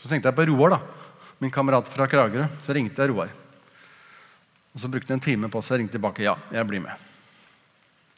så 0.00 0.08
tenkte 0.08 0.30
jeg 0.30 0.36
på 0.36 0.46
Roar, 0.48 0.76
da. 0.76 0.80
min 1.38 1.52
kamerat 1.52 1.88
fra 1.88 2.06
Kragerø. 2.08 2.46
Så 2.64 2.74
ringte 2.76 3.02
jeg 3.02 3.12
Roar. 3.12 3.30
Og 4.72 4.80
Så 4.80 4.88
brukte 4.88 5.12
jeg 5.12 5.18
en 5.18 5.24
time 5.24 5.50
på 5.52 5.62
seg 5.62 5.76
og 5.76 5.82
ringte 5.82 5.98
tilbake. 5.98 6.24
Ja, 6.24 6.36
jeg 6.52 6.66
blir 6.66 6.80
med. 6.80 7.08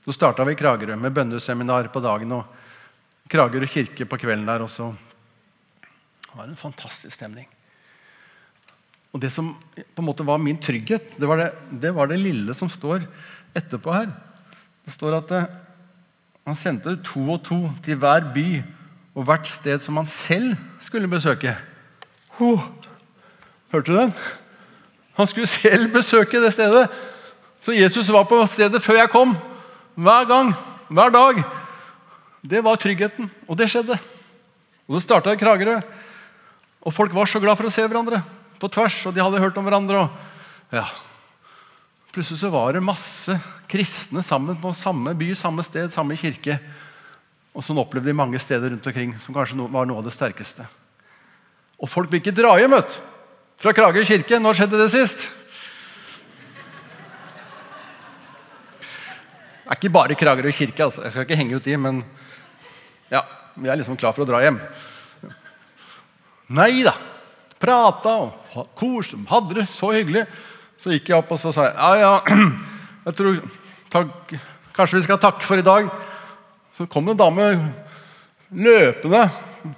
Så 0.04 0.14
starta 0.14 0.44
vi 0.44 0.54
i 0.54 0.58
Kragerø 0.58 0.96
med 0.98 1.14
bønneseminar 1.14 1.88
på 1.92 2.02
dagen 2.02 2.32
og 2.38 2.44
Kragerø 3.30 3.66
kirke 3.66 4.06
på 4.06 4.18
kvelden 4.18 4.46
der. 4.46 4.62
Og 4.62 4.70
så 4.70 4.92
var 6.34 6.46
en 6.46 6.58
fantastisk 6.58 7.14
stemning. 7.16 7.48
Og 9.12 9.20
det 9.20 9.30
som 9.32 9.52
på 9.76 10.00
en 10.00 10.08
måte 10.08 10.24
var 10.24 10.40
min 10.40 10.58
trygghet, 10.60 11.18
det 11.20 11.28
var 11.28 11.40
det, 11.40 11.50
det, 11.82 11.92
var 11.92 12.08
det 12.08 12.20
lille 12.20 12.54
som 12.56 12.70
står 12.72 13.04
etterpå 13.54 13.92
her. 13.92 14.08
Det 14.86 14.94
står 14.94 15.18
at 15.18 15.28
det, 15.28 15.42
eh, 15.42 15.58
han 16.42 16.56
sendte 16.58 16.96
to 17.06 17.20
og 17.30 17.44
to 17.46 17.58
til 17.84 18.00
hver 18.02 18.24
by 18.34 18.46
og 19.14 19.28
hvert 19.28 19.46
sted 19.46 19.84
som 19.84 20.00
han 20.00 20.08
selv 20.10 20.56
skulle 20.82 21.10
besøke. 21.10 21.52
Oh, 22.40 22.62
hørte 23.72 23.92
du 23.92 23.98
den? 23.98 24.14
Han 25.18 25.28
skulle 25.28 25.50
selv 25.50 25.90
besøke 25.92 26.40
det 26.40 26.54
stedet. 26.54 26.86
Så 27.62 27.74
Jesus 27.76 28.08
var 28.10 28.24
på 28.26 28.40
stedet 28.50 28.80
før 28.82 29.02
jeg 29.02 29.12
kom. 29.12 29.36
Hver 29.94 30.24
gang, 30.26 30.54
hver 30.88 31.12
dag. 31.12 31.42
Det 32.42 32.62
var 32.64 32.80
tryggheten, 32.80 33.28
og 33.46 33.58
det 33.58 33.68
skjedde. 33.70 33.98
Og 34.88 34.96
Det 34.96 35.04
starta 35.04 35.32
i 35.32 35.38
Kragerø. 35.38 35.78
Og 36.82 36.94
folk 36.94 37.14
var 37.14 37.28
så 37.30 37.40
glad 37.40 37.56
for 37.56 37.68
å 37.68 37.72
se 37.72 37.84
hverandre 37.86 38.22
på 38.58 38.70
tvers, 38.70 38.98
og 39.06 39.14
de 39.14 39.22
hadde 39.22 39.40
hørt 39.42 39.58
om 39.58 39.66
hverandre. 39.66 40.02
Og, 40.02 40.74
ja. 40.74 40.86
Plutselig 42.12 42.42
så 42.42 42.50
var 42.52 42.74
det 42.74 42.82
masse 42.84 43.36
kristne 43.70 44.24
sammen 44.26 44.58
på 44.60 44.74
samme 44.76 45.14
by, 45.16 45.30
samme 45.38 45.64
sted, 45.64 45.92
samme 45.94 46.18
kirke. 46.18 46.58
Og 47.52 47.64
sånn 47.64 47.80
opplevde 47.80 48.10
de 48.10 48.16
mange 48.16 48.40
steder 48.42 48.72
rundt 48.72 48.86
omkring, 48.88 49.14
som 49.22 49.36
kanskje 49.36 49.60
var 49.70 49.86
noe 49.86 50.02
av 50.02 50.08
det 50.08 50.14
sterkeste. 50.16 50.66
Og 51.82 51.90
folk 51.90 52.12
vil 52.12 52.22
ikke 52.22 52.34
dra 52.34 52.54
hjem 52.60 52.76
vet. 52.78 53.00
fra 53.62 53.72
Kragerø 53.74 54.04
kirke. 54.06 54.38
Når 54.38 54.58
skjedde 54.58 54.78
det 54.78 54.90
sist? 54.90 55.28
Det 59.62 59.70
er 59.70 59.78
ikke 59.78 59.92
bare 59.92 60.14
Kragerø 60.18 60.50
kirke. 60.50 60.84
altså. 60.84 61.02
Jeg 61.02 61.10
skal 61.10 61.26
ikke 61.26 61.36
henge 61.36 61.56
ut 61.56 61.64
de, 61.64 61.76
men 61.76 62.04
ja, 63.10 63.22
vi 63.56 63.68
er 63.68 63.76
liksom 63.76 63.96
klar 63.96 64.12
for 64.12 64.22
å 64.22 64.30
dra 64.30 64.42
hjem. 64.42 64.60
Nei 66.52 66.82
da 66.82 66.94
prata 67.62 68.16
og 68.18 68.72
koste, 68.78 69.18
hadde 69.30 69.60
det 69.60 69.68
så 69.74 69.92
hyggelig. 69.94 70.26
Så 70.82 70.94
gikk 70.94 71.12
jeg 71.12 71.18
opp 71.18 71.30
og 71.30 71.38
så 71.38 71.52
sa 71.54 71.68
jeg, 71.68 71.76
ja, 71.78 71.90
ja, 72.00 72.48
jeg 73.06 73.18
tror 73.18 73.38
takk, 73.92 74.34
kanskje 74.74 74.98
vi 74.98 75.04
skal 75.06 75.20
takke 75.22 75.46
for 75.46 75.62
i 75.62 75.66
dag. 75.66 75.86
Så 76.76 76.88
kom 76.90 77.06
det 77.06 77.14
en 77.14 77.22
dame 77.22 77.48
løpende 78.50 79.22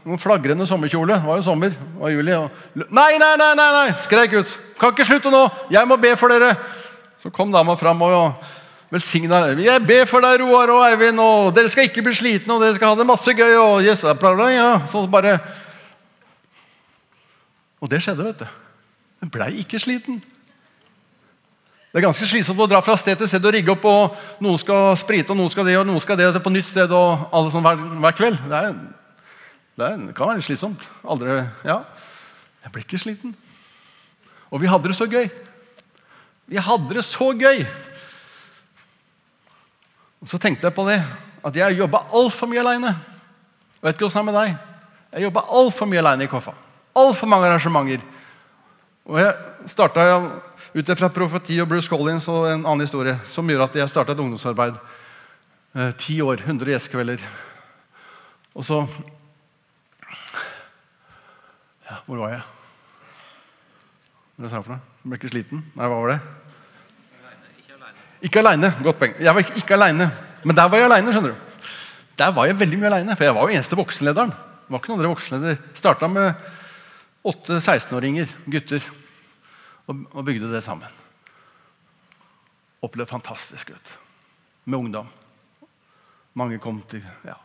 noen 0.05 0.21
flagrende 0.21 0.67
sommerkjole. 0.69 1.17
Det 1.19 1.29
var 1.29 1.39
jo 1.41 1.47
sommer. 1.47 1.75
Det 1.75 2.01
var 2.01 2.13
juli. 2.15 2.35
Og... 2.37 2.65
Nei, 2.89 3.13
nei, 3.21 3.33
nei! 3.41 3.53
nei, 3.59 3.71
nei, 3.79 3.87
skrek 4.05 4.37
ut. 4.39 4.59
Kan 4.81 4.95
ikke 4.95 5.09
slutte 5.09 5.33
nå! 5.33 5.47
Jeg 5.73 5.89
må 5.89 5.99
be 6.01 6.15
for 6.21 6.33
dere! 6.33 6.55
Så 7.23 7.33
kom 7.33 7.53
dama 7.53 7.77
fram 7.81 8.03
og 8.05 8.47
velsigna. 8.93 9.47
Jeg 9.57 9.83
ber 9.87 10.09
for 10.11 10.25
deg, 10.25 10.43
Roar 10.43 10.73
og 10.75 10.83
Eivind, 10.87 11.21
og 11.23 11.55
dere 11.57 11.71
skal 11.73 11.89
ikke 11.89 12.05
bli 12.05 12.15
slitne, 12.17 12.57
og 12.57 12.65
dere 12.65 12.77
skal 12.77 12.93
ha 12.93 12.99
det 13.01 13.09
masse 13.09 13.33
gøy. 13.37 13.55
og 13.57 13.87
yes, 13.87 14.05
bla, 14.21 14.35
bla, 14.37 14.51
ja. 14.53 14.69
Så 14.91 15.07
bare 15.11 15.39
og 17.85 17.91
det 17.91 18.01
skjedde. 18.01 18.25
vet 18.25 18.39
du. 18.41 18.47
Hun 19.21 19.31
blei 19.33 19.51
ikke 19.61 19.79
sliten. 19.79 20.23
Det 21.93 22.01
er 22.01 22.07
ganske 22.09 22.27
slitsomt 22.27 22.59
å 22.59 22.67
dra 22.67 22.81
fra 22.83 22.97
sted 22.99 23.21
til 23.21 23.29
sted 23.29 23.45
og 23.45 23.53
rigge 23.55 23.71
opp. 23.71 23.85
og 23.85 24.17
Noen 24.43 24.59
skal 24.59 24.97
sprite, 24.99 25.31
og 25.31 25.39
noen 25.39 25.53
skal 25.53 25.69
det, 25.69 25.77
og 25.79 25.85
noen 25.87 26.01
skal 26.03 26.17
det, 26.19 26.27
og 26.31 26.35
det 26.35 26.43
på 26.43 26.53
nytt 26.55 26.67
sted 26.67 26.91
og 26.91 27.29
alle 27.31 27.53
sånn 27.53 27.63
hver, 27.63 27.83
hver 28.03 28.17
kveld. 28.17 28.41
Det, 28.49 28.63
er, 28.63 28.73
det, 29.75 29.89
kan 30.15 30.29
være 30.29 30.39
litt 30.39 30.47
slitsomt. 30.47 30.85
Aldri, 31.03 31.41
ja. 31.67 31.81
Jeg 32.65 32.73
ble 32.73 32.85
ikke 32.85 33.01
sliten. 33.03 33.35
Og 34.55 34.63
vi 34.63 34.71
hadde 34.71 34.89
det 34.91 34.97
så 34.97 35.09
gøy. 35.11 35.27
Vi 36.47 36.61
hadde 36.61 36.95
det 36.95 37.05
så 37.07 37.33
gøy! 37.35 37.65
Og 40.25 40.29
Så 40.31 40.39
tenkte 40.41 40.69
jeg 40.69 40.77
på 40.77 40.87
det, 40.89 41.03
at 41.45 41.57
jeg 41.57 41.77
jobba 41.77 42.07
altfor 42.17 42.49
mye 42.49 42.63
aleine. 42.63 42.95
Vet 43.83 43.97
ikke 43.97 44.07
åssen 44.07 44.23
det 44.23 44.23
er 44.23 44.31
med 44.31 44.39
deg. 44.39 44.55
Jeg 45.13 45.27
jobba 45.27 45.43
altfor 45.59 45.91
mye 45.91 46.01
aleine 46.01 46.25
i 46.25 46.31
Koffa. 46.31 46.55
Altfor 46.97 47.29
mange 47.29 47.51
arrangementer. 47.51 48.05
Og 49.05 49.19
Jeg 49.21 49.35
starta 49.69 50.05
ut 50.75 50.91
fra 50.99 51.11
profeti 51.13 51.59
og 51.61 51.69
Bruce 51.69 51.89
Collins 51.89 52.29
og 52.29 52.47
en 52.49 52.65
annen 52.65 52.87
historie 52.87 53.19
som 53.29 53.49
gjør 53.49 53.67
at 53.67 53.77
jeg 53.77 53.93
starta 53.93 54.15
et 54.15 54.23
ungdomsarbeid. 54.25 54.79
Eh, 55.75 55.93
ti 56.01 56.21
år, 56.23 56.41
100 56.41 56.73
gjestekvelder. 56.73 57.21
Og 58.55 58.65
så 58.65 58.87
ja, 61.85 62.01
Hvor 62.07 62.23
var 62.25 62.35
jeg? 62.35 62.43
Hva 64.37 64.49
sa 64.51 64.59
jeg 64.59 64.67
for 64.67 64.75
noe? 64.75 64.83
Jeg 65.03 65.11
ble 65.11 65.19
ikke 65.21 65.33
sliten? 65.33 65.63
Nei, 65.77 65.87
hva 65.87 66.01
var 66.01 66.15
det? 66.15 66.21
Ikke 68.25 68.41
aleine. 68.41 68.71
Godt 68.83 68.99
poeng. 68.99 69.15
Jeg 69.21 69.37
var 69.37 69.53
ikke 69.61 69.77
aleine. 69.77 70.09
Men 70.45 70.57
der 70.57 70.69
var 70.73 70.81
jeg 70.81 70.89
aleine. 70.89 71.35
Der 72.19 72.33
var 72.35 72.49
jeg 72.49 72.59
veldig 72.59 72.79
mye 72.81 72.91
aleine, 72.91 73.17
for 73.17 73.27
jeg 73.27 73.35
var 73.37 73.47
jo 73.47 73.57
eneste 73.59 73.79
voksenlederen. 73.79 74.33
Det 74.33 74.73
var 74.73 74.81
ikke 74.81 74.93
noen 74.93 75.03
andre 75.03 75.13
voksenleder. 75.13 75.59
Starta 75.77 76.09
med 76.09 76.33
åtte 77.25 77.59
16-åringer, 77.59 78.31
gutter, 78.49 78.85
og, 79.89 80.25
bygde 80.25 80.49
det 80.53 80.63
sammen. 80.65 80.89
Opplevde 82.85 83.11
fantastisk 83.11 83.75
ut 83.75 83.95
med 84.65 84.79
ungdom. 84.79 85.09
Mange 86.35 86.59
kom 86.59 86.81
til 86.89 87.05
ja. 87.25 87.37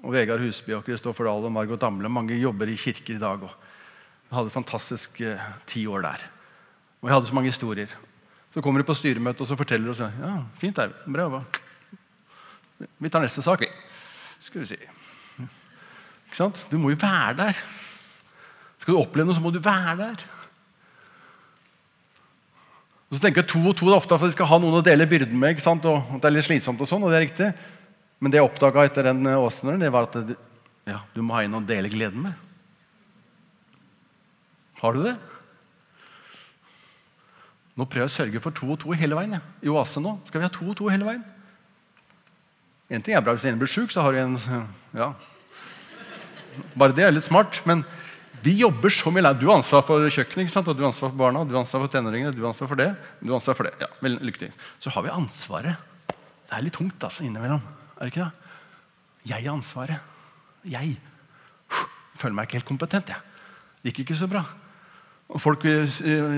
Og 0.00 0.14
Vegard 0.14 0.40
Husby 0.40 0.74
og 0.76 0.84
Kristoffer 0.86 1.28
Dahl 1.28 1.44
og 1.44 1.52
Margot 1.52 1.80
Damle. 1.80 2.08
Mange 2.08 2.38
jobber 2.40 2.70
i 2.72 2.76
kirker 2.80 3.16
i 3.16 3.20
dag. 3.20 3.42
og 3.42 3.50
Jeg 4.30 4.38
hadde 4.38 4.54
fantastisk 4.54 5.20
eh, 5.20 5.50
ti 5.66 5.86
år 5.86 6.06
der. 6.06 6.24
Og 7.00 7.08
jeg 7.08 7.14
hadde 7.14 7.26
så 7.26 7.36
mange 7.36 7.52
historier. 7.52 7.92
Så 8.54 8.62
kommer 8.64 8.80
de 8.80 8.88
på 8.88 8.96
styremøte 8.96 9.44
og 9.44 9.46
så 9.46 9.58
forteller 9.58 9.92
oss 9.92 10.00
ja, 10.00 10.32
fint 10.58 10.78
er 10.78 10.94
Bra. 11.06 11.44
Vi 12.98 13.08
tar 13.12 13.22
neste 13.22 13.44
sak, 13.44 13.60
vi. 13.60 13.68
Skal 14.40 14.64
vi 14.64 14.72
si. 14.72 14.80
Ikke 16.30 16.38
sant? 16.38 16.66
Du 16.70 16.78
må 16.80 16.90
jo 16.90 16.98
være 17.00 17.36
der. 17.36 17.64
Skal 18.80 18.94
du 18.94 19.00
oppleve 19.02 19.28
noe, 19.28 19.36
så 19.36 19.44
må 19.44 19.52
du 19.52 19.60
være 19.60 19.96
der. 20.00 20.22
Og 23.10 23.18
så 23.18 23.24
tenker 23.24 23.42
jeg 23.42 23.50
To 23.50 23.60
og 23.66 23.76
to 23.76 23.88
er 23.90 23.98
ofte 23.98 24.16
for 24.16 24.30
de 24.30 24.36
skal 24.36 24.48
ha 24.48 24.58
noen 24.62 24.78
å 24.78 24.86
dele 24.86 25.08
byrden 25.10 25.36
med. 25.36 25.56
ikke 25.56 25.66
sant? 25.66 25.84
Og 25.90 26.14
at 26.14 26.22
det 26.22 26.30
er 26.30 26.36
litt 26.38 26.46
slitsomt 26.46 26.80
og 26.80 26.88
sånn, 26.88 27.04
og 27.04 27.12
det 27.12 27.18
er 27.18 27.26
riktig. 27.26 27.50
Men 28.20 28.32
det 28.32 28.40
jeg 28.40 28.46
oppdaga 28.46 28.84
etter 28.86 29.08
den 29.08 29.24
eh, 29.26 29.40
åsneren, 29.40 29.80
det 29.80 29.90
var 29.92 30.08
at 30.08 30.18
du, 30.28 30.34
ja, 30.88 31.00
du 31.14 31.22
må 31.24 31.38
ha 31.38 31.44
en 31.46 31.56
å 31.56 31.64
dele 31.64 31.90
gleden 31.92 32.28
med. 32.28 32.46
Har 34.80 34.96
du 34.96 35.02
det? 35.04 35.16
Nå 37.76 37.86
prøver 37.88 38.04
jeg 38.04 38.12
å 38.12 38.16
sørge 38.16 38.42
for 38.44 38.56
to 38.56 38.68
og 38.74 38.80
to 38.82 38.92
hele 38.96 39.16
veien. 39.16 39.40
I 39.64 39.72
Oase 39.72 40.02
nå 40.04 40.18
skal 40.28 40.42
vi 40.42 40.48
ha 40.48 40.52
to 40.52 40.66
og 40.68 40.76
to 40.76 40.88
hele 40.92 41.06
veien. 41.06 41.24
En 42.90 43.02
ting 43.06 43.14
er 43.14 43.22
bra 43.22 43.36
Hvis 43.36 43.46
en 43.46 43.60
blir 43.60 43.70
sjuk, 43.70 43.92
så 43.94 44.02
har 44.02 44.12
du 44.12 44.20
en 44.20 44.38
ja. 45.00 45.12
Bare 46.74 46.96
det 46.96 47.06
er 47.06 47.14
litt 47.14 47.28
smart. 47.28 47.60
Men 47.68 47.86
vi 48.44 48.56
jobber 48.58 48.92
så 48.92 49.12
mye. 49.14 49.32
Du 49.38 49.46
har 49.48 49.60
ansvar 49.60 49.84
for 49.86 50.04
kjøkkenet, 50.08 50.48
ikke 50.48 50.56
sant? 50.56 50.68
og 50.68 50.76
du 50.76 50.82
har 50.84 50.90
ansvar 50.90 51.12
for 51.12 51.20
barna, 51.20 51.44
du 51.46 51.54
har 51.54 51.62
ansvar 51.62 51.84
for 51.86 51.92
tenåringene, 51.92 52.34
du 52.36 52.42
har 52.42 52.50
ansvar 52.52 52.72
for 52.72 52.80
det. 52.80 52.90
du 53.20 53.30
har 53.30 53.38
ansvar 53.38 53.56
for 53.56 53.68
det. 53.68 53.74
Ja, 53.80 53.88
vel, 54.04 54.18
lykke 54.28 54.46
til. 54.46 54.56
Så 54.82 54.92
har 54.92 55.06
vi 55.06 55.12
ansvaret. 55.14 55.86
Det 56.10 56.56
er 56.56 56.66
litt 56.66 56.76
tungt 56.76 57.04
altså, 57.06 57.24
innimellom. 57.24 57.62
Er 58.00 58.08
det 58.08 58.14
ikke 58.14 58.24
det? 58.24 58.30
Jeg 59.28 59.44
har 59.44 59.52
ansvaret. 59.52 59.98
Jeg 60.64 60.94
føler 62.16 62.34
meg 62.36 62.48
ikke 62.48 62.56
helt 62.56 62.70
kompetent. 62.70 63.12
jeg. 63.12 63.20
Det 63.82 63.92
gikk 63.92 64.06
ikke 64.06 64.16
så 64.16 64.28
bra. 64.28 64.40
Og 65.28 65.40
Folk 65.40 65.64
i 65.68 65.84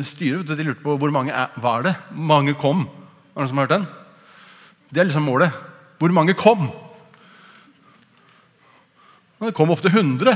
styret 0.05 0.51
de 0.51 0.65
lurte 0.67 0.83
på 0.83 0.97
hvor 0.99 1.15
mange 1.15 1.33
er, 1.33 1.55
var 1.63 1.87
det 1.87 1.95
mange 2.11 2.55
kom. 2.59 2.83
Er 2.83 2.91
det 2.91 3.39
noen 3.39 3.53
som 3.53 3.63
har 3.63 3.69
hørt 3.69 3.77
den? 3.77 3.87
Det 4.91 5.01
er 5.01 5.09
liksom 5.09 5.23
målet. 5.23 5.55
Hvor 6.03 6.13
mange 6.13 6.35
kom? 6.35 6.67
Og 9.39 9.47
det 9.47 9.55
kom 9.55 9.71
ofte 9.71 9.89
100. 9.89 10.35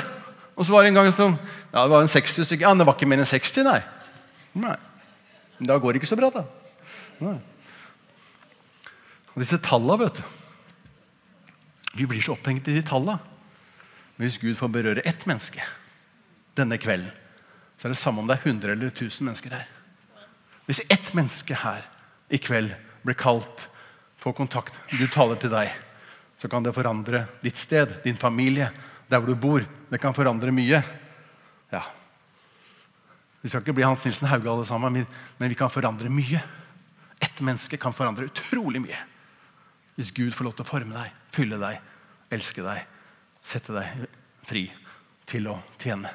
Og 0.57 0.64
så 0.64 0.72
var 0.72 0.83
det 0.83 0.95
en 0.95 1.03
gang 1.03 1.12
sånn, 1.12 1.37
ja, 1.74 1.83
det 1.83 1.91
var 1.91 2.07
en 2.07 2.09
60 2.09 2.47
stykker. 2.47 2.64
Ja, 2.64 2.74
det 2.79 2.87
var 2.87 2.95
ikke 2.95 3.11
mer 3.11 3.20
enn 3.20 3.29
60, 3.29 3.66
nei. 3.66 3.83
nei. 4.55 4.79
Da 5.59 5.77
går 5.83 5.93
det 5.93 6.01
ikke 6.01 6.14
så 6.14 6.18
bra, 6.18 6.31
da. 6.31 6.47
Nei. 7.18 7.37
Og 9.35 9.43
disse 9.43 9.59
tallene, 9.61 10.07
vet 10.07 10.22
du 10.22 10.45
Vi 11.95 12.07
blir 12.07 12.22
så 12.22 12.34
opphengt 12.34 12.68
i 12.68 12.74
de 12.76 12.82
tallene. 12.87 13.18
Men 14.16 14.26
hvis 14.26 14.41
Gud 14.41 14.57
får 14.57 14.72
berøre 14.72 15.05
ett 15.05 15.26
menneske 15.28 15.64
denne 16.57 16.78
kvelden, 16.80 17.12
så 17.76 17.87
er 17.87 17.93
det 17.93 18.01
samme 18.01 18.22
om 18.22 18.28
det 18.28 18.39
er 18.39 18.47
100 18.49 18.72
eller 18.72 18.93
1000 18.93 19.28
mennesker 19.28 19.53
her. 19.53 19.66
Hvis 20.66 20.80
ett 20.91 21.12
menneske 21.14 21.59
her 21.61 21.84
i 22.32 22.41
kveld 22.41 22.72
blir 23.05 23.18
kalt, 23.20 23.68
får 24.18 24.32
kontakt, 24.34 24.78
Gud 24.91 25.12
taler 25.12 25.39
til 25.39 25.53
deg, 25.53 25.74
så 26.41 26.49
kan 26.51 26.64
det 26.64 26.74
forandre 26.76 27.26
ditt 27.45 27.61
sted, 27.61 28.01
din 28.05 28.16
familie, 28.16 28.70
der 29.09 29.20
hvor 29.20 29.30
du 29.30 29.39
bor. 29.39 29.66
Det 29.91 30.01
kan 30.01 30.16
forandre 30.16 30.53
mye. 30.53 30.80
Ja. 31.70 31.82
Vi 33.41 33.53
skal 33.53 33.62
ikke 33.62 33.76
bli 33.76 33.87
Hans 33.87 34.05
Nilsen 34.05 34.26
Hauge, 34.26 34.51
alle 34.51 34.66
sammen, 34.66 35.05
men 35.39 35.53
vi 35.53 35.59
kan 35.59 35.70
forandre 35.70 36.11
mye. 36.11 36.41
Ett 37.22 37.41
menneske 37.45 37.78
kan 37.80 37.95
forandre 37.95 38.26
utrolig 38.26 38.82
mye. 38.82 38.99
Hvis 39.97 40.12
Gud 40.12 40.34
får 40.36 40.44
lov 40.44 40.57
til 40.57 40.66
å 40.66 40.68
forme 40.68 40.92
deg, 40.92 41.14
fylle 41.32 41.59
deg, 41.61 41.80
elske 42.36 42.64
deg, 42.64 42.84
sette 43.47 43.72
deg 43.72 44.07
fri 44.47 44.66
til 45.26 45.49
å 45.49 45.57
tjene. 45.80 46.12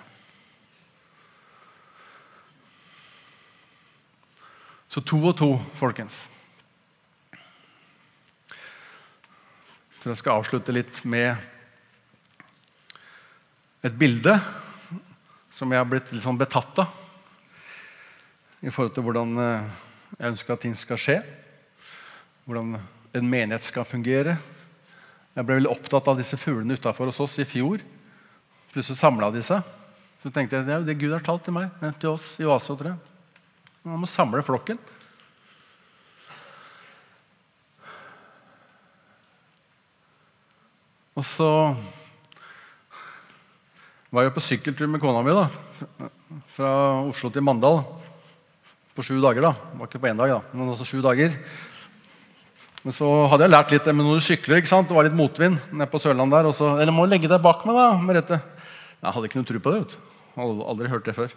Så 4.92 5.02
to 5.08 5.18
og 5.24 5.34
to, 5.40 5.50
folkens. 5.80 6.26
Så 10.02 10.10
jeg 10.10 10.20
skal 10.20 10.42
avslutte 10.42 10.74
litt 10.76 11.02
med 11.08 11.38
et 13.82 13.94
bilde 13.98 14.34
som 15.56 15.72
jeg 15.72 15.82
har 15.82 15.88
blitt 15.90 16.12
litt 16.14 16.26
sånn 16.26 16.40
betatt 16.40 16.84
av 16.84 16.98
i 18.62 18.70
forhold 18.70 18.94
til 18.94 19.06
hvordan 19.06 19.38
eh, 19.42 19.70
jeg 20.20 20.34
ønsker 20.36 20.54
at 20.54 20.62
ting 20.62 20.76
skal 20.78 21.00
skje. 21.02 21.16
Hvordan 22.46 22.76
en 23.14 23.28
menighet 23.28 23.68
skal 23.68 23.88
fungere. 23.88 24.38
Jeg 25.36 25.48
ble 25.48 25.58
veldig 25.60 25.72
opptatt 25.72 26.08
av 26.12 26.20
disse 26.20 26.38
fuglene 26.40 26.76
utafor 26.80 27.12
hos 27.12 27.20
oss 27.24 27.38
i 27.40 27.48
fjor. 27.48 27.84
Plutselig 28.72 29.00
samla 29.00 29.32
de 29.32 29.44
seg. 29.44 29.64
Så 30.22 30.32
tenkte 30.32 30.60
jeg 30.60 30.68
det 30.68 30.76
er 30.76 30.82
jo 30.82 30.88
det 30.88 31.00
Gud 31.02 31.14
har 31.16 31.24
talt 31.26 31.44
til 31.48 31.56
meg, 31.56 31.72
til 32.00 32.14
oss 32.14 32.36
i 32.40 32.48
Oase. 32.48 32.76
tror 32.76 32.94
jeg. 32.94 33.00
Man 33.84 34.04
må 34.04 34.10
samle 34.10 34.44
flokken. 34.46 34.78
Og 41.18 41.26
så 41.28 41.50
var 44.12 44.28
jeg 44.28 44.36
på 44.36 44.44
sykkeltur 44.44 44.88
med 44.92 45.02
kona 45.04 45.24
mi 45.26 45.34
da, 45.36 45.48
fra 46.56 46.72
Oslo 47.04 47.32
til 47.32 47.44
Mandal 47.44 47.82
på 48.96 49.04
sju 49.06 49.18
dager. 49.24 49.42
da. 49.50 49.52
Det 49.52 49.80
var 49.80 49.90
ikke 49.90 50.02
på 50.04 50.10
én 50.12 50.20
dag, 50.20 50.32
da, 50.36 50.40
men 50.54 50.72
også 50.72 50.88
sju 50.88 51.02
dager. 51.04 51.36
Men 52.82 52.96
så 52.96 53.08
hadde 53.30 53.46
jeg 53.46 53.54
lært 53.54 53.74
litt 53.76 53.86
det 53.86 53.94
med 53.94 54.08
når 54.08 54.22
du 54.22 54.26
sykler. 54.26 54.58
ikke 54.58 54.72
sant? 54.72 54.88
Det 54.90 54.98
var 54.98 55.06
litt 55.06 55.18
motvind 55.18 55.60
nede 55.70 55.90
på 55.92 56.02
Sørlandet 56.02 56.40
der. 56.40 56.50
Og 56.50 56.56
så, 56.58 56.72
eller 56.82 56.96
må 56.96 57.06
legge 57.06 57.30
deg 57.30 57.44
bak 57.44 57.62
meg, 57.70 57.78
da, 57.78 57.90
Merete. 58.02 58.40
Jeg 59.02 59.14
hadde 59.16 59.30
ikke 59.30 59.42
noe 59.42 59.50
tro 59.50 59.62
på 59.62 59.74
det. 59.74 59.82
vet 59.84 59.94
du. 59.94 60.18
Aldri, 60.42 60.66
aldri 60.74 60.90
hørt 60.90 61.06
det 61.06 61.16
før. 61.18 61.36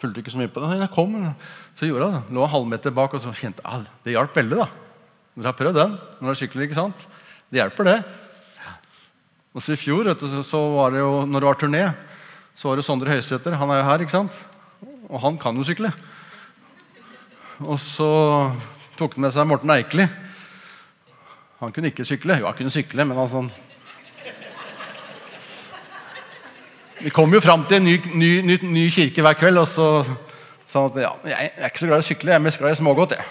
Fulgte 0.00 0.22
ikke 0.22 0.34
så 0.34 0.40
mye 0.40 0.50
på 0.50 0.64
det. 0.64 0.80
Jeg 0.82 0.92
kom, 0.96 1.14
så 1.78 1.88
gjorde 1.88 2.08
jeg 2.08 2.16
det. 2.16 2.34
Lå 2.34 2.42
en 2.42 2.52
halvmeter 2.56 2.94
bak, 2.98 3.14
og 3.14 3.22
så 3.22 3.34
kjente 3.36 3.62
jeg 3.62 3.70
ah, 3.70 3.86
det 4.02 4.16
hjalp 4.16 4.34
veldig. 4.36 4.58
da. 4.64 4.68
Dere 5.36 5.52
har 5.52 5.58
prøvd 5.58 5.78
den 5.78 5.96
når 5.96 6.30
dere 6.30 6.40
sykler. 6.40 6.66
ikke 6.66 6.80
sant? 6.80 7.06
Det 7.52 7.60
hjelper, 7.60 7.86
det. 7.86 7.98
Og 9.56 9.62
så 9.62 9.72
I 9.72 9.80
fjor, 9.80 10.10
du, 10.10 10.26
så 10.44 10.60
var 10.74 10.92
det 10.92 11.00
jo, 11.00 11.12
når 11.24 11.44
det 11.44 11.48
var 11.48 11.60
turné, 11.60 11.84
så 12.56 12.68
var 12.68 12.80
det 12.80 12.84
Sondre 12.88 13.14
Høysæter. 13.14 13.56
Han 13.60 13.70
er 13.70 13.80
jo 13.80 13.88
her, 13.88 14.02
ikke 14.04 14.16
sant? 14.16 14.40
Og 15.06 15.20
han 15.22 15.38
kan 15.40 15.56
jo 15.56 15.64
sykle. 15.64 15.92
Og 17.62 17.78
så 17.80 18.10
tok 18.96 19.16
med 19.20 19.32
seg 19.34 19.46
Morten 19.48 19.70
Eikeli. 19.74 20.06
Han 21.60 21.72
kunne 21.72 21.92
ikke 21.92 22.04
sykle. 22.04 22.38
Jo, 22.40 22.48
han 22.48 22.56
kunne 22.56 22.72
sykle, 22.72 23.04
men 23.04 23.18
altså 23.18 23.46
Vi 26.96 27.10
kom 27.12 27.32
jo 27.34 27.42
fram 27.44 27.66
til 27.68 27.76
en 27.76 27.84
ny, 27.84 27.96
ny, 28.16 28.28
ny, 28.40 28.54
ny, 28.64 28.86
kirke 28.90 29.20
hver 29.22 29.36
kveld, 29.36 29.60
og 29.60 29.66
så 29.68 29.88
sa 30.66 30.80
han 30.80 30.94
at 30.94 31.02
ja, 31.02 31.10
jeg 31.28 31.50
er 31.52 31.68
ikke 31.68 31.82
så 31.82 31.90
glad 31.90 32.00
i 32.00 32.04
å 32.04 32.06
sykle, 32.06 32.30
jeg 32.32 32.40
er 32.40 32.44
mest 32.46 32.58
glad 32.58 32.72
i 32.72 32.78
smågodt. 32.78 33.12
jeg. 33.18 33.26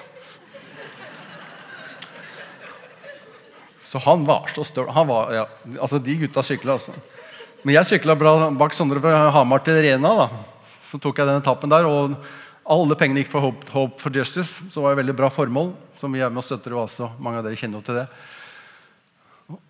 Så 3.82 4.01
han 4.05 4.26
var 4.28 4.53
så 4.53 4.63
støl. 4.70 4.91
Ja, 5.34 5.47
altså 5.82 5.97
De 5.97 6.18
gutta 6.22 6.43
sykla, 6.45 6.78
altså. 6.78 6.93
Men 7.63 7.76
jeg 7.80 7.89
sykla 7.89 8.16
bak 8.16 8.74
Sondre 8.78 9.01
fra 9.01 9.32
Hamar 9.34 9.66
til 9.66 9.82
Rena. 9.82 10.13
da. 10.22 10.30
Så 10.86 11.01
tok 11.01 11.18
jeg 11.18 11.28
den 11.28 11.41
etappen 11.41 11.70
der. 11.70 11.86
og 11.89 12.16
Alle 12.66 12.97
pengene 12.97 13.22
gikk 13.22 13.30
for 13.30 13.45
Hope, 13.45 13.68
Hope 13.76 14.01
for 14.01 14.16
Justice, 14.16 14.63
som 14.74 14.86
var 14.86 14.95
et 14.95 15.03
veldig 15.03 15.13
bra 15.18 15.30
formål. 15.30 15.76
som 15.95 16.11
vi 16.11 16.20
er 16.20 16.30
med 16.30 16.41
og 16.41 16.43
støtter 16.43 16.74
også. 16.74 17.11
Mange 17.20 17.38
av 17.38 17.45
dere 17.45 17.55
kjenner 17.55 17.78
jo 17.80 17.86
til 17.86 17.95
det. 17.95 18.07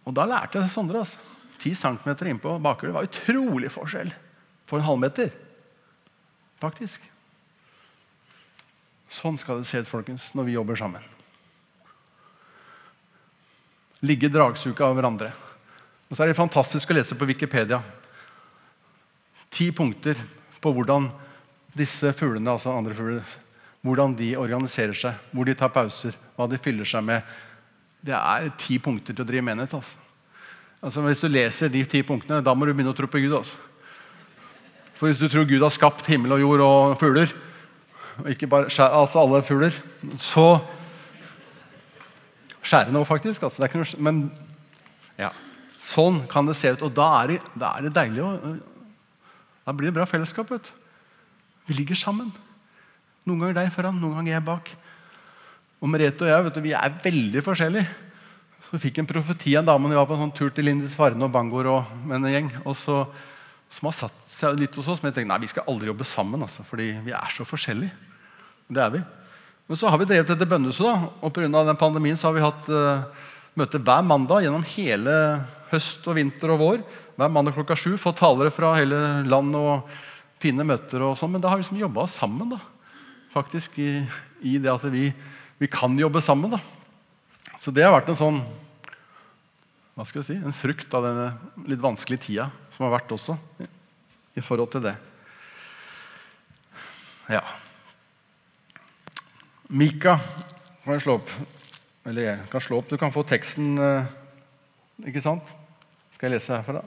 Og 0.06 0.14
da 0.16 0.26
lærte 0.26 0.60
jeg 0.60 0.70
Sondre. 0.72 1.00
altså. 1.00 1.18
10 1.60 1.76
cm 1.76 2.28
innpå 2.28 2.62
bakhjulet 2.62 2.94
var 2.94 3.08
utrolig 3.08 3.72
forskjell 3.72 4.14
for 4.68 4.80
en 4.80 4.86
halvmeter. 4.86 5.32
Faktisk. 6.62 7.02
Sånn 9.10 9.38
skal 9.38 9.62
det 9.62 9.68
se 9.70 9.80
ut 9.80 9.90
folkens, 9.90 10.34
når 10.36 10.44
vi 10.44 10.56
jobber 10.56 10.76
sammen. 10.76 11.04
Ligge 14.06 14.30
dragsuka 14.30 14.86
av 14.86 14.96
hverandre. 14.98 15.32
Og 16.10 16.16
så 16.16 16.24
er 16.24 16.32
det 16.32 16.38
fantastisk 16.38 16.92
å 16.92 16.98
lese 16.98 17.18
på 17.18 17.28
Wikipedia. 17.28 17.82
Ti 19.50 19.72
punkter 19.72 20.20
på 20.62 20.74
hvordan 20.76 21.10
disse 21.76 22.14
fuglene, 22.16 22.52
altså 22.52 22.74
andre 22.74 22.96
fugler, 22.96 23.36
hvordan 23.86 24.16
de 24.18 24.32
organiserer 24.40 24.96
seg, 24.98 25.20
hvor 25.32 25.46
de 25.46 25.56
tar 25.58 25.74
pauser, 25.74 26.16
hva 26.36 26.48
de 26.50 26.60
fyller 26.62 26.88
seg 26.90 27.04
med. 27.06 27.36
Det 28.06 28.16
er 28.16 28.50
ti 28.62 28.80
punkter 28.82 29.14
til 29.14 29.26
å 29.26 29.28
drive 29.28 29.46
menighet. 29.46 29.76
altså. 29.78 30.02
Altså, 30.86 31.02
hvis 31.02 31.22
du 31.24 31.28
leser 31.28 31.72
de 31.74 31.84
ti 31.90 32.02
punktene, 32.06 32.44
da 32.46 32.54
må 32.54 32.66
du 32.66 32.74
begynne 32.74 32.94
å 32.94 32.98
tro 32.98 33.08
på 33.10 33.22
Gud. 33.24 33.34
Altså. 33.40 33.58
For 34.96 35.10
hvis 35.10 35.20
du 35.20 35.28
tror 35.30 35.48
Gud 35.50 35.64
har 35.64 35.74
skapt 35.74 36.08
himmel 36.08 36.38
og 36.38 36.44
jord 36.44 36.64
og 36.66 36.96
fugler, 37.02 37.34
og 38.22 38.32
ikke 38.32 38.48
bare 38.48 38.70
altså 38.70 39.22
alle 39.22 39.44
fugler, 39.44 39.76
så 40.22 40.48
Skjære 42.66 42.90
noe, 42.90 43.06
faktisk. 43.06 43.44
Altså, 43.46 43.62
det 43.62 43.78
noe, 43.78 44.00
men 44.02 44.24
ja, 45.22 45.28
sånn 45.86 46.24
kan 46.32 46.48
det 46.50 46.56
se 46.58 46.72
ut. 46.74 46.82
Og 46.88 46.96
da 46.98 47.12
er 47.20 47.36
det, 47.36 47.36
da 47.54 47.76
er 47.78 47.86
det 47.86 47.92
deilig. 47.94 48.24
å... 48.26 48.56
da 49.68 49.76
blir 49.76 49.92
det 49.92 49.98
bra 50.00 50.08
fellesskap. 50.10 50.50
vet 50.50 50.72
du. 50.72 50.85
Vi 51.66 51.78
ligger 51.80 51.98
sammen. 51.98 52.32
Noen 53.26 53.42
ganger 53.42 53.58
deg 53.58 53.72
foran, 53.74 53.98
noen 53.98 54.20
ganger 54.20 54.36
jeg 54.36 54.46
bak. 54.46 54.72
Og 55.82 55.90
Merete 55.90 56.26
og 56.26 56.30
jeg 56.30 56.46
vet 56.46 56.58
du, 56.58 56.64
vi 56.66 56.76
er 56.78 57.00
veldig 57.04 57.42
forskjellige. 57.46 57.88
Så 58.66 58.82
fikk 58.82 59.00
en 59.02 59.10
profeti 59.10 59.54
av 59.56 59.64
en 59.64 59.72
dame 59.74 59.92
vi 59.92 59.98
var 59.98 60.08
på 60.10 60.16
en 60.16 60.26
sånn 60.26 60.36
tur 60.38 60.54
til 60.54 60.66
Lindis 60.66 60.96
Farne 60.98 61.26
og 61.26 61.34
Bangor 61.34 61.70
og 61.70 61.92
med 62.06 62.20
en 62.20 62.32
gjeng. 62.34 62.52
og 62.64 62.78
så, 62.78 63.04
Som 63.70 63.90
har 63.90 63.98
satt 63.98 64.18
seg 64.30 64.58
litt 64.60 64.76
hos 64.78 64.88
oss. 64.88 65.02
Men 65.02 65.12
jeg 65.12 65.20
tenkte 65.20 65.34
nei, 65.34 65.44
vi 65.46 65.52
skal 65.52 65.68
aldri 65.70 65.90
jobbe 65.90 66.08
sammen, 66.08 66.42
altså, 66.42 66.66
fordi 66.66 66.92
vi 67.06 67.14
er 67.14 67.34
så 67.34 67.46
forskjellige. 67.46 67.94
Det 68.70 68.82
er 68.82 68.94
vi. 68.94 69.04
Men 69.66 69.80
så 69.82 69.90
har 69.90 69.98
vi 69.98 70.06
drevet 70.10 70.30
etter 70.30 70.50
bønnehuset, 70.50 70.86
da, 70.86 71.10
og 71.22 71.34
pga. 71.34 71.74
pandemien 71.74 72.18
så 72.18 72.30
har 72.30 72.36
vi 72.36 72.46
hatt 72.46 72.68
uh, 72.70 73.06
møte 73.58 73.82
hver 73.82 74.06
mandag 74.06 74.46
gjennom 74.46 74.66
hele 74.76 75.16
høst 75.72 76.06
og 76.06 76.18
vinter 76.18 76.54
og 76.54 76.62
vår. 76.62 76.84
hver 77.18 77.32
mandag 77.34 77.58
klokka 77.58 77.76
sju. 77.76 77.98
Fått 77.98 78.20
talere 78.22 78.52
fra 78.54 78.76
hele 78.78 79.24
landet 79.26 79.62
og 79.62 79.90
fine 80.46 80.66
møter. 80.68 81.02
og 81.02 81.18
sånn, 81.20 81.34
Men 81.36 81.44
da 81.44 81.50
har 81.50 81.58
vi 81.58 81.66
liksom 81.66 81.82
jobba 81.82 82.08
sammen. 82.08 82.54
da, 82.56 82.60
faktisk, 83.34 83.80
i, 83.80 84.06
i 84.42 84.58
det 84.62 84.72
at 84.72 84.86
vi, 84.94 85.10
vi, 85.60 85.68
kan 85.68 85.98
jobbe 85.98 86.22
sammen. 86.22 86.56
da. 86.56 86.62
Så 87.58 87.74
det 87.74 87.86
har 87.86 87.96
vært 87.96 88.14
en 88.14 88.22
sånn 88.22 88.46
hva 89.96 90.04
skal 90.04 90.20
jeg 90.20 90.28
si, 90.28 90.36
en 90.44 90.56
frukt 90.56 90.92
av 90.98 91.06
denne 91.06 91.28
litt 91.72 91.80
vanskelige 91.80 92.26
tida 92.26 92.50
som 92.76 92.84
har 92.84 92.98
vært 92.98 93.14
også, 93.16 93.38
i 94.36 94.42
forhold 94.44 94.74
til 94.74 94.84
det. 94.84 94.92
Ja. 97.32 97.40
Mika 99.72 100.18
kan 100.84 101.00
slå 101.00 101.16
opp. 101.22 101.32
Eller 102.06 102.28
jeg 102.28 102.50
kan 102.52 102.62
slå 102.62 102.82
opp. 102.82 102.92
Du 102.92 103.00
kan 103.00 103.14
få 103.16 103.24
teksten, 103.26 103.80
eh, 103.80 104.12
ikke 105.08 105.24
sant? 105.24 105.48
Skal 106.12 106.28
jeg 106.28 106.36
lese 106.36 106.60
herfra? 106.60 106.84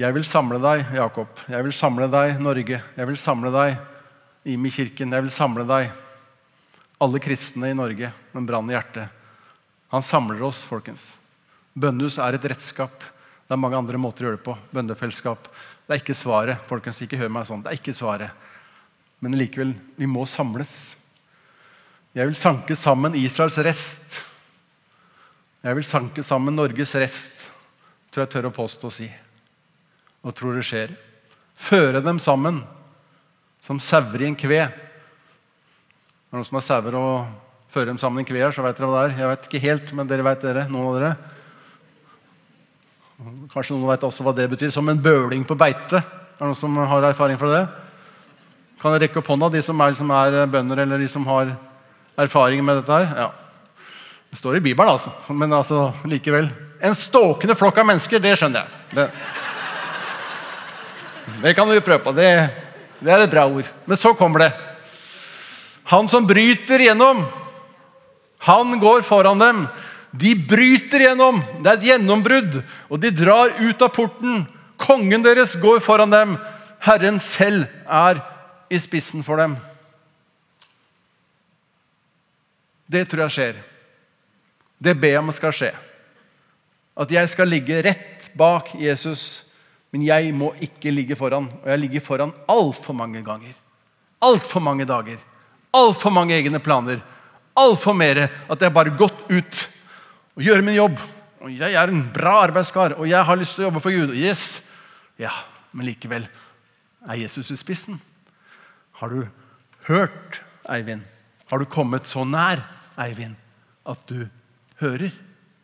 Jeg 0.00 0.14
vil 0.16 0.24
samle 0.24 0.56
deg, 0.56 0.86
Jakob. 0.96 1.40
Jeg 1.52 1.64
vil 1.66 1.74
samle 1.76 2.06
deg, 2.08 2.38
Norge. 2.40 2.78
Jeg 2.96 3.08
vil 3.10 3.18
samle 3.20 3.50
deg, 3.52 3.74
Imi-kirken. 4.48 5.12
Jeg 5.12 5.24
vil 5.26 5.32
samle 5.34 5.66
deg, 5.68 5.90
alle 7.02 7.20
kristne 7.20 7.68
i 7.68 7.76
Norge 7.76 8.08
med 8.32 8.46
brann 8.48 8.70
i 8.70 8.72
hjertet. 8.72 9.10
Han 9.92 10.04
samler 10.06 10.40
oss, 10.46 10.62
folkens. 10.64 11.10
Bønnehus 11.76 12.16
er 12.16 12.38
et 12.38 12.46
redskap. 12.54 13.04
Det 13.44 13.52
er 13.52 13.60
mange 13.60 13.76
andre 13.76 14.00
måter 14.00 14.24
å 14.24 14.30
gjøre 14.30 14.38
det 14.38 14.46
på. 14.46 14.54
Bønnefellesskap. 14.72 15.50
Det 15.84 15.92
er 15.92 16.00
ikke 16.00 16.16
svaret. 16.16 16.62
folkens, 16.70 17.02
ikke 17.04 17.18
hør 17.20 17.28
meg 17.34 17.44
sånn. 17.50 17.60
Det 17.60 17.74
er 17.74 17.80
ikke 17.80 17.92
svaret. 17.96 18.32
Men 19.20 19.36
likevel, 19.36 19.74
vi 20.00 20.08
må 20.08 20.24
samles. 20.24 20.94
Jeg 22.16 22.30
vil 22.30 22.38
sanke 22.38 22.76
sammen 22.80 23.18
Israels 23.20 23.60
rest. 23.60 24.22
Jeg 25.62 25.76
vil 25.76 25.86
sanke 25.86 26.24
sammen 26.24 26.56
Norges 26.56 26.96
rest, 26.96 27.44
tror 28.10 28.24
jeg 28.24 28.32
tør 28.32 28.48
å 28.48 28.56
påstå 28.56 28.88
å 28.88 28.96
si. 28.96 29.10
Og 30.22 30.34
tror 30.36 30.58
det 30.58 30.66
skjer. 30.66 30.94
Føre 31.58 32.02
dem 32.04 32.18
sammen 32.22 32.62
som 33.62 33.78
sauer 33.82 34.22
i 34.22 34.28
en 34.30 34.38
kve. 34.38 34.64
Er 34.66 34.72
det 34.72 36.38
noen 36.38 36.46
som 36.48 36.58
har 36.58 36.66
sauer 36.66 36.96
og 36.98 37.26
fører 37.72 37.92
dem 37.92 38.00
sammen 38.00 38.20
i 38.20 38.24
en 38.24 38.28
kve 38.28 38.40
her, 38.42 38.54
så 38.54 38.64
vet 38.64 38.78
dere 38.78 38.88
hva 38.90 39.02
det 39.02 39.12
er. 39.12 39.20
Jeg 39.22 39.30
vet 39.30 39.46
ikke 39.48 39.62
helt, 39.66 39.92
men 39.96 40.08
dere 40.10 40.26
vet 40.26 40.42
dere. 40.44 40.66
Noen 40.70 40.88
av 40.90 40.98
dere. 40.98 41.12
Kanskje 43.52 43.76
noen 43.76 43.90
vet 43.92 44.06
også 44.08 44.26
hva 44.26 44.34
det 44.36 44.48
betyr. 44.52 44.72
Som 44.74 44.90
en 44.90 45.02
bøling 45.02 45.46
på 45.46 45.58
beite. 45.58 46.02
Er 46.02 46.40
det 46.40 46.50
noen 46.50 46.58
som 46.58 46.80
har 46.90 47.10
erfaring 47.10 47.38
fra 47.40 47.52
det? 47.52 47.62
Kan 48.82 48.96
jeg 48.96 49.04
rekke 49.04 49.20
opp 49.20 49.30
hånda, 49.30 49.52
de 49.54 49.62
som 49.62 49.78
er, 49.84 49.94
som 49.94 50.10
er 50.10 50.40
bønder, 50.50 50.82
eller 50.82 50.98
de 50.98 51.06
som 51.10 51.26
har 51.28 51.54
erfaring 52.18 52.64
med 52.66 52.80
dette 52.80 52.98
her? 52.98 53.12
Ja. 53.14 53.28
Det 54.32 54.40
står 54.40 54.58
i 54.58 54.64
Bibelen, 54.64 54.90
altså. 54.90 55.12
Men 55.30 55.52
altså, 55.54 55.92
likevel. 56.08 56.48
En 56.82 56.96
ståkende 56.98 57.54
flokk 57.54 57.78
av 57.78 57.86
mennesker, 57.92 58.18
det 58.18 58.34
skjønner 58.40 58.64
jeg. 58.64 58.80
Det, 58.96 59.06
det 61.42 61.54
kan 61.58 61.68
vi 61.70 61.80
prøve 61.82 62.04
på. 62.04 62.12
Det, 62.16 62.28
det 63.02 63.12
er 63.12 63.24
et 63.24 63.32
bra 63.32 63.46
ord. 63.50 63.68
Men 63.84 63.98
så 63.98 64.14
kommer 64.14 64.46
det. 64.46 64.52
Han 65.90 66.08
som 66.08 66.26
bryter 66.26 66.84
gjennom, 66.86 67.24
han 68.46 68.78
går 68.82 69.02
foran 69.06 69.38
dem. 69.42 69.66
De 70.12 70.34
bryter 70.34 71.06
gjennom. 71.06 71.40
Det 71.62 71.70
er 71.70 71.78
et 71.78 71.88
gjennombrudd. 71.92 72.60
Og 72.90 73.00
de 73.02 73.10
drar 73.14 73.54
ut 73.60 73.82
av 73.82 73.92
porten. 73.94 74.44
Kongen 74.82 75.22
deres 75.24 75.54
går 75.62 75.82
foran 75.84 76.10
dem. 76.12 76.34
Herren 76.82 77.20
selv 77.22 77.68
er 77.86 78.22
i 78.72 78.80
spissen 78.82 79.22
for 79.22 79.38
dem. 79.38 79.54
Det 82.92 83.06
tror 83.08 83.26
jeg 83.26 83.36
skjer. 83.36 83.62
Det 84.82 84.94
ber 84.98 85.14
jeg 85.14 85.22
om 85.22 85.32
skal 85.34 85.54
skje. 85.54 85.70
At 86.98 87.14
jeg 87.14 87.30
skal 87.32 87.48
ligge 87.48 87.80
rett 87.86 88.26
bak 88.36 88.74
Jesus, 88.80 89.44
men 89.92 90.04
jeg 90.06 90.32
må 90.34 90.52
ikke 90.64 90.92
ligge 90.92 91.16
foran. 91.18 91.50
Og 91.62 91.68
jeg 91.68 91.80
ligger 91.82 92.04
foran 92.04 92.32
altfor 92.48 92.96
mange 92.96 93.20
ganger. 93.24 93.52
Altfor 94.24 94.62
mange 94.64 94.86
dager. 94.88 95.18
Altfor 95.72 96.12
mange 96.14 96.36
egne 96.36 96.60
planer. 96.64 97.02
Altfor 97.56 97.96
mer 97.96 98.24
at 98.24 98.62
jeg 98.62 98.72
bare 98.72 98.94
gått 98.96 99.26
ut 99.28 99.64
og 100.36 100.46
gjør 100.46 100.64
min 100.64 100.78
jobb. 100.78 101.00
Og 101.42 101.52
jeg 101.52 101.74
er 101.74 101.90
en 101.90 102.04
bra 102.14 102.38
arbeidskar, 102.46 102.94
og 102.96 103.08
jeg 103.10 103.26
har 103.26 103.36
lyst 103.36 103.56
til 103.56 103.64
å 103.64 103.68
jobbe 103.68 103.82
for 103.82 103.92
Gud. 103.92 104.14
Yes. 104.16 104.62
Ja, 105.20 105.32
Men 105.72 105.88
likevel 105.88 106.26
er 107.08 107.16
Jesus 107.16 107.50
i 107.50 107.56
spissen. 107.56 107.96
Har 109.00 109.08
du 109.08 109.26
hørt, 109.88 110.42
Eivind? 110.68 111.02
Har 111.50 111.58
du 111.58 111.64
kommet 111.64 112.06
så 112.06 112.24
nær 112.28 112.60
Eivind, 113.00 113.36
at 113.88 114.04
du 114.08 114.28
hører 114.80 115.12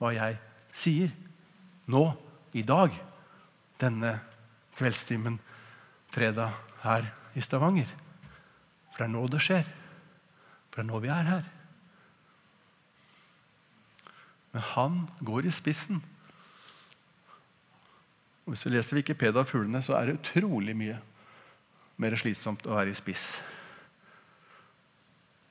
hva 0.01 0.14
jeg 0.16 0.39
sier 0.72 1.12
nå, 1.89 2.11
i 2.57 2.64
dag, 2.64 2.95
denne 3.81 4.18
kveldstimen 4.79 5.39
fredag 6.14 6.55
her 6.83 7.09
i 7.35 7.43
Stavanger. 7.45 7.91
For 8.93 9.03
det 9.03 9.09
er 9.09 9.14
nå 9.14 9.24
det 9.31 9.43
skjer. 9.45 9.66
For 10.70 10.81
det 10.81 10.87
er 10.87 10.91
nå 10.91 11.01
vi 11.03 11.12
er 11.12 11.29
her. 11.29 11.51
Men 14.55 14.64
han 14.72 15.03
går 15.22 15.47
i 15.47 15.55
spissen. 15.55 16.01
Og 18.47 18.55
Hvis 18.55 18.64
du 18.64 18.72
leser 18.72 18.97
Wikipedia 18.97 19.43
av 19.43 19.51
fuglene, 19.51 19.83
så 19.85 19.99
er 19.99 20.09
det 20.09 20.18
utrolig 20.22 20.74
mye 20.76 20.97
mer 21.99 22.14
slitsomt 22.16 22.66
å 22.66 22.76
være 22.79 22.95
i 22.95 22.97
spiss. 22.97 23.24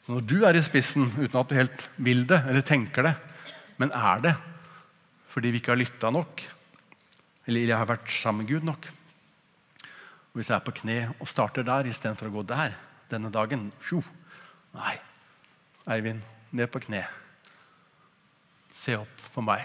Så 0.06 0.16
når 0.16 0.24
du 0.24 0.38
er 0.48 0.56
i 0.56 0.64
spissen 0.64 1.10
uten 1.18 1.36
at 1.36 1.50
du 1.50 1.58
helt 1.58 1.88
vil 2.00 2.24
det 2.28 2.40
eller 2.48 2.64
tenker 2.66 3.04
det, 3.10 3.16
men 3.78 3.92
er 3.92 4.24
det 4.24 4.36
fordi 5.34 5.52
vi 5.54 5.60
ikke 5.62 5.76
har 5.76 5.78
lytta 5.78 6.10
nok, 6.10 6.42
eller 7.48 7.64
jeg 7.64 7.80
har 7.80 7.88
vært 7.88 8.12
sammen 8.12 8.44
med 8.44 8.52
Gud 8.52 8.68
nok 8.68 8.90
og 8.92 10.42
Hvis 10.42 10.52
jeg 10.52 10.60
er 10.60 10.66
på 10.68 10.76
kne 10.84 10.98
og 11.18 11.30
starter 11.32 11.66
der 11.66 11.88
istedenfor 11.90 12.30
å 12.30 12.36
gå 12.36 12.42
der 12.46 12.76
denne 13.10 13.32
dagen 13.34 13.72
sjo, 13.82 14.04
Nei, 14.76 15.00
Eivind, 15.90 16.22
ned 16.54 16.70
på 16.70 16.82
kne. 16.84 17.00
Se 18.78 18.94
opp 19.00 19.24
for 19.34 19.42
meg. 19.42 19.64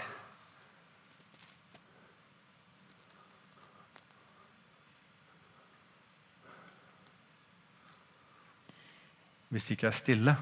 Hvis 9.53 9.69
ikke 9.69 9.85
jeg 9.85 9.91
er 9.91 9.99
stille, 9.99 10.35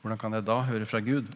hvordan 0.00 0.18
kan 0.18 0.34
jeg 0.34 0.48
da 0.48 0.58
høre 0.66 0.90
fra 0.90 0.98
Gud? 1.04 1.30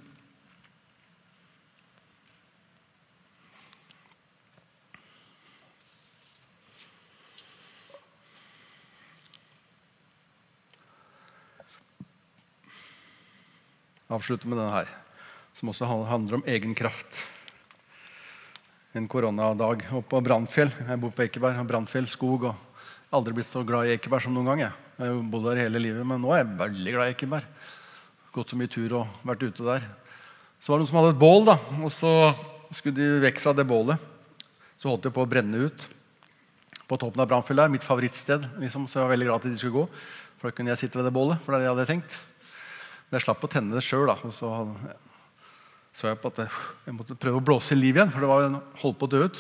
Avslutte 14.13 14.49
med 14.49 14.59
denne 14.59 14.75
her, 14.75 14.91
som 15.57 15.71
også 15.73 15.89
handler 15.89 16.39
om 16.39 16.45
egen 16.51 16.75
kraft. 16.77 17.23
En 18.95 19.09
koronadag 19.11 19.87
oppe 19.91 20.07
på 20.13 20.23
Brannfjell. 20.23 20.71
Jeg 20.71 21.01
bor 21.03 21.11
på 21.15 21.25
Ekeberg. 21.25 21.59
Brannfjell 21.67 22.07
skog. 22.07 22.45
og 22.51 23.15
Aldri 23.15 23.35
blitt 23.35 23.51
så 23.51 23.65
glad 23.67 23.89
i 23.89 23.97
Ekeberg 23.97 24.23
som 24.23 24.35
noen 24.37 24.53
gang. 24.53 24.61
Jeg. 24.67 24.85
Jeg 24.99 25.11
har 25.11 25.23
bodd 25.33 25.49
der 25.49 25.65
hele 25.65 25.83
livet, 25.83 26.07
men 26.07 26.23
nå 26.23 26.31
er 26.31 26.45
jeg 26.45 26.59
veldig 26.61 26.93
glad 26.95 27.09
i 27.09 27.15
Ekeberg. 27.17 27.49
Gått 28.35 28.53
så 28.53 28.59
mye 28.59 28.71
tur 28.71 28.95
og 29.01 29.25
vært 29.27 29.43
ute 29.43 29.67
der. 29.67 29.89
Så 30.63 30.71
var 30.71 30.79
det 30.79 30.85
noen 30.85 30.91
som 30.93 30.99
hadde 31.01 31.15
et 31.15 31.23
bål, 31.23 31.49
da, 31.49 31.57
og 31.83 31.91
så 31.95 32.13
skulle 32.75 32.99
de 32.99 33.25
vekk 33.25 33.43
fra 33.43 33.55
det 33.57 33.67
bålet. 33.67 34.07
Så 34.79 34.91
holdt 34.91 35.09
de 35.09 35.13
på 35.15 35.25
å 35.25 35.31
brenne 35.31 35.67
ut 35.67 35.89
på 36.87 36.99
toppen 37.01 37.23
av 37.25 37.31
Brannfjell 37.31 37.65
der, 37.65 37.73
mitt 37.73 37.87
favorittsted. 37.87 38.47
Liksom, 38.63 38.87
så 38.87 39.01
jeg 39.01 39.09
var 39.09 39.15
veldig 39.17 39.29
glad 39.31 39.43
at 39.43 39.51
de 39.51 39.59
skulle 39.59 39.81
gå, 39.81 39.85
for 40.39 40.51
da 40.51 40.57
kunne 40.57 40.75
jeg 40.75 40.85
sitte 40.85 41.01
ved 41.01 41.09
det 41.09 41.15
bålet. 41.19 41.43
for 41.43 41.55
det 41.55 41.65
jeg 41.65 41.75
hadde 41.75 41.91
tenkt. 41.91 42.19
Men 43.09 43.19
jeg 43.19 43.27
slapp 43.27 43.45
å 43.45 43.51
tenne 43.51 43.77
det 43.77 43.85
sjøl. 43.85 44.13
Så 44.35 44.51
så 45.95 46.09
jeg 46.09 46.19
på 46.19 46.31
at 46.33 46.41
jeg 46.43 46.95
måtte 46.97 47.15
prøve 47.15 47.39
å 47.39 47.45
blåse 47.45 47.71
i 47.77 47.79
liv 47.79 47.95
igjen, 47.95 48.11
for 48.11 48.25
det 48.25 48.27
var 48.27 48.57
holdt 48.81 48.97
på 48.99 49.07
å 49.07 49.13
dø 49.13 49.21
ut. 49.29 49.37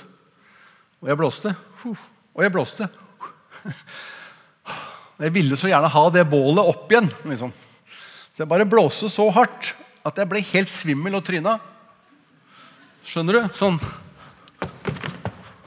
Og 1.02 1.08
jeg 1.10 1.18
blåste. 1.18 1.50
Og 1.84 2.44
jeg 2.44 2.54
blåste. 2.54 2.86
Jeg 5.18 5.34
ville 5.34 5.58
så 5.58 5.68
gjerne 5.70 5.90
ha 5.90 6.04
det 6.14 6.22
bålet 6.30 6.70
opp 6.70 6.90
igjen. 6.90 7.10
Liksom. 7.26 7.50
Så 8.34 8.42
jeg 8.42 8.50
bare 8.50 8.66
blåste 8.66 9.10
så 9.10 9.26
hardt 9.34 9.72
at 10.06 10.18
jeg 10.20 10.30
ble 10.30 10.44
helt 10.52 10.70
svimmel 10.70 11.18
og 11.18 11.26
tryna. 11.26 11.56
Skjønner 13.06 13.38
du? 13.38 13.42
Sånn. 13.58 13.80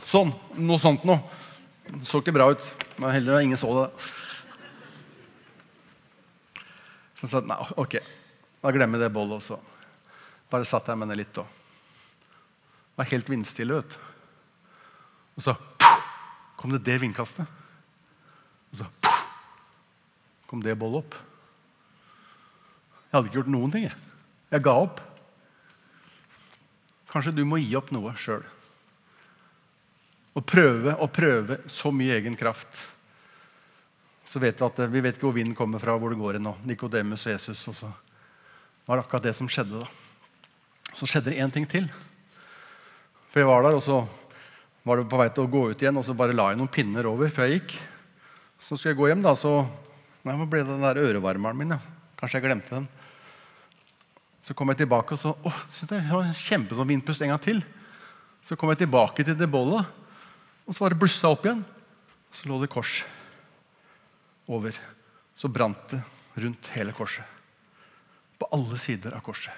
Sånn. 0.08 0.34
Noe 0.56 0.82
sånt 0.84 1.04
noe. 1.08 1.20
Det 1.88 2.08
så 2.08 2.24
ikke 2.24 2.36
bra 2.36 2.50
ut. 2.56 2.64
Men 2.96 3.12
heller 3.16 3.44
ingen 3.44 3.60
så 3.60 3.72
det. 3.76 3.88
Så 7.18 7.26
jeg 7.26 7.34
sa 7.34 7.42
nei, 7.42 7.58
ok, 7.82 7.98
da 8.62 8.74
glemmer 8.74 9.02
jeg 9.02 9.08
det 9.08 9.16
bollet 9.16 9.40
også. 9.40 9.58
Bare 10.52 10.68
satt 10.70 10.88
jeg 10.88 11.00
med 11.02 11.10
det 11.12 11.18
litt 11.24 11.40
og 11.42 11.56
var 12.98 13.10
helt 13.12 13.30
vindstille. 13.30 13.78
ut. 13.78 13.98
Og 15.38 15.44
så 15.46 15.54
kom 16.58 16.74
det 16.74 16.84
det 16.86 16.98
vindkastet. 17.02 17.46
Og 18.72 18.80
så 18.80 18.88
kom 20.50 20.64
det 20.66 20.78
bollet 20.80 21.06
opp. 21.06 21.18
Jeg 23.08 23.16
hadde 23.16 23.30
ikke 23.30 23.40
gjort 23.40 23.54
noen 23.54 23.74
ting. 23.74 23.88
Jeg, 23.88 23.98
jeg 24.54 24.66
ga 24.66 24.76
opp. 24.82 25.02
Kanskje 27.12 27.36
du 27.38 27.44
må 27.48 27.60
gi 27.62 27.76
opp 27.80 27.92
noe 27.96 28.14
sjøl. 28.20 28.46
og 30.38 30.44
prøve 30.46 30.94
og 31.02 31.10
prøve 31.10 31.56
så 31.66 31.90
mye 31.90 32.14
egen 32.20 32.36
kraft, 32.38 32.70
så 34.28 34.42
vet 34.44 34.60
vi 34.60 34.66
at 34.68 34.80
vi 34.92 35.02
vet 35.04 35.16
ikke 35.16 35.30
hvor 35.30 35.38
vinden 35.38 35.56
kommer 35.56 35.80
fra, 35.80 35.96
hvor 35.96 36.12
det 36.12 36.20
går 36.20 36.36
hen. 36.36 36.50
Nikodemus 36.68 37.24
og 37.30 37.32
Jesus. 37.32 37.62
Og 37.72 37.76
så 37.78 37.92
var 38.88 39.00
det 39.00 39.06
akkurat 39.06 39.24
det 39.30 39.36
som 39.38 39.48
skjedde. 39.48 39.80
da. 39.80 39.88
Så 41.00 41.08
skjedde 41.08 41.32
det 41.32 41.40
én 41.40 41.54
ting 41.54 41.68
til. 41.70 41.88
For 43.32 43.40
jeg 43.40 43.48
var 43.48 43.64
der, 43.64 43.78
og 43.80 43.84
så 43.84 44.02
var 44.84 45.00
det 45.00 45.08
på 45.08 45.20
vei 45.20 45.30
til 45.32 45.48
å 45.48 45.52
gå 45.52 45.62
ut 45.72 45.82
igjen, 45.82 45.96
og 46.00 46.04
så 46.04 46.16
bare 46.18 46.36
la 46.36 46.50
jeg 46.52 46.60
noen 46.60 46.72
pinner 46.72 47.08
over 47.08 47.32
før 47.32 47.48
jeg 47.48 47.62
gikk. 47.62 47.78
Så 48.60 48.76
skulle 48.76 48.96
jeg 48.96 49.00
gå 49.00 49.10
hjem, 49.14 49.24
da, 49.24 49.36
så 49.36 49.62
Nei, 50.28 50.34
Hvor 50.36 50.48
ble 50.52 50.60
det 50.60 50.74
den 50.74 50.82
der 50.84 50.98
ørevarmeren 51.00 51.56
min? 51.56 51.70
Ja. 51.72 51.78
Kanskje 52.20 52.42
jeg 52.42 52.50
glemte 52.50 52.74
den. 52.74 52.88
Så 54.44 54.52
kom 54.58 54.68
jeg 54.74 54.82
tilbake 54.82 55.16
og 55.16 55.22
så 55.22 55.32
å, 55.40 55.54
synes 55.72 55.94
jeg 55.94 56.04
var 56.10 56.34
kjempesånn 56.36 56.90
vindpust 56.90 57.24
en 57.24 57.32
gang 57.32 57.40
til. 57.46 57.62
Så 58.44 58.58
kom 58.60 58.74
jeg 58.74 58.82
tilbake 58.82 59.24
til 59.24 59.38
det 59.40 59.48
bollet, 59.48 59.88
og 60.68 60.76
så 60.76 60.84
var 60.84 60.92
det 60.92 61.00
blussa 61.00 61.32
opp 61.32 61.48
igjen. 61.48 61.64
Så 62.36 62.50
lå 62.52 62.60
det 62.60 62.68
kors 62.74 63.06
over. 64.48 64.78
Så 65.38 65.50
brant 65.52 65.90
det 65.92 66.02
rundt 66.42 66.70
hele 66.74 66.94
korset. 66.96 67.26
På 68.38 68.50
alle 68.54 68.78
sider 68.82 69.16
av 69.18 69.24
korset. 69.26 69.54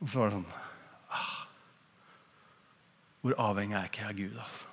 Og 0.00 0.10
så 0.10 0.20
var 0.20 0.30
det 0.30 0.36
sånn 0.36 0.50
ah, 1.16 1.34
Hvor 3.22 3.36
avhengig 3.40 3.76
er 3.78 3.88
ikke 3.88 4.02
jeg 4.02 4.10
av 4.10 4.18
Gud? 4.18 4.38
Altså? 4.42 4.70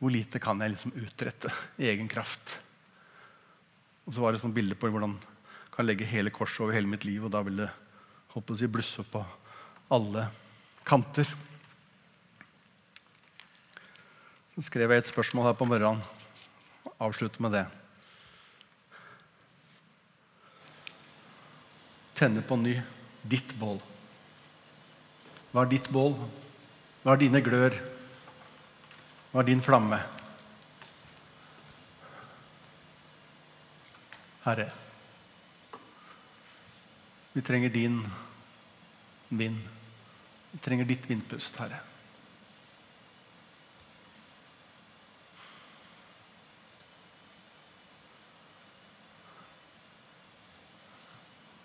Hvor 0.00 0.14
lite 0.14 0.40
kan 0.40 0.62
jeg 0.62 0.72
liksom 0.72 0.96
utrette 0.96 1.52
i 1.82 1.90
egen 1.90 2.08
kraft? 2.08 2.54
Og 4.06 4.14
så 4.16 4.22
var 4.22 4.32
det 4.32 4.40
sånn 4.42 4.54
bilde 4.56 4.78
på 4.78 4.88
hvordan 4.88 5.18
jeg 5.18 5.74
kan 5.74 5.86
legge 5.86 6.08
hele 6.08 6.32
korset 6.32 6.62
over 6.64 6.76
hele 6.76 6.88
mitt 6.88 7.04
liv, 7.06 7.24
og 7.24 7.32
da 7.34 7.42
vil 7.46 7.60
det 7.62 7.68
håper 8.32 8.58
jeg, 8.58 8.70
blusse 8.72 9.02
opp 9.02 9.10
på 9.12 9.22
alle 9.92 10.28
kanter. 10.86 11.28
Så 14.60 14.66
skrev 14.66 14.90
jeg 14.92 15.00
et 15.00 15.08
spørsmål 15.08 15.46
her 15.46 15.54
på 15.56 15.64
morgenen. 15.64 16.02
Avslutte 17.00 17.40
med 17.40 17.54
det. 17.56 17.62
Tenne 22.18 22.42
på 22.44 22.58
ny 22.60 22.74
ditt 23.24 23.54
bål. 23.56 23.80
Hva 25.54 25.64
er 25.64 25.70
ditt 25.70 25.88
bål? 25.88 26.12
Hva 27.00 27.14
er 27.14 27.22
dine 27.22 27.40
glør? 27.40 27.78
Hva 29.32 29.40
er 29.40 29.48
din 29.48 29.64
flamme? 29.64 29.96
Herre, 34.44 34.66
vi 37.32 37.48
trenger 37.48 37.72
din 37.72 38.02
vind. 39.30 39.64
Vi 40.52 40.60
trenger 40.68 40.92
ditt 40.92 41.08
vindpust, 41.08 41.56
Herre. 41.56 41.80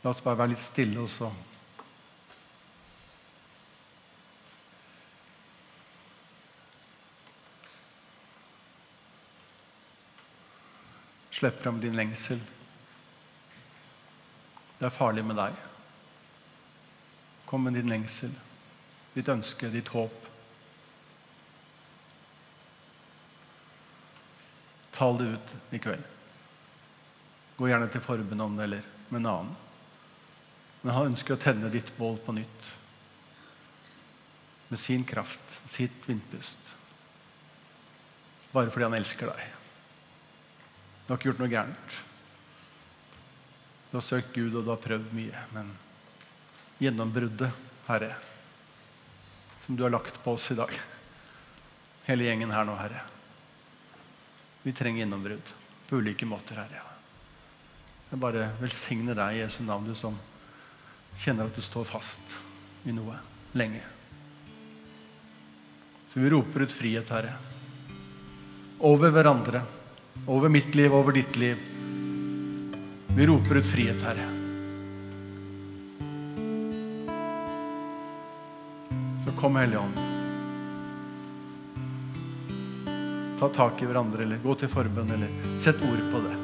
La 0.06 0.12
oss 0.14 0.20
bare 0.22 0.38
være 0.38 0.52
litt 0.52 0.62
stille 0.62 1.00
også. 1.02 1.32
Slipp 11.34 11.58
fram 11.64 11.82
din 11.82 11.98
lengsel. 11.98 12.38
Det 14.78 14.86
er 14.86 14.94
farlig 14.94 15.26
med 15.26 15.42
deg. 15.42 15.58
Kom 17.50 17.66
med 17.66 17.74
din 17.74 17.90
lengsel, 17.90 18.30
ditt 19.18 19.34
ønske, 19.34 19.74
ditt 19.74 19.90
håp. 19.90 20.32
Tal 25.02 25.18
det 25.18 25.34
ut 25.34 25.60
i 25.74 25.82
kveld. 25.82 26.10
Gå 27.58 27.74
gjerne 27.74 27.90
til 27.90 28.06
forbund 28.06 28.52
om 28.52 28.60
det, 28.62 28.70
eller 28.70 28.92
med 29.10 29.24
en 29.26 29.34
annen. 29.34 29.56
Men 30.86 30.94
han 30.94 31.08
ønsker 31.10 31.34
å 31.34 31.42
tenne 31.42 31.72
ditt 31.74 31.88
bål 31.98 32.20
på 32.22 32.36
nytt. 32.38 32.66
Med 34.70 34.78
sin 34.78 35.02
kraft, 35.08 35.56
sitt 35.66 36.06
vindpust. 36.06 36.74
Bare 38.52 38.70
fordi 38.70 38.86
han 38.86 38.98
elsker 39.00 39.32
deg. 39.32 39.56
Du 41.06 41.10
har 41.10 41.18
ikke 41.18 41.32
gjort 41.32 41.42
noe 41.42 41.50
gærent. 41.50 41.96
Du 43.90 43.98
har 43.98 44.06
søkt 44.06 44.30
Gud, 44.38 44.54
og 44.54 44.62
du 44.62 44.70
har 44.76 44.84
prøvd 44.84 45.10
mye. 45.18 45.42
Men 45.56 45.74
gjennombruddet, 46.78 47.66
Herre, 47.90 48.12
som 49.66 49.74
du 49.78 49.82
har 49.88 49.94
lagt 49.94 50.22
på 50.22 50.36
oss 50.38 50.52
i 50.54 50.58
dag 50.58 50.74
Hele 52.06 52.28
gjengen 52.28 52.52
her 52.54 52.66
nå, 52.68 52.76
Herre. 52.78 53.00
Vi 54.62 54.70
trenger 54.78 55.02
gjennombrudd 55.02 55.48
på 55.90 55.98
ulike 55.98 56.28
måter, 56.30 56.60
Herre. 56.62 56.84
Jeg 58.12 58.22
bare 58.22 58.52
velsigner 58.60 59.18
deg 59.18 59.34
i 59.34 59.40
Jesu 59.40 59.64
navn, 59.66 59.90
du 59.90 59.98
som 59.98 60.20
kjenner 61.20 61.50
at 61.50 61.56
du 61.56 61.62
står 61.62 61.88
fast 61.90 62.38
i 62.86 62.94
noe 62.94 63.18
lenge. 63.58 63.82
Så 66.10 66.20
vi 66.20 66.30
roper 66.30 66.64
ut 66.64 66.72
frihet, 66.72 67.10
Herre. 67.10 67.34
Over 68.80 69.12
hverandre. 69.12 69.62
Over 70.28 70.50
mitt 70.50 70.76
liv, 70.76 70.94
over 70.96 71.12
ditt 71.12 71.36
liv. 71.36 71.58
Vi 73.16 73.28
roper 73.28 73.60
ut 73.60 73.68
frihet, 73.68 74.00
Herre. 74.04 74.28
Så 79.26 79.36
kom, 79.40 79.56
Hellige 79.56 79.80
Ånd. 79.80 80.00
Ta 83.40 83.50
tak 83.50 83.82
i 83.84 83.90
hverandre, 83.90 84.24
eller 84.24 84.40
gå 84.44 84.56
til 84.56 84.72
forbønn, 84.72 85.12
eller 85.18 85.60
sett 85.60 85.84
ord 85.84 86.06
på 86.14 86.24
det. 86.24 86.38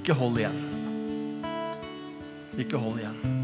Ikke 0.00 0.16
hold 0.18 0.42
igjen. 0.42 0.60
Ikke 2.60 2.76
hold 2.76 3.00
igjen. 3.00 3.43